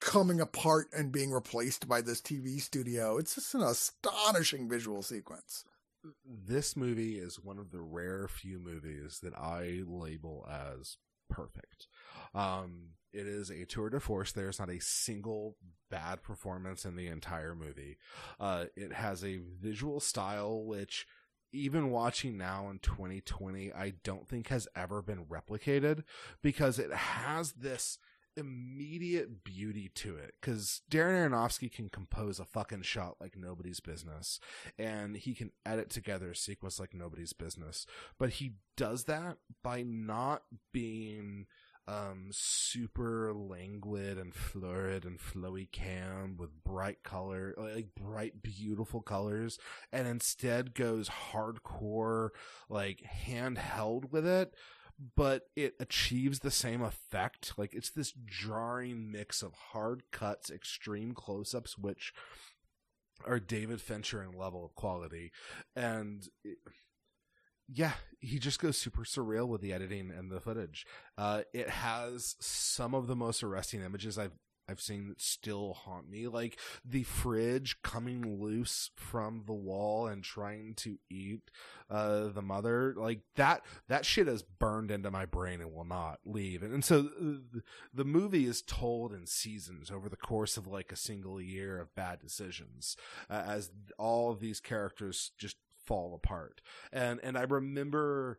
coming 0.00 0.40
apart 0.40 0.88
and 0.92 1.12
being 1.12 1.30
replaced 1.30 1.88
by 1.88 2.00
this 2.00 2.20
TV 2.20 2.60
studio. 2.60 3.18
It's 3.18 3.36
just 3.36 3.54
an 3.54 3.62
astonishing 3.62 4.68
visual 4.68 5.02
sequence. 5.02 5.64
This 6.24 6.76
movie 6.76 7.18
is 7.18 7.40
one 7.40 7.58
of 7.58 7.70
the 7.70 7.80
rare 7.80 8.28
few 8.28 8.58
movies 8.58 9.20
that 9.22 9.34
I 9.34 9.82
label 9.86 10.48
as 10.50 10.96
perfect. 11.28 11.86
Um, 12.34 12.90
it 13.12 13.26
is 13.26 13.50
a 13.50 13.64
tour 13.64 13.90
de 13.90 14.00
force. 14.00 14.32
There's 14.32 14.58
not 14.58 14.70
a 14.70 14.80
single 14.80 15.56
bad 15.90 16.22
performance 16.22 16.84
in 16.84 16.96
the 16.96 17.06
entire 17.06 17.54
movie. 17.54 17.96
Uh, 18.38 18.66
it 18.76 18.92
has 18.92 19.24
a 19.24 19.40
visual 19.60 20.00
style 20.00 20.62
which, 20.64 21.06
even 21.52 21.90
watching 21.90 22.36
now 22.36 22.68
in 22.68 22.78
2020, 22.80 23.72
I 23.72 23.94
don't 24.04 24.28
think 24.28 24.48
has 24.48 24.68
ever 24.76 25.00
been 25.00 25.24
replicated 25.24 26.04
because 26.42 26.78
it 26.78 26.92
has 26.92 27.52
this 27.52 27.98
immediate 28.36 29.42
beauty 29.42 29.90
to 29.96 30.16
it 30.16 30.34
because 30.40 30.82
Darren 30.88 31.28
Aronofsky 31.28 31.72
can 31.72 31.88
compose 31.88 32.38
a 32.38 32.44
fucking 32.44 32.82
shot 32.82 33.16
like 33.20 33.36
nobody's 33.36 33.80
business 33.80 34.38
and 34.78 35.16
he 35.16 35.34
can 35.34 35.50
edit 35.66 35.90
together 35.90 36.30
a 36.30 36.36
sequence 36.36 36.78
like 36.78 36.94
nobody's 36.94 37.32
business. 37.32 37.84
But 38.16 38.30
he 38.34 38.52
does 38.76 39.04
that 39.04 39.38
by 39.64 39.82
not 39.82 40.42
being 40.72 41.46
um, 41.88 42.28
super 42.30 43.32
languid 43.32 44.18
and 44.18 44.34
florid 44.34 45.06
and 45.06 45.18
flowy 45.18 45.70
cam 45.72 46.36
with 46.36 46.62
bright 46.62 47.02
color, 47.02 47.54
like 47.56 47.94
bright, 47.96 48.42
beautiful 48.42 49.00
colors, 49.00 49.58
and 49.90 50.06
instead 50.06 50.74
goes 50.74 51.08
hardcore, 51.32 52.28
like 52.68 53.02
handheld 53.26 54.12
with 54.12 54.26
it, 54.26 54.52
but 55.16 55.44
it 55.56 55.74
achieves 55.80 56.40
the 56.40 56.50
same 56.50 56.82
effect. 56.82 57.54
Like 57.56 57.72
it's 57.72 57.90
this 57.90 58.12
jarring 58.26 59.10
mix 59.10 59.40
of 59.42 59.54
hard 59.72 60.02
cuts, 60.12 60.50
extreme 60.50 61.14
close 61.14 61.54
ups, 61.54 61.78
which 61.78 62.12
are 63.24 63.40
David 63.40 63.80
Fincher 63.80 64.22
in 64.22 64.38
level 64.38 64.62
of 64.62 64.74
quality, 64.74 65.32
and. 65.74 66.28
It, 66.44 66.58
yeah, 67.68 67.92
he 68.20 68.38
just 68.38 68.60
goes 68.60 68.78
super 68.78 69.04
surreal 69.04 69.46
with 69.46 69.60
the 69.60 69.72
editing 69.72 70.10
and 70.10 70.30
the 70.30 70.40
footage. 70.40 70.86
Uh, 71.16 71.42
it 71.52 71.68
has 71.68 72.36
some 72.40 72.94
of 72.94 73.06
the 73.06 73.16
most 73.16 73.42
arresting 73.42 73.82
images 73.82 74.18
I've 74.18 74.32
I've 74.70 74.80
seen 74.82 75.14
still 75.16 75.72
haunt 75.72 76.10
me, 76.10 76.28
like 76.28 76.58
the 76.84 77.02
fridge 77.02 77.80
coming 77.82 78.42
loose 78.42 78.90
from 78.96 79.44
the 79.46 79.54
wall 79.54 80.06
and 80.06 80.22
trying 80.22 80.74
to 80.74 80.98
eat 81.08 81.50
uh, 81.88 82.28
the 82.28 82.42
mother. 82.42 82.94
Like 82.94 83.20
that 83.36 83.62
that 83.88 84.04
shit 84.04 84.26
has 84.26 84.42
burned 84.42 84.90
into 84.90 85.10
my 85.10 85.24
brain 85.24 85.62
and 85.62 85.72
will 85.72 85.86
not 85.86 86.20
leave. 86.26 86.62
And, 86.62 86.74
and 86.74 86.84
so 86.84 87.02
the, 87.02 87.62
the 87.94 88.04
movie 88.04 88.44
is 88.44 88.60
told 88.60 89.14
in 89.14 89.26
seasons 89.26 89.90
over 89.90 90.08
the 90.08 90.16
course 90.16 90.58
of 90.58 90.66
like 90.66 90.92
a 90.92 90.96
single 90.96 91.40
year 91.40 91.80
of 91.80 91.94
bad 91.94 92.20
decisions, 92.20 92.94
uh, 93.30 93.44
as 93.46 93.70
all 93.96 94.30
of 94.30 94.40
these 94.40 94.60
characters 94.60 95.32
just 95.38 95.56
fall 95.88 96.14
apart. 96.14 96.60
And 96.92 97.18
and 97.22 97.36
I 97.36 97.42
remember 97.42 98.38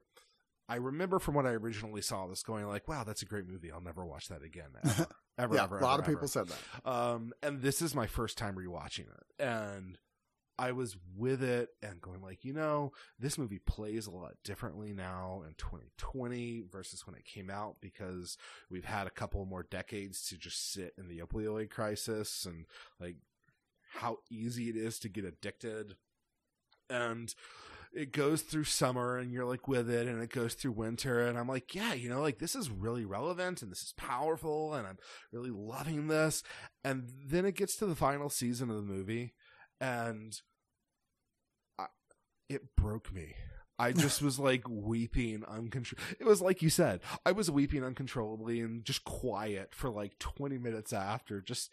I 0.70 0.76
remember 0.76 1.18
from 1.18 1.34
when 1.34 1.48
I 1.48 1.54
originally 1.54 2.02
saw 2.02 2.28
this 2.28 2.44
going 2.44 2.68
like, 2.68 2.88
wow, 2.88 3.04
that's 3.04 3.24
a 3.24 3.26
great 3.26 3.48
movie. 3.48 3.72
I'll 3.72 3.82
never 3.82 4.06
watch 4.06 4.28
that 4.28 4.44
again. 4.44 4.70
Ever. 4.86 5.08
Ever, 5.40 5.56
yeah, 5.56 5.64
ever, 5.64 5.78
a 5.78 5.82
lot 5.82 5.94
ever, 5.94 6.02
of 6.02 6.08
people 6.08 6.28
said 6.28 6.48
that. 6.50 6.90
Um, 6.90 7.32
and 7.42 7.62
this 7.62 7.82
is 7.82 7.96
my 7.96 8.08
first 8.08 8.38
time 8.38 8.56
rewatching 8.56 9.06
it. 9.06 9.42
And 9.42 9.98
I 10.58 10.74
was 10.74 10.98
with 11.16 11.42
it 11.42 11.70
and 11.82 12.02
going 12.02 12.22
like, 12.22 12.44
you 12.44 12.52
know, 12.52 12.92
this 13.18 13.38
movie 13.38 13.60
plays 13.60 14.06
a 14.06 14.12
lot 14.12 14.34
differently 14.44 14.92
now 14.92 15.44
in 15.48 15.54
2020 15.58 16.66
versus 16.70 17.08
when 17.08 17.16
it 17.16 17.24
came 17.24 17.50
out 17.50 17.78
because 17.80 18.38
we've 18.70 18.84
had 18.84 19.08
a 19.08 19.12
couple 19.12 19.46
more 19.46 19.64
decades 19.64 20.28
to 20.28 20.38
just 20.38 20.74
sit 20.74 20.94
in 20.98 21.08
the 21.08 21.20
opioid 21.20 21.70
crisis 21.70 22.46
and 22.46 22.66
like 23.00 23.16
how 23.94 24.18
easy 24.30 24.68
it 24.68 24.76
is 24.76 25.00
to 25.00 25.08
get 25.08 25.24
addicted 25.24 25.96
and 26.90 27.34
it 27.94 28.12
goes 28.12 28.42
through 28.42 28.66
summer 28.66 29.18
and 29.18 29.32
you're 29.32 29.46
like 29.46 29.68
with 29.68 29.90
it 29.90 30.08
and 30.08 30.22
it 30.22 30.32
goes 30.32 30.54
through 30.54 30.74
winter 30.74 31.26
and 31.26 31.38
I'm 31.38 31.48
like, 31.48 31.74
yeah, 31.74 31.94
you 31.94 32.10
know, 32.10 32.22
like 32.22 32.38
this 32.38 32.56
is 32.56 32.70
really 32.70 33.04
relevant 33.04 33.62
and 33.62 33.72
this 33.72 33.82
is 33.82 33.94
powerful 33.98 34.74
and 34.74 34.86
I'm 34.86 34.98
really 35.32 35.50
loving 35.50 36.08
this. 36.08 36.44
And 36.84 37.10
then 37.28 37.46
it 37.46 37.56
gets 37.56 37.76
to 37.78 37.88
the 37.88 37.96
final 37.96 38.30
season 38.30 38.70
of 38.70 38.76
the 38.76 38.84
movie 38.84 39.34
and 39.82 40.34
I, 41.80 41.86
it 42.48 42.76
broke 42.76 43.12
me. 43.12 43.34
I 43.80 43.92
just 43.94 44.22
was 44.22 44.38
like 44.38 44.70
weeping 44.70 45.44
uncontrollably. 45.48 46.18
It 46.20 46.26
was 46.26 46.42
like 46.42 46.62
you 46.62 46.70
said, 46.70 47.02
I 47.26 47.32
was 47.32 47.50
weeping 47.50 47.84
uncontrollably 47.84 48.60
and 48.60 48.86
just 48.86 49.04
quiet 49.04 49.74
for 49.74 49.90
like 49.90 50.20
20 50.20 50.60
minutes 50.60 50.94
after, 50.94 51.42
just, 51.42 51.72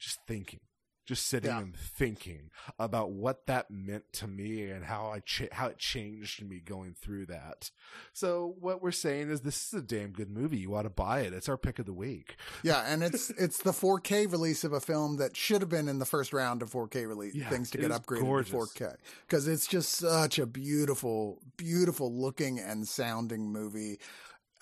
just 0.00 0.18
thinking, 0.26 0.60
just 1.04 1.26
sitting 1.26 1.50
Yeah. 1.50 1.60
and 1.60 1.76
thinking 1.76 2.50
about 2.78 3.10
what 3.10 3.46
that 3.46 3.70
meant 3.70 4.12
to 4.14 4.26
me 4.28 4.70
and 4.70 4.84
how 4.84 5.06
I, 5.08 5.20
cha- 5.20 5.46
how 5.52 5.66
it 5.68 5.78
changed 5.78 6.44
me 6.48 6.60
going 6.60 6.94
through 6.94 7.26
that. 7.26 7.70
So 8.12 8.54
what 8.60 8.82
we're 8.82 8.92
saying 8.92 9.30
is 9.30 9.40
this 9.40 9.66
is 9.66 9.74
a 9.80 9.82
damn 9.82 10.10
good 10.12 10.30
movie. 10.30 10.58
You 10.58 10.74
ought 10.74 10.82
to 10.82 10.90
buy 10.90 11.20
it. 11.20 11.32
It's 11.32 11.48
our 11.48 11.56
pick 11.56 11.78
of 11.78 11.86
the 11.86 11.92
week. 11.92 12.36
Yeah, 12.62 12.84
and 12.86 13.02
it's 13.02 13.30
it's 13.38 13.58
the 13.58 13.72
4K 13.72 14.30
release 14.30 14.62
of 14.64 14.72
a 14.72 14.80
film 14.80 15.16
that 15.16 15.36
should 15.36 15.60
have 15.60 15.70
been 15.70 15.88
in 15.88 15.98
the 15.98 16.04
first 16.06 16.32
round 16.32 16.62
of 16.62 16.70
4K 16.70 17.08
release 17.08 17.34
Yeah, 17.34 17.48
things 17.50 17.70
to 17.72 17.78
get 17.78 17.90
upgraded 17.90 18.20
gorgeous. 18.20 18.50
to 18.50 18.56
4K 18.84 18.96
because 19.26 19.48
it's 19.48 19.66
just 19.66 19.90
such 19.90 20.38
a 20.38 20.46
beautiful, 20.46 21.40
beautiful 21.56 22.12
looking 22.14 22.58
and 22.60 22.86
sounding 22.86 23.50
movie. 23.52 23.98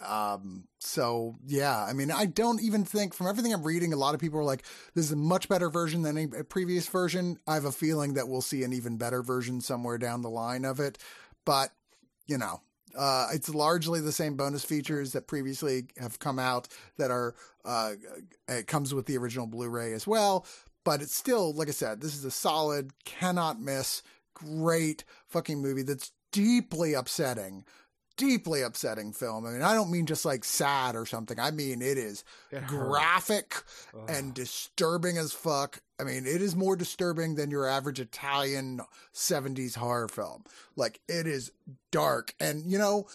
Um, 0.06 0.64
so 0.78 1.36
yeah, 1.46 1.84
I 1.84 1.92
mean, 1.92 2.10
I 2.10 2.26
don't 2.26 2.62
even 2.62 2.84
think 2.84 3.14
from 3.14 3.26
everything 3.26 3.52
I'm 3.52 3.62
reading, 3.62 3.92
a 3.92 3.96
lot 3.96 4.14
of 4.14 4.20
people 4.20 4.40
are 4.40 4.44
like, 4.44 4.64
this 4.94 5.04
is 5.04 5.12
a 5.12 5.16
much 5.16 5.48
better 5.48 5.68
version 5.68 6.02
than 6.02 6.32
a 6.34 6.44
previous 6.44 6.86
version. 6.88 7.38
I 7.46 7.54
have 7.54 7.66
a 7.66 7.72
feeling 7.72 8.14
that 8.14 8.28
we'll 8.28 8.40
see 8.40 8.62
an 8.62 8.72
even 8.72 8.96
better 8.96 9.22
version 9.22 9.60
somewhere 9.60 9.98
down 9.98 10.22
the 10.22 10.30
line 10.30 10.64
of 10.64 10.80
it, 10.80 10.98
but 11.44 11.70
you 12.26 12.38
know, 12.38 12.60
uh, 12.96 13.28
it's 13.32 13.48
largely 13.48 14.00
the 14.00 14.12
same 14.12 14.36
bonus 14.36 14.64
features 14.64 15.12
that 15.12 15.26
previously 15.26 15.86
have 15.98 16.18
come 16.18 16.38
out 16.38 16.68
that 16.96 17.10
are, 17.10 17.34
uh, 17.64 17.92
it 18.48 18.66
comes 18.66 18.94
with 18.94 19.06
the 19.06 19.16
original 19.16 19.46
Blu-ray 19.46 19.92
as 19.92 20.06
well. 20.06 20.46
But 20.82 21.02
it's 21.02 21.14
still, 21.14 21.52
like 21.52 21.68
I 21.68 21.72
said, 21.72 22.00
this 22.00 22.16
is 22.16 22.24
a 22.24 22.30
solid, 22.30 22.92
cannot 23.04 23.60
miss, 23.60 24.02
great 24.32 25.04
fucking 25.26 25.60
movie 25.60 25.82
that's 25.82 26.12
deeply 26.32 26.94
upsetting. 26.94 27.64
Deeply 28.20 28.62
upsetting 28.62 29.12
film. 29.12 29.46
I 29.46 29.50
mean, 29.50 29.62
I 29.62 29.74
don't 29.74 29.90
mean 29.90 30.04
just 30.06 30.24
like 30.24 30.44
sad 30.44 30.94
or 30.94 31.06
something. 31.06 31.40
I 31.40 31.50
mean, 31.50 31.80
it 31.80 31.96
is 31.98 32.22
It 32.50 32.66
graphic 32.66 33.54
Ugh. 33.94 34.08
and 34.08 34.34
disturbing 34.34 35.16
as 35.18 35.32
fuck. 35.32 35.80
I 35.98 36.04
mean, 36.04 36.26
it 36.26 36.42
is 36.42 36.54
more 36.54 36.76
disturbing 36.76 37.34
than 37.36 37.50
your 37.50 37.66
average 37.66 37.98
Italian 37.98 38.80
70s 39.14 39.76
horror 39.76 40.08
film. 40.08 40.44
Like, 40.76 41.00
it 41.08 41.26
is 41.26 41.50
dark. 41.90 42.34
And, 42.38 42.70
you 42.70 42.78
know, 42.78 43.06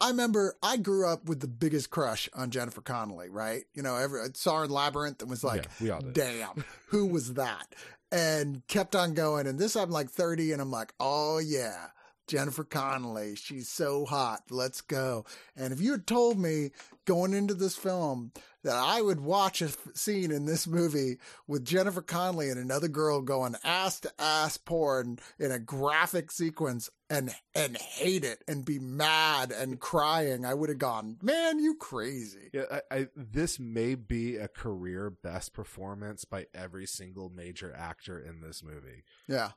I 0.00 0.08
remember 0.10 0.54
I 0.62 0.76
grew 0.76 1.06
up 1.08 1.24
with 1.26 1.40
the 1.40 1.48
biggest 1.48 1.90
crush 1.90 2.28
on 2.34 2.50
Jennifer 2.50 2.80
Connelly, 2.80 3.28
right? 3.30 3.64
You 3.74 3.82
know, 3.82 3.96
every, 3.96 4.20
I 4.20 4.26
saw 4.34 4.58
her 4.58 4.64
in 4.64 4.70
Labyrinth 4.70 5.20
and 5.22 5.30
was 5.30 5.42
like, 5.44 5.64
Yeah, 5.80 5.84
we 5.84 5.90
all 5.90 6.00
did. 6.00 6.12
damn, 6.14 6.64
who 6.88 7.06
was 7.06 7.34
that? 7.34 7.66
And 8.10 8.62
kept 8.68 8.96
on 8.96 9.14
going. 9.14 9.46
And 9.46 9.58
this, 9.58 9.76
I'm 9.76 9.90
like 9.90 10.08
30 10.10 10.52
and 10.52 10.62
I'm 10.62 10.70
like, 10.70 10.94
oh 10.98 11.38
yeah. 11.38 11.88
Jennifer 12.28 12.64
Connelly, 12.64 13.34
she's 13.36 13.68
so 13.68 14.04
hot. 14.04 14.42
Let's 14.50 14.80
go. 14.80 15.24
And 15.56 15.72
if 15.72 15.80
you 15.80 15.92
had 15.92 16.06
told 16.06 16.38
me 16.38 16.70
going 17.06 17.32
into 17.32 17.54
this 17.54 17.74
film 17.74 18.32
that 18.62 18.76
I 18.76 19.00
would 19.00 19.20
watch 19.20 19.62
a 19.62 19.66
f- 19.66 19.78
scene 19.94 20.30
in 20.30 20.44
this 20.44 20.66
movie 20.66 21.18
with 21.46 21.64
Jennifer 21.64 22.02
Connelly 22.02 22.50
and 22.50 22.58
another 22.58 22.88
girl 22.88 23.22
going 23.22 23.56
ass 23.64 24.00
to 24.00 24.12
ass 24.18 24.58
porn 24.58 25.18
in 25.38 25.50
a 25.50 25.58
graphic 25.58 26.30
sequence 26.30 26.90
and 27.08 27.34
and 27.54 27.78
hate 27.78 28.24
it 28.24 28.44
and 28.46 28.64
be 28.64 28.78
mad 28.78 29.50
and 29.50 29.80
crying, 29.80 30.44
I 30.44 30.52
would 30.52 30.68
have 30.68 30.78
gone, 30.78 31.16
man, 31.22 31.58
you 31.58 31.74
crazy. 31.76 32.50
Yeah, 32.52 32.64
I, 32.70 32.80
I, 32.90 33.08
this 33.16 33.58
may 33.58 33.94
be 33.94 34.36
a 34.36 34.48
career 34.48 35.08
best 35.08 35.54
performance 35.54 36.26
by 36.26 36.46
every 36.52 36.84
single 36.84 37.30
major 37.30 37.74
actor 37.74 38.18
in 38.18 38.42
this 38.42 38.62
movie. 38.62 39.04
Yeah. 39.26 39.52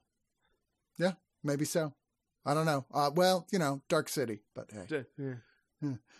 Yeah, 0.97 1.13
maybe 1.43 1.65
so. 1.65 1.93
I 2.45 2.53
don't 2.53 2.65
know. 2.65 2.85
Uh, 2.93 3.11
well, 3.15 3.47
you 3.51 3.59
know, 3.59 3.81
Dark 3.89 4.09
City, 4.09 4.41
but 4.55 4.69
hey. 4.71 5.03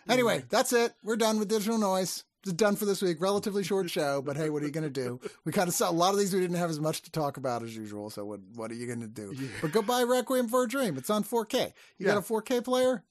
Anyway, 0.08 0.44
that's 0.50 0.72
it. 0.72 0.92
We're 1.04 1.16
done 1.16 1.38
with 1.38 1.48
digital 1.48 1.78
noise. 1.78 2.24
It's 2.44 2.52
done 2.54 2.74
for 2.74 2.84
this 2.86 3.00
week. 3.00 3.20
Relatively 3.20 3.62
short 3.62 3.88
show, 3.88 4.20
but 4.20 4.36
hey, 4.36 4.50
what 4.50 4.62
are 4.62 4.66
you 4.66 4.72
going 4.72 4.82
to 4.82 4.90
do? 4.90 5.20
We 5.44 5.52
kind 5.52 5.68
of 5.68 5.74
saw 5.74 5.88
a 5.88 5.92
lot 5.92 6.12
of 6.12 6.18
these 6.18 6.34
we 6.34 6.40
didn't 6.40 6.56
have 6.56 6.70
as 6.70 6.80
much 6.80 7.02
to 7.02 7.10
talk 7.12 7.36
about 7.36 7.62
as 7.62 7.76
usual. 7.76 8.10
So 8.10 8.24
what 8.24 8.40
what 8.56 8.70
are 8.72 8.74
you 8.74 8.88
going 8.88 9.00
to 9.00 9.06
do? 9.06 9.32
Yeah. 9.36 9.46
But 9.60 9.70
go 9.70 9.80
buy 9.80 10.02
Requiem 10.02 10.48
for 10.48 10.64
a 10.64 10.68
Dream. 10.68 10.96
It's 10.98 11.08
on 11.10 11.22
4K. 11.22 11.66
You 11.98 12.06
Yeah. 12.06 12.14
got 12.14 12.18
a 12.18 12.22
4K 12.22 12.64
player? 12.64 13.04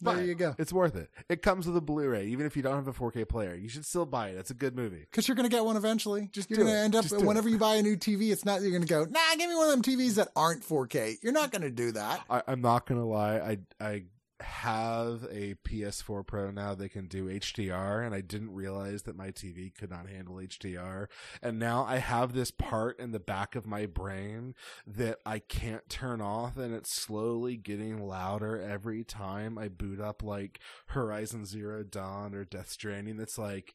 There 0.00 0.24
you 0.24 0.34
go. 0.34 0.54
It's 0.58 0.72
worth 0.72 0.94
it. 0.96 1.10
It 1.28 1.42
comes 1.42 1.66
with 1.66 1.76
a 1.76 1.80
Blu-ray, 1.80 2.26
even 2.26 2.46
if 2.46 2.56
you 2.56 2.62
don't 2.62 2.74
have 2.74 2.88
a 2.88 2.92
4K 2.92 3.28
player. 3.28 3.54
You 3.54 3.68
should 3.68 3.86
still 3.86 4.06
buy 4.06 4.28
it. 4.28 4.36
It's 4.36 4.50
a 4.50 4.54
good 4.54 4.76
movie. 4.76 5.00
Because 5.10 5.26
you're 5.26 5.34
going 5.34 5.48
to 5.48 5.54
get 5.54 5.64
one 5.64 5.76
eventually. 5.76 6.28
Just 6.32 6.50
you're 6.50 6.58
going 6.58 6.70
to 6.70 6.76
end 6.76 6.94
up 6.94 7.04
whenever 7.10 7.48
it. 7.48 7.52
you 7.52 7.58
buy 7.58 7.76
a 7.76 7.82
new 7.82 7.96
TV. 7.96 8.30
It's 8.30 8.44
not 8.44 8.60
you're 8.60 8.70
going 8.70 8.82
to 8.82 8.88
go. 8.88 9.04
Nah, 9.04 9.20
give 9.36 9.48
me 9.48 9.56
one 9.56 9.68
of 9.68 9.72
them 9.72 9.82
TVs 9.82 10.16
that 10.16 10.28
aren't 10.36 10.62
4K. 10.62 11.16
You're 11.22 11.32
not 11.32 11.50
going 11.50 11.62
to 11.62 11.70
do 11.70 11.92
that. 11.92 12.22
I, 12.28 12.42
I'm 12.46 12.60
not 12.60 12.86
gonna 12.86 13.06
lie. 13.06 13.38
I 13.38 13.58
I 13.80 14.02
have 14.40 15.26
a 15.30 15.54
PS4 15.66 16.26
Pro 16.26 16.50
now 16.50 16.74
that 16.74 16.90
can 16.90 17.06
do 17.06 17.26
HDR, 17.26 18.04
and 18.04 18.14
I 18.14 18.20
didn't 18.20 18.52
realize 18.52 19.02
that 19.02 19.16
my 19.16 19.30
TV 19.30 19.74
could 19.74 19.90
not 19.90 20.08
handle 20.08 20.36
HDR. 20.36 21.06
And 21.42 21.58
now 21.58 21.84
I 21.84 21.96
have 21.98 22.32
this 22.32 22.50
part 22.50 22.98
in 22.98 23.12
the 23.12 23.20
back 23.20 23.54
of 23.54 23.66
my 23.66 23.86
brain 23.86 24.54
that 24.86 25.18
I 25.24 25.38
can't 25.38 25.88
turn 25.88 26.20
off, 26.20 26.56
and 26.56 26.74
it's 26.74 26.92
slowly 26.92 27.56
getting 27.56 28.06
louder 28.06 28.60
every 28.60 29.04
time 29.04 29.56
I 29.58 29.68
boot 29.68 30.00
up 30.00 30.22
like 30.22 30.60
Horizon 30.88 31.46
Zero 31.46 31.82
Dawn 31.82 32.34
or 32.34 32.44
Death 32.44 32.70
Stranding. 32.70 33.16
That's 33.16 33.38
like, 33.38 33.74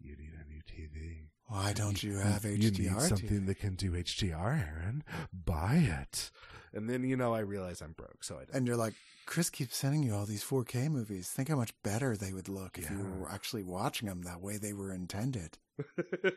you 0.00 0.16
need 0.16 0.32
a 0.34 0.48
new 0.48 0.62
TV. 0.62 1.28
Why 1.46 1.72
don't 1.72 2.02
you 2.02 2.16
have 2.18 2.42
HDR? 2.42 2.50
You 2.50 2.70
need 2.70 2.90
TV? 2.92 3.00
something 3.00 3.46
that 3.46 3.58
can 3.58 3.74
do 3.74 3.92
HDR, 3.92 4.66
Aaron. 4.66 5.04
Buy 5.32 5.74
it. 5.76 6.30
And 6.74 6.88
then, 6.88 7.04
you 7.04 7.16
know, 7.16 7.34
I 7.34 7.40
realize 7.40 7.82
I'm 7.82 7.92
broke, 7.92 8.24
so 8.24 8.36
I 8.36 8.44
don't. 8.44 8.54
And 8.54 8.66
you're 8.66 8.76
like, 8.76 8.94
Chris 9.26 9.50
keeps 9.50 9.76
sending 9.76 10.02
you 10.02 10.14
all 10.14 10.26
these 10.26 10.44
4K 10.44 10.90
movies. 10.90 11.28
Think 11.28 11.48
how 11.48 11.56
much 11.56 11.72
better 11.82 12.16
they 12.16 12.32
would 12.32 12.48
look 12.48 12.78
if 12.78 12.90
you 12.90 12.98
were 13.18 13.30
actually 13.30 13.62
watching 13.62 14.08
them 14.08 14.22
that 14.22 14.40
way 14.40 14.56
they 14.56 14.72
were 14.72 14.92
intended. 14.92 15.58
God 15.96 16.32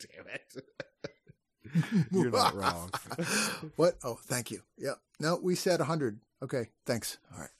damn 0.00 0.26
it. 0.32 0.64
You're 2.10 2.30
not 2.30 2.54
wrong. 2.54 2.90
what? 3.76 3.96
Oh, 4.02 4.18
thank 4.24 4.50
you. 4.50 4.62
Yeah. 4.76 4.94
No, 5.20 5.38
we 5.42 5.54
said 5.54 5.80
100. 5.80 6.20
Okay. 6.42 6.68
Thanks. 6.86 7.18
All 7.32 7.40
right. 7.40 7.50